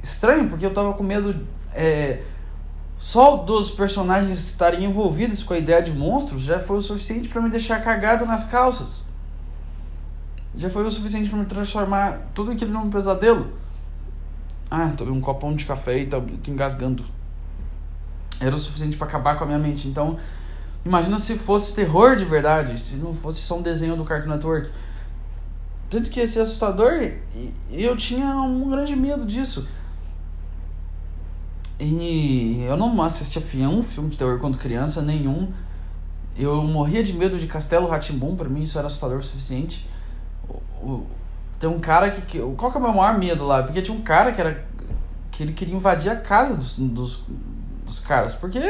estranho, 0.00 0.48
porque 0.48 0.64
eu 0.64 0.72
tava 0.72 0.92
com 0.92 1.02
medo. 1.02 1.34
É, 1.74 2.22
só 2.98 3.36
dos 3.36 3.70
personagens 3.70 4.38
estarem 4.38 4.84
envolvidos 4.84 5.42
com 5.42 5.52
a 5.52 5.58
ideia 5.58 5.82
de 5.82 5.92
monstros 5.92 6.42
já 6.42 6.58
foi 6.58 6.78
o 6.78 6.80
suficiente 6.80 7.28
para 7.28 7.42
me 7.42 7.50
deixar 7.50 7.82
cagado 7.82 8.24
nas 8.24 8.44
calças. 8.44 9.04
Já 10.56 10.70
foi 10.70 10.84
o 10.86 10.90
suficiente 10.90 11.28
para 11.28 11.38
me 11.38 11.44
transformar 11.44 12.30
tudo 12.34 12.50
aquilo 12.52 12.72
num 12.72 12.88
pesadelo. 12.88 13.52
Ah, 14.70 14.90
tomei 14.96 15.12
um 15.12 15.20
copão 15.20 15.54
de 15.54 15.66
café 15.66 15.98
e 15.98 16.06
tô, 16.06 16.20
tô 16.20 16.50
engasgando. 16.50 17.04
Era 18.40 18.56
o 18.56 18.58
suficiente 18.58 18.96
para 18.96 19.06
acabar 19.06 19.36
com 19.36 19.44
a 19.44 19.46
minha 19.46 19.58
mente. 19.58 19.86
Então, 19.86 20.18
imagina 20.84 21.18
se 21.18 21.36
fosse 21.36 21.74
terror 21.74 22.16
de 22.16 22.24
verdade, 22.24 22.80
se 22.80 22.96
não 22.96 23.12
fosse 23.12 23.40
só 23.40 23.58
um 23.58 23.62
desenho 23.62 23.96
do 23.96 24.04
Cartoon 24.04 24.30
Network. 24.30 24.70
Tanto 25.90 26.10
que 26.10 26.18
esse 26.18 26.40
assustador, 26.40 26.94
e 27.70 27.84
eu 27.84 27.96
tinha 27.96 28.26
um 28.36 28.70
grande 28.70 28.96
medo 28.96 29.24
disso. 29.24 29.68
E 31.78 32.64
eu 32.66 32.76
não 32.76 33.02
assistia 33.02 33.68
um 33.68 33.82
filme 33.82 34.10
de 34.10 34.16
terror 34.16 34.38
quando 34.38 34.56
criança, 34.56 35.02
nenhum. 35.02 35.52
Eu 36.38 36.62
morria 36.62 37.02
de 37.02 37.12
medo 37.12 37.38
de 37.38 37.46
Castelo 37.46 37.86
Ratimbum, 37.86 38.36
para 38.36 38.48
mim 38.48 38.62
isso 38.62 38.78
era 38.78 38.86
assustador 38.86 39.18
o 39.18 39.22
suficiente. 39.22 39.88
O, 40.82 41.04
tem 41.58 41.68
um 41.68 41.80
cara 41.80 42.10
que, 42.10 42.22
que. 42.22 42.38
Qual 42.56 42.70
que 42.70 42.76
é 42.76 42.80
o 42.80 42.82
meu 42.82 42.92
maior 42.92 43.18
medo 43.18 43.44
lá? 43.46 43.62
Porque 43.62 43.80
tinha 43.82 43.96
um 43.96 44.02
cara 44.02 44.32
que 44.32 44.40
era. 44.40 44.64
que 45.30 45.42
ele 45.42 45.52
queria 45.52 45.74
invadir 45.74 46.10
a 46.10 46.16
casa 46.16 46.54
dos, 46.54 46.76
dos, 46.76 47.22
dos 47.84 47.98
caras. 48.00 48.34
Porque. 48.34 48.60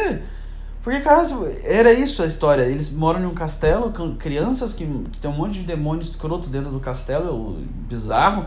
Porque, 0.82 1.00
cara, 1.00 1.22
era 1.64 1.92
isso 1.92 2.22
a 2.22 2.26
história. 2.26 2.62
Eles 2.62 2.92
moram 2.92 3.20
em 3.20 3.26
um 3.26 3.34
castelo 3.34 3.92
com 3.92 4.14
crianças 4.14 4.72
que, 4.72 4.86
que 5.10 5.18
tem 5.18 5.28
um 5.28 5.34
monte 5.34 5.54
de 5.54 5.64
demônios 5.64 6.10
escroto 6.10 6.48
dentro 6.48 6.70
do 6.70 6.78
castelo, 6.78 7.60
bizarro. 7.88 8.46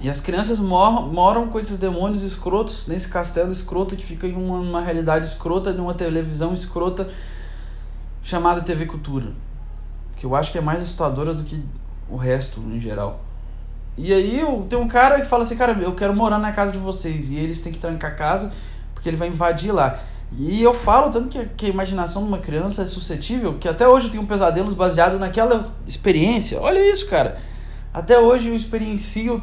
E 0.00 0.08
as 0.08 0.20
crianças 0.20 0.58
moram, 0.58 1.08
moram 1.08 1.48
com 1.48 1.58
esses 1.58 1.78
demônios 1.78 2.22
escrotos 2.22 2.86
nesse 2.86 3.08
castelo 3.08 3.50
escroto 3.50 3.96
que 3.96 4.04
fica 4.04 4.26
em 4.26 4.34
uma, 4.34 4.58
uma 4.58 4.80
realidade 4.80 5.26
escrota, 5.26 5.72
numa 5.72 5.94
televisão 5.94 6.52
escrota 6.52 7.08
chamada 8.22 8.60
TV 8.60 8.84
Cultura. 8.86 9.32
Que 10.16 10.26
eu 10.26 10.34
acho 10.34 10.52
que 10.52 10.58
é 10.58 10.60
mais 10.60 10.80
assustadora 10.80 11.32
do 11.32 11.44
que 11.44 11.62
o 12.10 12.16
resto 12.16 12.60
em 12.60 12.78
geral. 12.78 13.20
E 13.96 14.12
aí 14.12 14.42
tem 14.68 14.78
um 14.78 14.86
cara 14.86 15.18
que 15.20 15.26
fala 15.26 15.44
assim, 15.44 15.56
cara, 15.56 15.72
eu 15.80 15.94
quero 15.94 16.14
morar 16.14 16.38
na 16.38 16.52
casa 16.52 16.72
de 16.72 16.78
vocês. 16.78 17.30
E 17.30 17.36
eles 17.36 17.62
têm 17.62 17.72
que 17.72 17.78
trancar 17.78 18.12
a 18.12 18.14
casa 18.14 18.52
porque 18.92 19.08
ele 19.08 19.16
vai 19.16 19.28
invadir 19.28 19.72
lá. 19.72 19.98
E 20.36 20.62
eu 20.62 20.74
falo 20.74 21.10
tanto 21.10 21.28
que, 21.28 21.44
que 21.56 21.66
a 21.66 21.68
imaginação 21.68 22.22
de 22.22 22.28
uma 22.28 22.38
criança 22.38 22.82
é 22.82 22.86
suscetível, 22.86 23.54
que 23.58 23.68
até 23.68 23.88
hoje 23.88 24.06
eu 24.06 24.10
tenho 24.10 24.26
pesadelos 24.26 24.74
baseados 24.74 25.18
naquela 25.18 25.58
experiência. 25.86 26.60
Olha 26.60 26.78
isso, 26.90 27.08
cara. 27.08 27.38
Até 27.94 28.18
hoje 28.18 28.48
eu 28.48 28.56
experiencio 28.56 29.42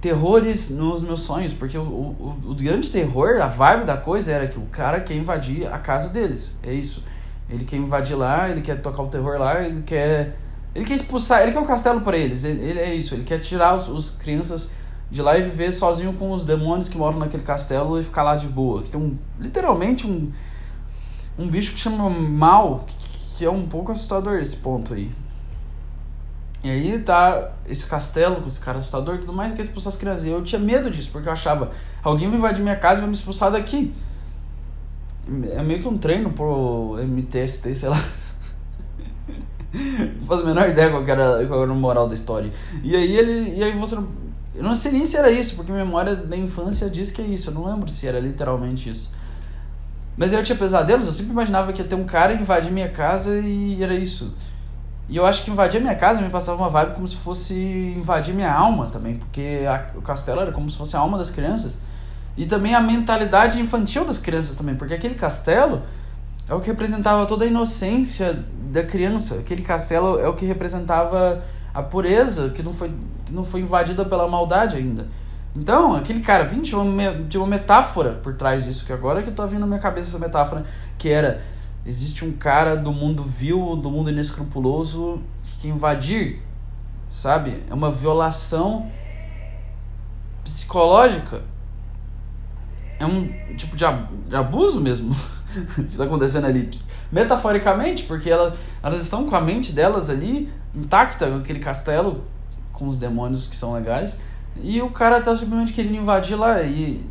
terrores 0.00 0.70
nos 0.70 1.02
meus 1.02 1.20
sonhos, 1.20 1.52
porque 1.52 1.76
o, 1.76 1.82
o, 1.82 2.36
o 2.46 2.54
grande 2.54 2.90
terror, 2.90 3.40
a 3.42 3.48
vibe 3.48 3.84
da 3.84 3.96
coisa 3.96 4.32
era 4.32 4.46
que 4.46 4.58
o 4.58 4.66
cara 4.66 5.00
quer 5.00 5.14
invadir 5.14 5.66
a 5.66 5.78
casa 5.78 6.08
deles. 6.08 6.56
É 6.62 6.72
isso. 6.72 7.02
Ele 7.50 7.64
quer 7.64 7.76
invadir 7.76 8.16
lá, 8.16 8.48
ele 8.48 8.60
quer 8.60 8.80
tocar 8.80 9.02
o 9.02 9.08
terror 9.08 9.38
lá, 9.38 9.62
ele 9.62 9.82
quer 9.82 10.36
ele 10.74 10.84
quer 10.84 10.94
expulsar, 10.94 11.42
ele 11.42 11.52
quer 11.52 11.58
um 11.58 11.66
castelo 11.66 12.00
para 12.02 12.16
eles. 12.16 12.44
Ele, 12.44 12.62
ele, 12.62 12.78
é 12.78 12.94
isso, 12.94 13.14
ele 13.14 13.24
quer 13.24 13.40
tirar 13.40 13.74
os, 13.74 13.88
os, 13.88 14.10
crianças 14.10 14.70
de 15.10 15.22
lá 15.22 15.36
e 15.38 15.42
viver 15.42 15.72
sozinho 15.72 16.12
com 16.12 16.30
os 16.30 16.44
demônios 16.44 16.88
que 16.88 16.96
moram 16.96 17.18
naquele 17.18 17.42
castelo 17.42 17.98
e 17.98 18.04
ficar 18.04 18.22
lá 18.22 18.36
de 18.36 18.46
boa. 18.46 18.82
Que 18.82 18.90
tem 18.90 19.00
um, 19.00 19.16
literalmente 19.40 20.06
um, 20.06 20.30
um 21.38 21.48
bicho 21.48 21.72
que 21.72 21.80
chama 21.80 22.08
mal, 22.10 22.84
que, 22.86 23.38
que 23.38 23.44
é 23.44 23.50
um 23.50 23.66
pouco 23.66 23.90
assustador 23.90 24.38
esse 24.38 24.56
ponto 24.58 24.94
aí. 24.94 25.10
E 26.62 26.70
aí 26.70 26.98
tá 26.98 27.52
esse 27.68 27.86
castelo 27.86 28.36
com 28.36 28.48
esse 28.48 28.58
cara 28.58 28.78
assustador 28.78 29.14
e 29.14 29.18
tudo 29.18 29.32
mais, 29.32 29.52
que 29.52 29.60
expulsar 29.60 29.92
as 29.92 29.96
crianças. 29.96 30.24
E 30.24 30.28
eu 30.28 30.42
tinha 30.42 30.58
medo 30.58 30.90
disso, 30.90 31.10
porque 31.12 31.28
eu 31.28 31.32
achava, 31.32 31.70
alguém 32.02 32.28
vai 32.28 32.38
invadir 32.38 32.62
minha 32.62 32.76
casa 32.76 32.96
e 32.96 33.00
vai 33.00 33.08
me 33.08 33.14
expulsar 33.14 33.52
daqui. 33.52 33.94
É 35.52 35.62
meio 35.62 35.80
que 35.80 35.88
um 35.88 35.98
treino 35.98 36.32
pro 36.32 36.96
MTST, 37.00 37.74
sei 37.74 37.88
lá. 37.88 38.02
não 39.72 40.26
faço 40.26 40.42
a 40.42 40.46
menor 40.46 40.68
ideia 40.68 40.90
qual 40.90 41.02
era, 41.06 41.46
qual 41.46 41.62
era 41.62 41.72
o 41.72 41.76
moral 41.76 42.08
da 42.08 42.14
história. 42.14 42.50
E 42.82 42.96
aí 42.96 43.16
ele. 43.16 43.56
E 43.56 43.62
aí 43.62 43.72
você 43.72 43.94
não. 43.94 44.08
Eu 44.54 44.64
não 44.64 44.74
sei 44.74 44.90
nem 44.90 45.06
se 45.06 45.16
era 45.16 45.30
isso, 45.30 45.54
porque 45.54 45.70
memória 45.70 46.16
da 46.16 46.36
infância 46.36 46.90
diz 46.90 47.12
que 47.12 47.22
é 47.22 47.24
isso. 47.24 47.50
Eu 47.50 47.54
não 47.54 47.64
lembro 47.64 47.88
se 47.88 48.08
era 48.08 48.18
literalmente 48.18 48.90
isso. 48.90 49.12
Mas 50.16 50.32
eu 50.32 50.42
tinha 50.42 50.58
pesadelos, 50.58 51.06
eu 51.06 51.12
sempre 51.12 51.30
imaginava 51.30 51.72
que 51.72 51.80
ia 51.80 51.86
ter 51.86 51.94
um 51.94 52.02
cara 52.02 52.34
invadir 52.34 52.72
minha 52.72 52.88
casa 52.88 53.38
e 53.38 53.80
era 53.80 53.94
isso. 53.94 54.34
E 55.08 55.16
eu 55.16 55.24
acho 55.24 55.42
que 55.42 55.50
invadir 55.50 55.78
a 55.78 55.80
minha 55.80 55.94
casa 55.94 56.20
me 56.20 56.28
passava 56.28 56.62
uma 56.62 56.68
vibe 56.68 56.94
como 56.94 57.08
se 57.08 57.16
fosse 57.16 57.54
invadir 57.96 58.34
minha 58.34 58.52
alma 58.52 58.86
também, 58.86 59.16
porque 59.16 59.64
a, 59.66 59.86
o 59.96 60.02
castelo 60.02 60.40
era 60.40 60.52
como 60.52 60.68
se 60.68 60.76
fosse 60.76 60.96
a 60.96 61.00
alma 61.00 61.16
das 61.16 61.30
crianças. 61.30 61.78
E 62.36 62.46
também 62.46 62.74
a 62.74 62.80
mentalidade 62.80 63.58
infantil 63.58 64.04
das 64.04 64.18
crianças 64.18 64.54
também, 64.54 64.76
porque 64.76 64.94
aquele 64.94 65.14
castelo 65.14 65.82
é 66.48 66.54
o 66.54 66.60
que 66.60 66.66
representava 66.66 67.26
toda 67.26 67.44
a 67.44 67.48
inocência 67.48 68.44
da 68.70 68.82
criança. 68.82 69.36
Aquele 69.36 69.62
castelo 69.62 70.18
é 70.18 70.28
o 70.28 70.34
que 70.34 70.44
representava 70.44 71.42
a 71.72 71.82
pureza 71.82 72.50
que 72.50 72.62
não 72.62 72.72
foi, 72.72 72.90
que 73.24 73.32
não 73.32 73.44
foi 73.44 73.60
invadida 73.60 74.04
pela 74.04 74.28
maldade 74.28 74.76
ainda. 74.76 75.06
Então, 75.54 75.94
aquele 75.94 76.20
cara, 76.20 76.44
vim, 76.44 76.60
tinha 76.60 76.78
uma, 76.78 77.14
tinha 77.28 77.40
uma 77.40 77.46
metáfora 77.46 78.12
por 78.22 78.34
trás 78.34 78.64
disso, 78.64 78.84
que 78.84 78.92
agora 78.92 79.22
que 79.22 79.30
eu 79.30 79.34
tô 79.34 79.46
vindo 79.46 79.60
na 79.60 79.66
minha 79.66 79.80
cabeça 79.80 80.10
essa 80.10 80.18
metáfora, 80.18 80.64
que 80.96 81.08
era, 81.08 81.40
existe 81.88 82.22
um 82.22 82.32
cara 82.32 82.76
do 82.76 82.92
mundo 82.92 83.22
vil, 83.22 83.74
do 83.74 83.90
mundo 83.90 84.10
inescrupuloso, 84.10 85.22
que 85.58 85.68
invadir, 85.68 86.42
sabe? 87.08 87.62
É 87.70 87.72
uma 87.72 87.90
violação 87.90 88.92
psicológica. 90.44 91.42
É 92.98 93.06
um 93.06 93.26
tipo 93.56 93.74
de, 93.74 93.84
de 94.28 94.36
abuso 94.36 94.82
mesmo 94.82 95.16
que 95.74 95.80
está 95.80 96.04
acontecendo 96.04 96.44
ali. 96.46 96.68
Metaforicamente, 97.10 98.04
porque 98.04 98.28
ela, 98.28 98.54
elas 98.82 99.00
estão 99.00 99.26
com 99.26 99.34
a 99.34 99.40
mente 99.40 99.72
delas 99.72 100.10
ali 100.10 100.52
intacta, 100.74 101.36
aquele 101.36 101.58
castelo 101.58 102.22
com 102.70 102.86
os 102.86 102.98
demônios 102.98 103.48
que 103.48 103.56
são 103.56 103.72
legais, 103.72 104.20
e 104.60 104.82
o 104.82 104.90
cara 104.90 105.22
tá 105.22 105.34
simplesmente 105.34 105.72
querendo 105.72 105.96
invadir 105.96 106.36
lá 106.36 106.62
e 106.62 107.02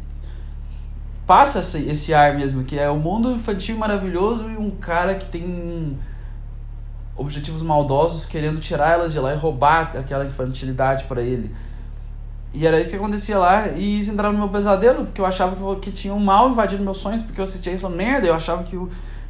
passa 1.27 1.59
esse, 1.59 1.79
esse 1.89 2.13
ar 2.13 2.35
mesmo, 2.35 2.63
que 2.63 2.79
é 2.79 2.89
o 2.89 2.93
um 2.93 2.99
mundo 2.99 3.31
infantil 3.31 3.77
maravilhoso 3.77 4.49
e 4.49 4.55
um 4.55 4.71
cara 4.71 5.13
que 5.15 5.27
tem 5.27 5.99
objetivos 7.17 7.61
maldosos 7.61 8.25
querendo 8.25 8.61
tirar 8.61 8.93
elas 8.93 9.11
de 9.11 9.19
lá 9.19 9.33
e 9.33 9.37
roubar 9.37 9.97
aquela 9.97 10.25
infantilidade 10.25 11.03
para 11.03 11.21
ele. 11.21 11.53
E 12.53 12.65
era 12.65 12.79
isso 12.79 12.89
que 12.89 12.95
acontecia 12.95 13.37
lá, 13.37 13.67
e 13.67 13.99
isso 13.99 14.09
entrava 14.09 14.31
no 14.31 14.39
meu 14.39 14.49
pesadelo, 14.49 15.03
porque 15.03 15.19
eu 15.19 15.25
achava 15.25 15.75
que, 15.75 15.81
que 15.81 15.91
tinha 15.91 16.13
um 16.13 16.19
mal 16.19 16.49
invadindo 16.49 16.81
meus 16.81 16.97
sonhos, 16.97 17.21
porque 17.21 17.39
eu 17.41 17.43
assistia 17.43 17.73
isso 17.73 17.89
merda, 17.89 18.25
eu 18.25 18.33
achava 18.33 18.63
que, 18.63 18.79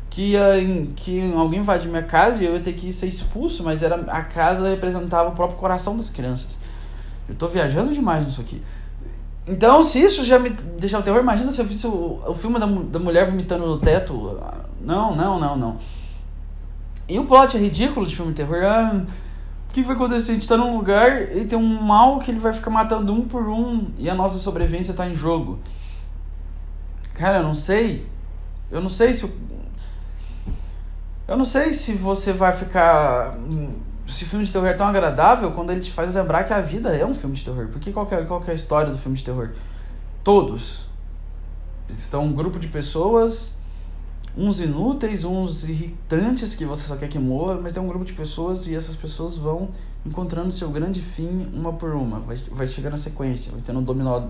que, 0.10 0.22
ia, 0.34 0.54
que 0.96 1.34
alguém 1.34 1.60
invadir 1.62 1.90
minha 1.90 2.04
casa 2.04 2.42
e 2.42 2.46
eu 2.46 2.54
ia 2.54 2.60
ter 2.60 2.74
que 2.74 2.94
ser 2.94 3.08
expulso, 3.08 3.64
mas 3.64 3.82
era 3.82 3.96
a 4.12 4.22
casa 4.22 4.70
representava 4.70 5.30
o 5.30 5.32
próprio 5.32 5.58
coração 5.58 5.98
das 5.98 6.12
crianças. 6.12 6.60
Eu 7.28 7.36
tô 7.36 7.48
viajando 7.48 7.92
demais 7.92 8.26
nisso 8.26 8.40
aqui. 8.40 8.62
Então, 9.48 9.82
se 9.82 10.02
isso 10.02 10.26
já 10.26 10.38
me 10.38 10.50
deixava 10.50 11.04
terror, 11.04 11.22
imagina 11.22 11.50
se 11.50 11.62
eu 11.62 11.66
visse 11.66 11.88
o, 11.88 12.22
o 12.28 12.34
filme 12.34 12.60
da, 12.60 12.66
da 12.66 13.00
mulher 13.00 13.26
vomitando 13.26 13.66
no 13.66 13.80
teto. 13.80 14.38
Não, 14.82 15.16
não, 15.16 15.40
não, 15.40 15.56
não. 15.56 15.78
E 17.08 17.18
o 17.18 17.26
plot 17.26 17.56
é 17.56 17.60
ridículo 17.60 18.06
de 18.06 18.14
filme 18.14 18.34
de 18.34 18.38
terror. 18.38 18.64
Ah, 18.66 19.06
o 19.70 19.74
que 19.74 19.84
vai 19.84 19.96
acontecer? 19.96 20.32
A 20.32 20.34
gente 20.34 20.48
tá 20.48 20.58
num 20.58 20.76
lugar 20.76 21.34
e 21.34 21.46
tem 21.46 21.58
um 21.58 21.82
mal 21.82 22.20
que 22.20 22.30
ele 22.30 22.40
vai 22.40 22.52
ficar 22.52 22.70
matando 22.70 23.14
um 23.14 23.22
por 23.22 23.48
um 23.48 23.88
e 23.98 24.10
a 24.10 24.16
nossa 24.16 24.38
sobrevivência 24.38 24.94
tá 24.94 25.08
em 25.08 25.16
jogo. 25.16 25.60
Cara, 27.14 27.38
eu 27.38 27.44
não 27.44 27.56
sei. 27.56 28.06
Eu 28.70 28.82
não 28.82 28.90
sei 28.90 29.14
se. 29.14 29.24
Eu, 29.24 29.32
eu 31.30 31.38
não 31.38 31.46
sei 31.46 31.72
se 31.72 31.94
você 31.94 32.34
vai 32.34 32.52
ficar 32.52 33.38
esse 34.08 34.24
filme 34.24 34.46
de 34.46 34.54
terror 34.54 34.68
é 34.68 34.74
tão 34.74 34.88
agradável 34.88 35.52
quando 35.52 35.72
ele 35.72 35.82
te 35.82 35.92
faz 35.92 36.14
lembrar 36.14 36.46
que 36.46 36.54
a 36.54 36.62
vida 36.62 36.96
é 36.96 37.06
um 37.06 37.14
filme 37.14 37.36
de 37.36 37.44
terror. 37.44 37.68
Porque 37.68 37.92
qual 37.92 38.08
é, 38.10 38.24
qual 38.24 38.42
é 38.48 38.52
a 38.52 38.54
história 38.54 38.90
do 38.90 38.98
filme 38.98 39.18
de 39.18 39.24
terror? 39.24 39.50
Todos 40.24 40.86
estão 41.90 42.26
um 42.26 42.34
grupo 42.34 42.58
de 42.58 42.70
pessoas, 42.70 43.54
uns 44.36 44.62
inúteis, 44.62 45.26
uns 45.26 45.68
irritantes 45.68 46.56
que 46.56 46.64
você 46.64 46.88
só 46.88 46.96
quer 46.96 47.10
que 47.10 47.20
morra, 47.20 47.60
mas 47.62 47.76
é 47.76 47.82
um 47.82 47.88
grupo 47.88 48.06
de 48.06 48.14
pessoas 48.14 48.66
e 48.66 48.76
essas 48.76 48.96
pessoas 48.96 49.36
vão 49.36 49.70
encontrando 50.06 50.52
seu 50.52 50.70
grande 50.70 51.02
fim 51.02 51.50
uma 51.54 51.74
por 51.74 51.94
uma. 51.94 52.22
Vai, 52.22 52.38
vai 52.52 52.68
chegar 52.68 52.90
na 52.90 52.98
sequência, 52.98 53.52
vai 53.52 53.62
tendo 53.62 53.80
um 53.80 53.84
dominó 53.84 54.24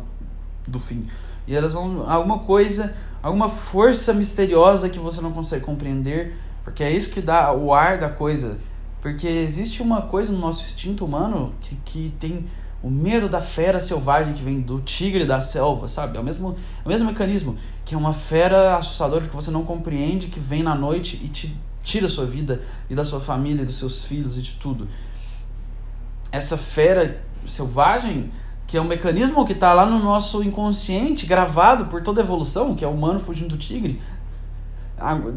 do 0.68 0.80
fim. 0.80 1.08
E 1.46 1.56
elas 1.56 1.74
vão. 1.74 2.10
Alguma 2.10 2.40
coisa, 2.40 2.96
alguma 3.22 3.48
força 3.48 4.12
misteriosa 4.12 4.90
que 4.90 4.98
você 4.98 5.22
não 5.22 5.32
consegue 5.32 5.64
compreender, 5.64 6.36
porque 6.64 6.84
é 6.84 6.92
isso 6.92 7.12
que 7.12 7.22
dá 7.22 7.54
o 7.54 7.74
ar 7.74 8.00
da 8.00 8.10
coisa 8.10 8.58
porque 9.02 9.28
existe 9.28 9.82
uma 9.82 10.02
coisa 10.02 10.34
no 10.34 10.40
nosso 10.40 10.62
instinto 10.62 11.06
humano 11.06 11.54
que, 11.62 11.76
que 11.86 12.14
tem 12.20 12.46
o 12.82 12.90
medo 12.90 13.28
da 13.28 13.42
fera 13.42 13.80
selvagem 13.80 14.34
que 14.34 14.44
vem 14.44 14.62
do 14.62 14.80
tigre 14.82 15.26
da 15.26 15.42
selva, 15.42 15.88
sabe? 15.88 16.18
É 16.18 16.22
o 16.22 16.24
mesmo, 16.24 16.56
é 16.84 16.86
o 16.86 16.90
mesmo 16.90 17.08
mecanismo, 17.08 17.58
que 17.84 17.96
é 17.96 17.98
uma 17.98 18.14
fera 18.14 18.78
assustadora 18.78 19.28
que 19.28 19.36
você 19.36 19.50
não 19.50 19.64
compreende, 19.64 20.28
que 20.28 20.40
vem 20.40 20.62
na 20.62 20.76
noite 20.76 21.20
e 21.24 21.28
te 21.28 21.58
tira 21.84 22.06
a 22.06 22.10
sua 22.10 22.26
vida 22.26 22.62
e 22.90 22.96
da 22.96 23.04
sua 23.04 23.20
família, 23.20 23.62
e 23.62 23.66
dos 23.66 23.78
seus 23.78 24.04
filhos 24.04 24.38
e 24.38 24.42
de 24.42 24.56
tudo. 24.56 24.88
Essa 26.32 26.58
fera 26.58 27.24
selvagem, 27.46 28.30
que 28.68 28.76
é 28.76 28.82
um 28.82 28.84
mecanismo 28.86 29.46
que 29.46 29.54
está 29.54 29.74
lá 29.74 29.86
no 29.86 29.98
nosso 29.98 30.44
inconsciente, 30.44 31.26
gravado 31.26 31.86
por 31.86 32.04
toda 32.04 32.22
a 32.22 32.24
evolução, 32.24 32.76
que 32.76 32.84
é 32.84 32.88
o 32.88 32.92
humano 32.92 33.20
fugindo 33.20 33.50
do 33.50 33.58
tigre, 33.58 34.02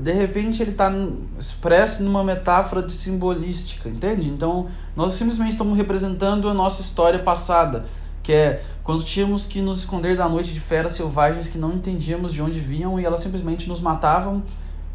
de 0.02 0.12
repente 0.12 0.62
ele 0.62 0.70
está 0.70 0.90
expresso 1.38 2.02
numa 2.02 2.24
metáfora 2.24 2.82
de 2.82 2.92
simbolística, 2.92 3.88
entende? 3.88 4.28
Então 4.28 4.68
nós 4.96 5.12
simplesmente 5.12 5.52
estamos 5.52 5.76
representando 5.76 6.48
a 6.48 6.54
nossa 6.54 6.80
história 6.80 7.18
passada, 7.18 7.84
que 8.22 8.32
é 8.32 8.62
quando 8.82 9.04
tínhamos 9.04 9.44
que 9.44 9.60
nos 9.60 9.80
esconder 9.80 10.16
da 10.16 10.28
noite 10.28 10.52
de 10.52 10.60
feras 10.60 10.92
selvagens 10.92 11.48
que 11.48 11.58
não 11.58 11.74
entendíamos 11.74 12.32
de 12.32 12.40
onde 12.40 12.58
vinham 12.58 12.98
e 12.98 13.04
elas 13.04 13.20
simplesmente 13.20 13.68
nos 13.68 13.80
matavam. 13.80 14.42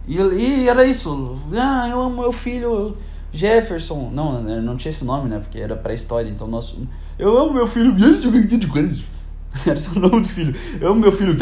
E, 0.07 0.17
e 0.17 0.67
era 0.67 0.85
isso. 0.85 1.37
Ah, 1.55 1.87
eu 1.87 2.01
amo 2.01 2.21
meu 2.21 2.31
filho 2.31 2.97
Jefferson. 3.31 4.09
Não, 4.11 4.41
não 4.41 4.77
tinha 4.77 4.89
esse 4.89 5.05
nome, 5.05 5.29
né? 5.29 5.39
Porque 5.39 5.59
era 5.59 5.75
pré-história. 5.75 6.29
Então 6.29 6.47
nosso. 6.47 6.87
Eu 7.19 7.37
amo 7.37 7.53
meu 7.53 7.67
filho. 7.67 7.95
Era 9.65 9.79
o 9.95 9.99
nome 9.99 10.21
do 10.21 10.27
filho. 10.27 10.53
Eu 10.81 10.89
amo 10.89 10.99
meu 10.99 11.11
filho. 11.11 11.35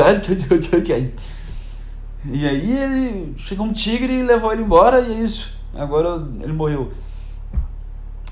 E 2.26 2.48
aí 2.48 2.78
ele 2.78 3.34
chegou 3.38 3.66
um 3.66 3.74
tigre 3.74 4.14
e 4.14 4.24
levou 4.24 4.52
ele 4.54 4.64
embora 4.64 5.02
e 5.02 5.12
é 5.12 5.24
isso. 5.24 5.58
Agora 5.74 6.26
ele 6.42 6.54
morreu. 6.54 6.92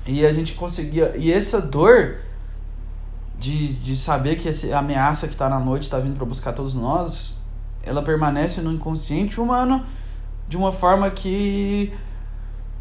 E 0.06 0.24
a 0.24 0.32
gente 0.32 0.54
conseguia. 0.54 1.14
E 1.16 1.30
essa 1.30 1.60
dor 1.60 2.16
de, 3.38 3.74
de 3.74 3.96
saber 3.96 4.36
que 4.36 4.48
essa 4.48 4.76
ameaça 4.78 5.26
que 5.26 5.34
está 5.34 5.48
na 5.48 5.60
noite 5.60 5.82
está 5.82 5.98
vindo 5.98 6.16
para 6.16 6.24
buscar 6.24 6.52
todos 6.52 6.74
nós, 6.74 7.38
ela 7.82 8.02
permanece 8.02 8.60
no 8.60 8.72
inconsciente 8.72 9.40
humano 9.40 9.84
de 10.48 10.56
uma 10.56 10.72
forma 10.72 11.10
que 11.10 11.92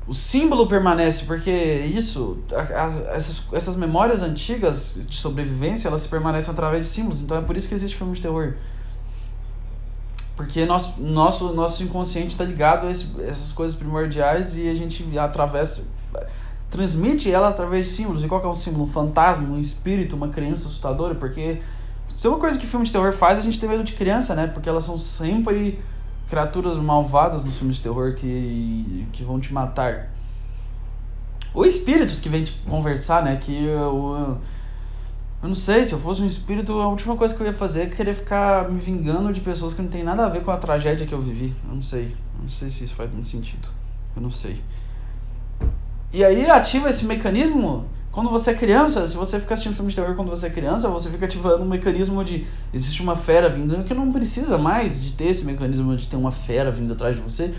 o 0.07 0.14
símbolo 0.14 0.68
permanece, 0.68 1.26
porque 1.26 1.51
isso, 1.51 2.39
a, 2.51 3.12
a, 3.12 3.16
essas, 3.16 3.43
essas 3.53 3.76
memórias 3.76 4.22
antigas 4.22 4.99
de 5.07 5.16
sobrevivência, 5.16 5.88
elas 5.88 6.05
permanecem 6.07 6.51
através 6.51 6.88
de 6.88 6.91
símbolos. 6.91 7.22
Então 7.22 7.38
é 7.38 7.41
por 7.41 7.55
isso 7.55 7.68
que 7.68 7.76
existe 7.76 7.95
filme 7.95 8.14
de 8.14 8.22
terror. 8.22 8.55
Porque 10.41 10.65
nosso, 10.65 10.99
nosso, 10.99 11.53
nosso 11.53 11.83
inconsciente 11.83 12.29
está 12.29 12.43
ligado 12.43 12.87
a 12.87 12.89
esse, 12.89 13.05
essas 13.21 13.51
coisas 13.51 13.77
primordiais 13.77 14.57
e 14.57 14.67
a 14.67 14.73
gente 14.73 15.05
atravessa, 15.19 15.83
transmite 16.67 17.29
elas 17.29 17.53
através 17.53 17.85
de 17.85 17.91
símbolos. 17.91 18.23
E 18.23 18.27
qual 18.27 18.43
é 18.43 18.47
um 18.47 18.55
símbolo? 18.55 18.85
Um 18.85 18.87
fantasma, 18.87 19.47
um 19.47 19.59
espírito, 19.59 20.15
uma 20.15 20.29
criança 20.29 20.67
assustadora? 20.67 21.13
Porque 21.13 21.61
se 22.07 22.25
é 22.25 22.29
uma 22.29 22.39
coisa 22.39 22.57
que 22.57 22.65
filme 22.65 22.83
de 22.83 22.91
terror 22.91 23.13
faz, 23.13 23.37
a 23.37 23.43
gente 23.43 23.59
tem 23.59 23.69
medo 23.69 23.83
de 23.83 23.93
criança, 23.93 24.33
né? 24.33 24.47
Porque 24.47 24.67
elas 24.67 24.83
são 24.83 24.97
sempre 24.97 25.79
criaturas 26.27 26.75
malvadas 26.75 27.43
nos 27.43 27.55
filmes 27.59 27.75
de 27.75 27.83
terror 27.83 28.15
que, 28.15 29.05
que 29.13 29.23
vão 29.23 29.39
te 29.39 29.53
matar. 29.53 30.09
Ou 31.53 31.67
espíritos 31.67 32.19
que 32.19 32.29
vêm 32.29 32.43
te 32.43 32.53
conversar, 32.67 33.23
né? 33.23 33.35
Que 33.35 33.67
o 33.67 34.37
eu 35.41 35.47
não 35.47 35.55
sei, 35.55 35.83
se 35.83 35.91
eu 35.91 35.97
fosse 35.97 36.21
um 36.21 36.25
espírito, 36.25 36.71
a 36.79 36.87
última 36.87 37.15
coisa 37.15 37.33
que 37.33 37.41
eu 37.41 37.47
ia 37.47 37.53
fazer 37.53 37.83
é 37.83 37.85
querer 37.87 38.13
ficar 38.13 38.69
me 38.69 38.77
vingando 38.77 39.33
de 39.33 39.41
pessoas 39.41 39.73
que 39.73 39.81
não 39.81 39.89
tem 39.89 40.03
nada 40.03 40.23
a 40.23 40.29
ver 40.29 40.43
com 40.43 40.51
a 40.51 40.57
tragédia 40.57 41.07
que 41.07 41.13
eu 41.13 41.19
vivi. 41.19 41.55
Eu 41.67 41.73
não 41.73 41.81
sei. 41.81 42.15
Eu 42.35 42.43
não 42.43 42.49
sei 42.49 42.69
se 42.69 42.83
isso 42.83 42.93
faz 42.93 43.11
muito 43.11 43.27
sentido. 43.27 43.67
Eu 44.15 44.21
não 44.21 44.29
sei. 44.29 44.61
E 46.13 46.23
aí 46.23 46.47
ativa 46.47 46.89
esse 46.89 47.05
mecanismo 47.05 47.87
quando 48.11 48.29
você 48.29 48.51
é 48.51 48.53
criança, 48.53 49.07
se 49.07 49.15
você 49.15 49.39
fica 49.39 49.53
assistindo 49.55 49.73
filme 49.73 49.89
de 49.89 49.95
terror 49.95 50.15
quando 50.15 50.29
você 50.29 50.45
é 50.45 50.49
criança, 50.49 50.87
você 50.89 51.09
fica 51.09 51.25
ativando 51.25 51.63
um 51.63 51.67
mecanismo 51.67 52.23
de 52.23 52.45
existe 52.71 53.01
uma 53.01 53.15
fera 53.15 53.49
vindo, 53.49 53.83
que 53.83 53.93
não 53.95 54.11
precisa 54.11 54.59
mais 54.59 55.01
de 55.01 55.13
ter 55.13 55.27
esse 55.27 55.43
mecanismo 55.43 55.95
de 55.95 56.07
ter 56.07 56.17
uma 56.17 56.31
fera 56.31 56.69
vindo 56.69 56.93
atrás 56.93 57.15
de 57.15 57.21
você, 57.21 57.51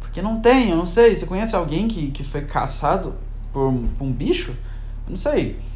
porque 0.00 0.22
não 0.22 0.40
tem, 0.40 0.70
eu 0.70 0.76
não 0.76 0.86
sei. 0.86 1.14
Você 1.14 1.26
conhece 1.26 1.54
alguém 1.54 1.88
que, 1.88 2.10
que 2.10 2.24
foi 2.24 2.42
caçado 2.42 3.16
por, 3.52 3.74
por 3.98 4.04
um 4.04 4.12
bicho? 4.12 4.52
Eu 5.04 5.10
não 5.10 5.16
sei 5.16 5.67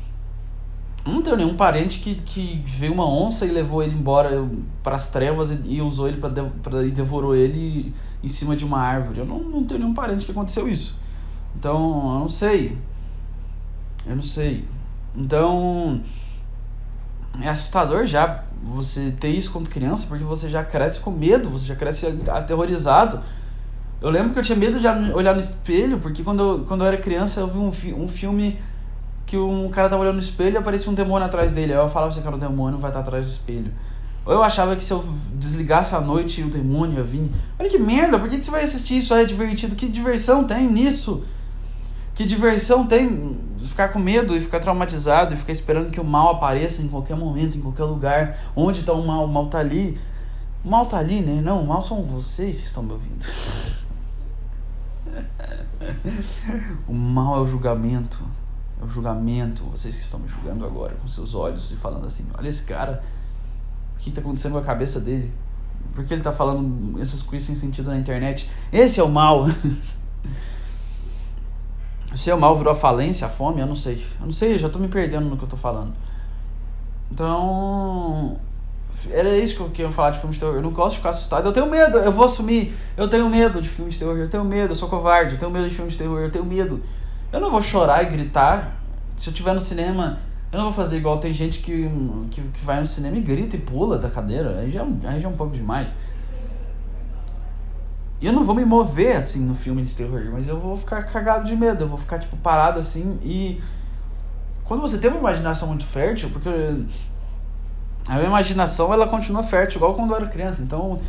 não 1.04 1.20
tenho 1.20 1.36
nenhum 1.36 1.56
parente 1.56 1.98
que, 1.98 2.14
que 2.14 2.62
veio 2.66 2.92
uma 2.92 3.08
onça 3.08 3.44
e 3.44 3.50
levou 3.50 3.82
ele 3.82 3.94
embora 3.94 4.48
para 4.82 4.94
as 4.94 5.08
trevas 5.08 5.50
e, 5.50 5.60
e, 5.64 5.82
usou 5.82 6.06
ele 6.06 6.18
para 6.18 6.86
e 6.86 6.90
devorou 6.90 7.34
ele 7.34 7.92
em 8.22 8.28
cima 8.28 8.54
de 8.54 8.64
uma 8.64 8.80
árvore. 8.80 9.18
Eu 9.18 9.26
não, 9.26 9.40
não 9.40 9.64
tenho 9.64 9.80
nenhum 9.80 9.94
parente 9.94 10.24
que 10.24 10.30
aconteceu 10.30 10.68
isso. 10.68 10.96
Então, 11.56 12.14
eu 12.14 12.20
não 12.20 12.28
sei. 12.28 12.78
Eu 14.06 14.14
não 14.14 14.22
sei. 14.22 14.64
Então, 15.16 16.00
é 17.40 17.48
assustador 17.48 18.06
já 18.06 18.44
você 18.62 19.10
ter 19.10 19.28
isso 19.28 19.50
quando 19.50 19.68
criança, 19.68 20.06
porque 20.06 20.22
você 20.22 20.48
já 20.48 20.64
cresce 20.64 21.00
com 21.00 21.10
medo, 21.10 21.50
você 21.50 21.66
já 21.66 21.74
cresce 21.74 22.06
aterrorizado. 22.28 23.20
Eu 24.00 24.10
lembro 24.10 24.32
que 24.32 24.38
eu 24.38 24.42
tinha 24.42 24.56
medo 24.56 24.78
de 24.78 24.86
olhar 25.12 25.34
no 25.34 25.40
espelho, 25.40 25.98
porque 25.98 26.22
quando 26.22 26.42
eu, 26.42 26.64
quando 26.64 26.82
eu 26.82 26.86
era 26.86 26.96
criança 26.96 27.40
eu 27.40 27.48
vi 27.48 27.58
um, 27.58 27.72
fi 27.72 27.92
um 27.92 28.08
filme 28.08 28.58
que 29.26 29.36
um 29.36 29.68
cara 29.70 29.88
tava 29.88 30.02
olhando 30.02 30.16
no 30.16 30.20
espelho 30.20 30.54
e 30.54 30.56
aparecia 30.56 30.90
um 30.90 30.94
demônio 30.94 31.26
atrás 31.26 31.52
dele. 31.52 31.72
Aí 31.72 31.78
eu 31.78 31.88
falava 31.88 32.12
assim, 32.12 32.22
cara, 32.22 32.36
o 32.36 32.38
demônio 32.38 32.78
vai 32.78 32.90
estar 32.90 33.00
atrás 33.00 33.24
do 33.24 33.30
espelho. 33.30 33.72
Ou 34.24 34.32
eu 34.32 34.42
achava 34.42 34.76
que 34.76 34.84
se 34.84 34.92
eu 34.92 35.04
desligasse 35.34 35.94
a 35.94 36.00
noite 36.00 36.42
o 36.42 36.50
demônio 36.50 36.98
ia 36.98 37.02
vir. 37.02 37.30
Olha 37.58 37.68
que 37.68 37.78
merda, 37.78 38.18
por 38.18 38.28
que, 38.28 38.38
que 38.38 38.44
você 38.44 38.50
vai 38.50 38.62
assistir 38.62 38.98
isso? 38.98 39.14
É 39.14 39.24
divertido. 39.24 39.74
Que 39.74 39.88
diversão 39.88 40.44
tem 40.44 40.68
nisso? 40.68 41.24
Que 42.14 42.24
diversão 42.24 42.86
tem 42.86 43.36
ficar 43.64 43.88
com 43.88 43.98
medo 43.98 44.36
e 44.36 44.40
ficar 44.40 44.60
traumatizado 44.60 45.34
e 45.34 45.36
ficar 45.36 45.52
esperando 45.52 45.90
que 45.90 46.00
o 46.00 46.04
mal 46.04 46.30
apareça 46.30 46.82
em 46.82 46.88
qualquer 46.88 47.16
momento, 47.16 47.56
em 47.56 47.60
qualquer 47.60 47.84
lugar. 47.84 48.38
Onde 48.54 48.80
está 48.80 48.92
o 48.92 49.04
mal? 49.04 49.24
O 49.24 49.28
mal 49.28 49.46
está 49.46 49.58
ali. 49.58 49.98
O 50.64 50.70
mal 50.70 50.82
está 50.82 50.98
ali, 50.98 51.20
né? 51.20 51.40
Não, 51.40 51.62
o 51.62 51.66
mal 51.66 51.82
são 51.82 52.02
vocês 52.04 52.60
que 52.60 52.66
estão 52.66 52.82
me 52.82 52.92
ouvindo. 52.92 53.26
o 56.86 56.92
mal 56.92 57.38
é 57.38 57.40
o 57.40 57.46
julgamento. 57.46 58.22
É 58.82 58.84
o 58.84 58.88
julgamento. 58.88 59.62
Vocês 59.64 59.94
que 59.94 60.02
estão 60.02 60.18
me 60.18 60.28
julgando 60.28 60.66
agora 60.66 60.96
com 61.00 61.06
seus 61.06 61.34
olhos 61.34 61.70
e 61.70 61.76
falando 61.76 62.06
assim: 62.06 62.26
olha 62.36 62.48
esse 62.48 62.64
cara. 62.64 63.02
O 63.94 63.98
que 63.98 64.08
está 64.08 64.20
acontecendo 64.20 64.52
com 64.52 64.58
a 64.58 64.62
cabeça 64.62 64.98
dele? 64.98 65.32
Por 65.94 66.04
que 66.04 66.12
ele 66.12 66.20
está 66.20 66.32
falando 66.32 67.00
essas 67.00 67.22
coisas 67.22 67.46
sem 67.46 67.54
sentido 67.54 67.90
na 67.90 67.96
internet? 67.96 68.50
Esse 68.72 68.98
é 68.98 69.02
o 69.02 69.08
mal. 69.08 69.46
Se 72.14 72.30
o 72.30 72.36
mal 72.36 72.54
virou 72.54 72.72
a 72.72 72.76
falência, 72.76 73.26
a 73.26 73.30
fome, 73.30 73.60
eu 73.60 73.66
não 73.66 73.74
sei. 73.74 74.04
Eu 74.20 74.26
não 74.26 74.32
sei, 74.32 74.52
eu 74.52 74.58
já 74.58 74.68
tô 74.68 74.78
me 74.78 74.88
perdendo 74.88 75.26
no 75.30 75.36
que 75.36 75.44
eu 75.44 75.48
tô 75.48 75.56
falando. 75.56 75.94
Então. 77.10 78.36
Era 79.10 79.38
isso 79.38 79.56
que 79.56 79.60
eu 79.62 79.70
queria 79.70 79.90
falar 79.90 80.10
de 80.10 80.18
filmes 80.18 80.36
de 80.36 80.40
terror. 80.40 80.54
Eu 80.54 80.62
não 80.62 80.70
gosto 80.70 80.90
de 80.90 80.96
ficar 80.98 81.08
assustado. 81.10 81.46
Eu 81.46 81.52
tenho 81.52 81.66
medo, 81.66 81.96
eu 81.96 82.12
vou 82.12 82.26
assumir. 82.26 82.74
Eu 82.94 83.08
tenho 83.08 83.28
medo 83.30 83.62
de 83.62 83.68
filmes 83.68 83.94
de 83.94 84.00
terror. 84.00 84.16
Eu 84.18 84.28
tenho 84.28 84.44
medo, 84.44 84.72
eu 84.72 84.76
sou 84.76 84.88
covarde. 84.88 85.34
Eu 85.34 85.38
tenho 85.38 85.50
medo 85.50 85.66
de 85.68 85.74
filmes 85.74 85.94
de 85.94 86.00
terror. 86.00 86.20
Eu 86.20 86.30
tenho 86.30 86.44
medo. 86.44 86.82
Eu 87.32 87.40
não 87.40 87.50
vou 87.50 87.62
chorar 87.62 88.02
e 88.02 88.06
gritar. 88.06 88.76
Se 89.16 89.28
eu 89.28 89.32
estiver 89.32 89.54
no 89.54 89.60
cinema, 89.60 90.18
eu 90.52 90.58
não 90.58 90.64
vou 90.64 90.72
fazer 90.72 90.98
igual 90.98 91.18
tem 91.18 91.32
gente 91.32 91.60
que, 91.60 91.88
que, 92.30 92.40
que 92.42 92.64
vai 92.64 92.78
no 92.78 92.86
cinema 92.86 93.16
e 93.16 93.20
grita 93.20 93.56
e 93.56 93.58
pula 93.58 93.98
da 93.98 94.10
cadeira. 94.10 94.58
Aí 94.58 94.70
já, 94.70 94.82
aí 95.04 95.20
já 95.20 95.28
é 95.28 95.30
um 95.30 95.36
pouco 95.36 95.54
demais. 95.54 95.94
E 98.20 98.26
eu 98.26 98.32
não 98.32 98.44
vou 98.44 98.54
me 98.54 98.64
mover 98.64 99.16
assim 99.16 99.40
no 99.40 99.54
filme 99.54 99.82
de 99.82 99.94
terror, 99.94 100.30
mas 100.32 100.46
eu 100.46 100.60
vou 100.60 100.76
ficar 100.76 101.02
cagado 101.02 101.44
de 101.44 101.56
medo, 101.56 101.82
eu 101.82 101.88
vou 101.88 101.98
ficar 101.98 102.20
tipo 102.20 102.36
parado 102.36 102.78
assim 102.78 103.18
e 103.20 103.60
quando 104.64 104.80
você 104.80 104.96
tem 104.96 105.10
uma 105.10 105.18
imaginação 105.18 105.66
muito 105.66 105.84
fértil, 105.84 106.30
porque 106.30 106.48
a 108.08 108.14
minha 108.14 108.26
imaginação 108.26 108.92
ela 108.92 109.08
continua 109.08 109.42
fértil 109.42 109.78
igual 109.78 109.94
quando 109.94 110.10
eu 110.10 110.16
era 110.16 110.26
criança, 110.26 110.62
então 110.62 111.00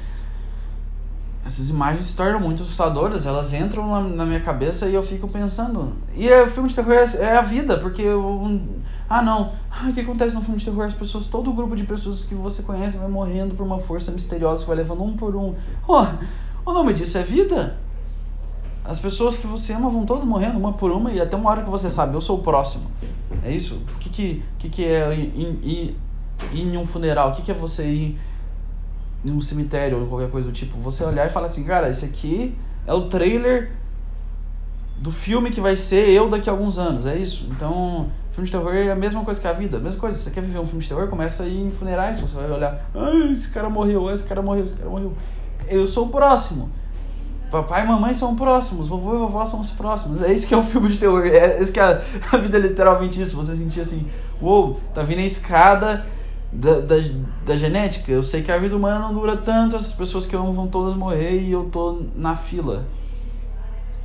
essas 1.45 1.69
imagens 1.69 2.07
se 2.07 2.15
tornam 2.15 2.39
muito 2.39 2.63
assustadoras, 2.63 3.25
elas 3.25 3.53
entram 3.53 3.87
na, 3.87 4.01
na 4.01 4.25
minha 4.25 4.39
cabeça 4.39 4.87
e 4.87 4.93
eu 4.93 5.03
fico 5.03 5.27
pensando. 5.27 5.93
E 6.15 6.29
é, 6.29 6.41
o 6.43 6.47
filme 6.47 6.69
de 6.69 6.75
terror 6.75 6.93
é, 6.93 7.17
é 7.17 7.37
a 7.37 7.41
vida, 7.41 7.77
porque 7.77 8.01
eu, 8.01 8.61
ah 9.09 9.21
não, 9.21 9.51
ah, 9.69 9.89
o 9.89 9.93
que 9.93 9.99
acontece 9.99 10.33
no 10.33 10.41
filme 10.41 10.57
de 10.57 10.63
terror? 10.63 10.85
As 10.85 10.93
pessoas, 10.93 11.27
todo 11.27 11.49
o 11.49 11.53
grupo 11.53 11.75
de 11.75 11.83
pessoas 11.83 12.23
que 12.23 12.33
você 12.33 12.63
conhece 12.63 12.95
vai 12.95 13.09
morrendo 13.09 13.55
por 13.55 13.65
uma 13.65 13.77
força 13.77 14.11
misteriosa 14.11 14.61
que 14.61 14.67
vai 14.67 14.77
levando 14.77 15.03
um 15.03 15.17
por 15.17 15.35
um. 15.35 15.53
Oh, 15.85 16.05
o 16.65 16.71
nome 16.71 16.93
disso 16.93 17.17
é 17.17 17.23
vida. 17.23 17.77
As 18.85 18.99
pessoas 18.99 19.35
que 19.35 19.45
você 19.45 19.73
ama 19.73 19.89
vão 19.89 20.05
todas 20.05 20.23
morrendo 20.23 20.57
uma 20.57 20.73
por 20.73 20.91
uma 20.91 21.11
e 21.11 21.19
até 21.19 21.35
uma 21.35 21.49
hora 21.49 21.61
que 21.61 21.69
você 21.69 21.89
sabe, 21.89 22.15
eu 22.15 22.21
sou 22.21 22.39
o 22.39 22.41
próximo. 22.41 22.89
É 23.43 23.51
isso? 23.51 23.81
O 23.95 23.99
que, 23.99 24.09
que, 24.09 24.43
que, 24.59 24.69
que 24.69 24.85
é 24.85 25.13
ir, 25.13 25.59
ir, 25.61 25.97
ir 26.53 26.67
em 26.67 26.77
um 26.77 26.85
funeral? 26.85 27.29
O 27.29 27.31
que, 27.33 27.41
que 27.41 27.51
é 27.51 27.53
você 27.53 27.85
ir 27.85 28.19
em 29.23 29.31
um 29.31 29.41
cemitério 29.41 29.99
ou 29.99 30.07
qualquer 30.07 30.29
coisa 30.29 30.49
do 30.49 30.53
tipo? 30.53 30.77
Você 30.79 31.03
olhar 31.03 31.25
e 31.25 31.29
falar 31.29 31.47
assim, 31.47 31.63
cara, 31.63 31.89
esse 31.89 32.05
aqui 32.05 32.55
é 32.85 32.93
o 32.93 33.07
trailer 33.07 33.71
do 34.97 35.11
filme 35.11 35.49
que 35.49 35.61
vai 35.61 35.75
ser 35.75 36.09
eu 36.09 36.29
daqui 36.29 36.49
a 36.49 36.53
alguns 36.53 36.77
anos. 36.77 37.05
É 37.05 37.17
isso. 37.17 37.47
Então, 37.51 38.09
filme 38.31 38.45
de 38.45 38.51
terror 38.51 38.73
é 38.73 38.91
a 38.91 38.95
mesma 38.95 39.23
coisa 39.23 39.39
que 39.39 39.47
a 39.47 39.53
vida. 39.53 39.79
Mesma 39.79 39.99
coisa. 39.99 40.17
Você 40.17 40.31
quer 40.31 40.41
viver 40.41 40.59
um 40.59 40.67
filme 40.67 40.81
de 40.81 40.87
terror? 40.87 41.07
Começa 41.07 41.43
a 41.43 41.47
ir 41.47 41.61
em 41.61 41.71
funerais. 41.71 42.19
Você 42.19 42.35
vai 42.35 42.49
olhar, 42.49 42.89
ai, 42.93 43.31
esse 43.31 43.49
cara 43.49 43.69
morreu, 43.69 44.09
esse 44.11 44.23
cara 44.23 44.41
morreu, 44.41 44.63
esse 44.63 44.75
cara 44.75 44.89
morreu 44.89 45.13
eu 45.67 45.87
sou 45.87 46.05
o 46.05 46.09
próximo. 46.09 46.69
Papai 47.49 47.83
e 47.83 47.87
mamãe 47.87 48.13
são 48.15 48.35
próximos, 48.35 48.87
vovô 48.87 49.13
e 49.13 49.17
vovó 49.17 49.45
são 49.45 49.59
os 49.59 49.69
próximos. 49.69 50.21
É 50.21 50.33
isso 50.33 50.47
que 50.47 50.53
é 50.53 50.57
um 50.57 50.63
filme 50.63 50.89
de 50.89 50.97
terror. 50.97 51.25
É 51.25 51.61
isso 51.61 51.71
que 51.71 51.79
a, 51.79 52.01
a 52.31 52.37
vida 52.37 52.57
é 52.57 52.61
literalmente 52.61 53.21
isso. 53.21 53.35
Você 53.35 53.55
sentir 53.55 53.81
assim, 53.81 54.07
uou, 54.41 54.67
wow, 54.67 54.79
tá 54.93 55.03
vindo 55.03 55.19
a 55.19 55.23
escada 55.23 56.05
da, 56.53 56.79
da, 56.79 56.95
da, 57.45 57.57
genética. 57.57 58.11
Eu 58.11 58.21
sei 58.21 58.43
que 58.43 58.51
a 58.51 58.57
vida 58.57 58.75
humana 58.75 58.99
não 58.99 59.13
dura 59.13 59.35
tanto, 59.35 59.75
as 59.75 59.91
pessoas 59.91 60.25
que 60.25 60.35
eu 60.35 60.39
amo 60.39 60.53
vão 60.53 60.67
todas 60.67 60.93
morrer 60.93 61.39
e 61.41 61.51
eu 61.51 61.65
tô 61.65 62.03
na 62.15 62.35
fila. 62.35 62.85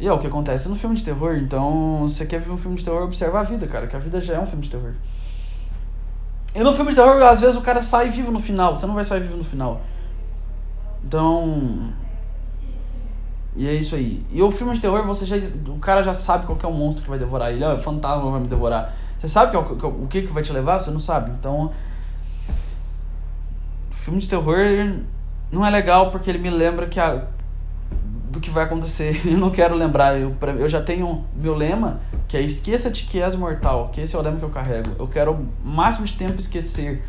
E 0.00 0.06
é 0.06 0.12
o 0.12 0.18
que 0.18 0.26
acontece 0.26 0.68
no 0.68 0.76
filme 0.76 0.96
de 0.96 1.04
terror. 1.04 1.36
Então, 1.36 2.06
se 2.08 2.16
você 2.16 2.26
quer 2.26 2.40
ver 2.40 2.50
um 2.50 2.56
filme 2.56 2.76
de 2.76 2.84
terror, 2.84 3.02
observa 3.02 3.40
a 3.40 3.42
vida, 3.42 3.66
cara, 3.66 3.86
que 3.86 3.96
a 3.96 3.98
vida 3.98 4.20
já 4.20 4.34
é 4.34 4.40
um 4.40 4.46
filme 4.46 4.62
de 4.62 4.70
terror. 4.70 4.92
E 6.54 6.60
no 6.60 6.72
filme 6.72 6.90
de 6.90 6.96
terror, 6.96 7.20
às 7.22 7.40
vezes 7.40 7.56
o 7.56 7.60
cara 7.60 7.82
sai 7.82 8.08
vivo 8.08 8.32
no 8.32 8.38
final. 8.38 8.74
Você 8.74 8.86
não 8.86 8.94
vai 8.94 9.04
sair 9.04 9.20
vivo 9.20 9.36
no 9.36 9.44
final. 9.44 9.80
Então. 11.04 11.92
E 13.56 13.66
é 13.66 13.74
isso 13.74 13.96
aí. 13.96 14.24
E 14.30 14.40
o 14.40 14.50
filme 14.50 14.72
de 14.72 14.80
terror, 14.80 15.04
você 15.04 15.26
já. 15.26 15.36
O 15.68 15.78
cara 15.78 16.02
já 16.02 16.14
sabe 16.14 16.46
qual 16.46 16.58
é 16.62 16.66
o 16.66 16.72
monstro 16.72 17.02
que 17.02 17.10
vai 17.10 17.18
devorar 17.18 17.50
ele. 17.50 17.64
Ah, 17.64 17.74
o 17.74 17.80
fantasma 17.80 18.30
vai 18.30 18.40
me 18.40 18.46
devorar. 18.46 18.94
Você 19.18 19.28
sabe 19.28 19.56
que, 19.56 19.74
que, 19.74 19.86
o 19.86 20.06
que, 20.06 20.22
que 20.22 20.32
vai 20.32 20.42
te 20.42 20.52
levar? 20.52 20.78
Você 20.78 20.90
não 20.90 21.00
sabe. 21.00 21.32
Então. 21.32 21.72
Filme 23.98 24.20
de 24.20 24.28
terror 24.28 24.58
não 25.50 25.64
é 25.64 25.70
legal 25.70 26.10
porque 26.10 26.30
ele 26.30 26.38
me 26.38 26.50
lembra 26.50 26.86
que 26.86 27.00
a, 27.00 27.24
do 28.30 28.40
que 28.40 28.50
vai 28.50 28.64
acontecer. 28.64 29.20
Eu 29.26 29.38
não 29.38 29.50
quero 29.50 29.74
lembrar. 29.74 30.18
Eu, 30.18 30.34
eu 30.58 30.68
já 30.68 30.82
tenho 30.82 31.24
meu 31.34 31.54
lema, 31.54 32.00
que 32.26 32.36
é 32.36 32.40
esqueça-te 32.40 33.04
que 33.04 33.20
és 33.20 33.34
mortal. 33.34 33.90
Que 33.92 34.00
esse 34.00 34.14
é 34.14 34.18
o 34.18 34.22
lema 34.22 34.38
que 34.38 34.44
eu 34.44 34.50
carrego. 34.50 34.90
Eu 34.98 35.08
quero 35.08 35.32
o 35.32 35.48
máximo 35.64 36.06
de 36.06 36.14
tempo 36.14 36.38
esquecer. 36.38 37.02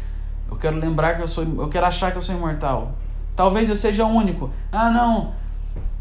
Eu 0.50 0.58
quero 0.58 0.78
lembrar 0.78 1.16
que 1.16 1.22
eu 1.22 1.28
sou. 1.28 1.44
Eu 1.44 1.70
quero 1.70 1.86
achar 1.86 2.12
que 2.12 2.18
eu 2.18 2.22
sou 2.22 2.36
imortal. 2.36 2.94
Talvez 3.36 3.70
eu 3.70 3.76
seja 3.76 4.06
único. 4.06 4.50
Ah, 4.72 4.90
não. 4.90 5.34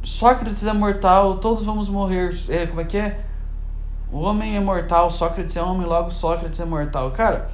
Sócrates 0.03 0.65
é 0.65 0.73
mortal, 0.73 1.39
todos 1.39 1.65
vamos 1.65 1.89
morrer. 1.89 2.37
É, 2.49 2.67
como 2.67 2.81
é 2.81 2.85
que 2.85 2.97
é? 2.97 3.21
O 4.11 4.21
homem 4.21 4.57
é 4.57 4.61
mortal, 4.61 5.11
Sócrates 5.11 5.57
é 5.57 5.63
homem, 5.63 5.87
logo 5.87 6.11
Sócrates 6.11 6.59
é 6.61 6.65
mortal. 6.65 7.11
Cara, 7.11 7.51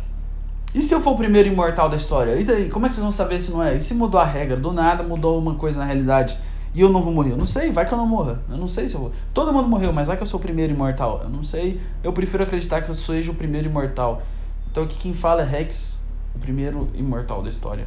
e 0.74 0.82
se 0.82 0.92
eu 0.92 1.00
for 1.00 1.12
o 1.12 1.16
primeiro 1.16 1.48
imortal 1.48 1.88
da 1.88 1.96
história? 1.96 2.34
E 2.34 2.44
daí, 2.44 2.68
como 2.68 2.84
é 2.84 2.88
que 2.88 2.94
vocês 2.94 3.02
vão 3.02 3.12
saber 3.12 3.40
se 3.40 3.50
não 3.50 3.62
é? 3.62 3.76
E 3.76 3.80
se 3.80 3.94
mudou 3.94 4.20
a 4.20 4.24
regra? 4.24 4.56
Do 4.56 4.72
nada 4.72 5.04
mudou 5.04 5.38
uma 5.38 5.54
coisa 5.54 5.78
na 5.78 5.84
realidade 5.84 6.36
e 6.74 6.80
eu 6.80 6.90
não 6.90 7.00
vou 7.00 7.12
morrer? 7.12 7.30
Eu 7.30 7.36
não 7.36 7.46
sei, 7.46 7.70
vai 7.70 7.86
que 7.86 7.94
eu 7.94 7.98
não 7.98 8.06
morra. 8.06 8.42
Eu 8.50 8.56
não 8.56 8.66
sei 8.66 8.88
se 8.88 8.96
eu 8.96 9.00
vou. 9.00 9.12
Todo 9.32 9.52
mundo 9.52 9.68
morreu, 9.68 9.92
mas 9.92 10.08
vai 10.08 10.16
que 10.16 10.22
eu 10.24 10.26
sou 10.26 10.40
o 10.40 10.42
primeiro 10.42 10.72
imortal. 10.72 11.20
Eu 11.22 11.28
não 11.28 11.44
sei. 11.44 11.80
Eu 12.02 12.12
prefiro 12.12 12.42
acreditar 12.42 12.82
que 12.82 12.90
eu 12.90 12.94
seja 12.94 13.30
o 13.30 13.34
primeiro 13.34 13.68
imortal. 13.68 14.22
Então 14.68 14.82
aqui 14.82 14.98
quem 14.98 15.14
fala 15.14 15.42
é 15.42 15.44
Rex, 15.44 15.96
o 16.34 16.38
primeiro 16.40 16.90
imortal 16.94 17.40
da 17.40 17.48
história. 17.48 17.86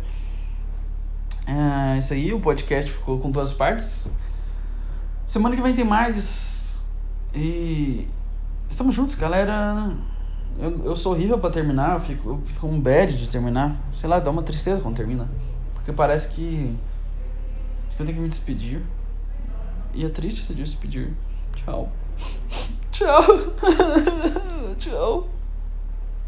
É 1.45 1.97
isso 1.97 2.13
aí, 2.13 2.33
o 2.33 2.39
podcast 2.39 2.89
ficou 2.89 3.19
com 3.19 3.29
duas 3.29 3.51
partes. 3.51 4.09
Semana 5.25 5.55
que 5.57 5.61
vem 5.61 5.73
tem 5.73 5.83
mais. 5.83 6.85
E 7.35 8.07
estamos 8.69 8.95
juntos, 8.95 9.15
galera. 9.15 9.91
Eu, 10.59 10.85
eu 10.85 10.95
sou 10.95 11.13
horrível 11.13 11.37
pra 11.37 11.49
terminar, 11.49 11.93
eu 11.93 11.99
fico, 11.99 12.29
eu 12.29 12.41
fico 12.43 12.67
um 12.67 12.79
bad 12.79 13.15
de 13.15 13.29
terminar. 13.29 13.75
Sei 13.93 14.09
lá, 14.09 14.19
dá 14.19 14.31
uma 14.31 14.41
tristeza 14.41 14.81
quando 14.81 14.95
termina. 14.95 15.29
Porque 15.75 15.91
parece 15.91 16.29
que, 16.29 16.75
que 17.95 18.01
eu 18.01 18.05
tenho 18.05 18.17
que 18.17 18.23
me 18.23 18.29
despedir. 18.29 18.81
E 19.93 20.05
é 20.05 20.09
triste 20.09 20.53
dia 20.53 20.63
despedir. 20.63 21.13
Tchau. 21.55 21.91
Tchau. 22.91 23.23
Tchau. 24.77 25.36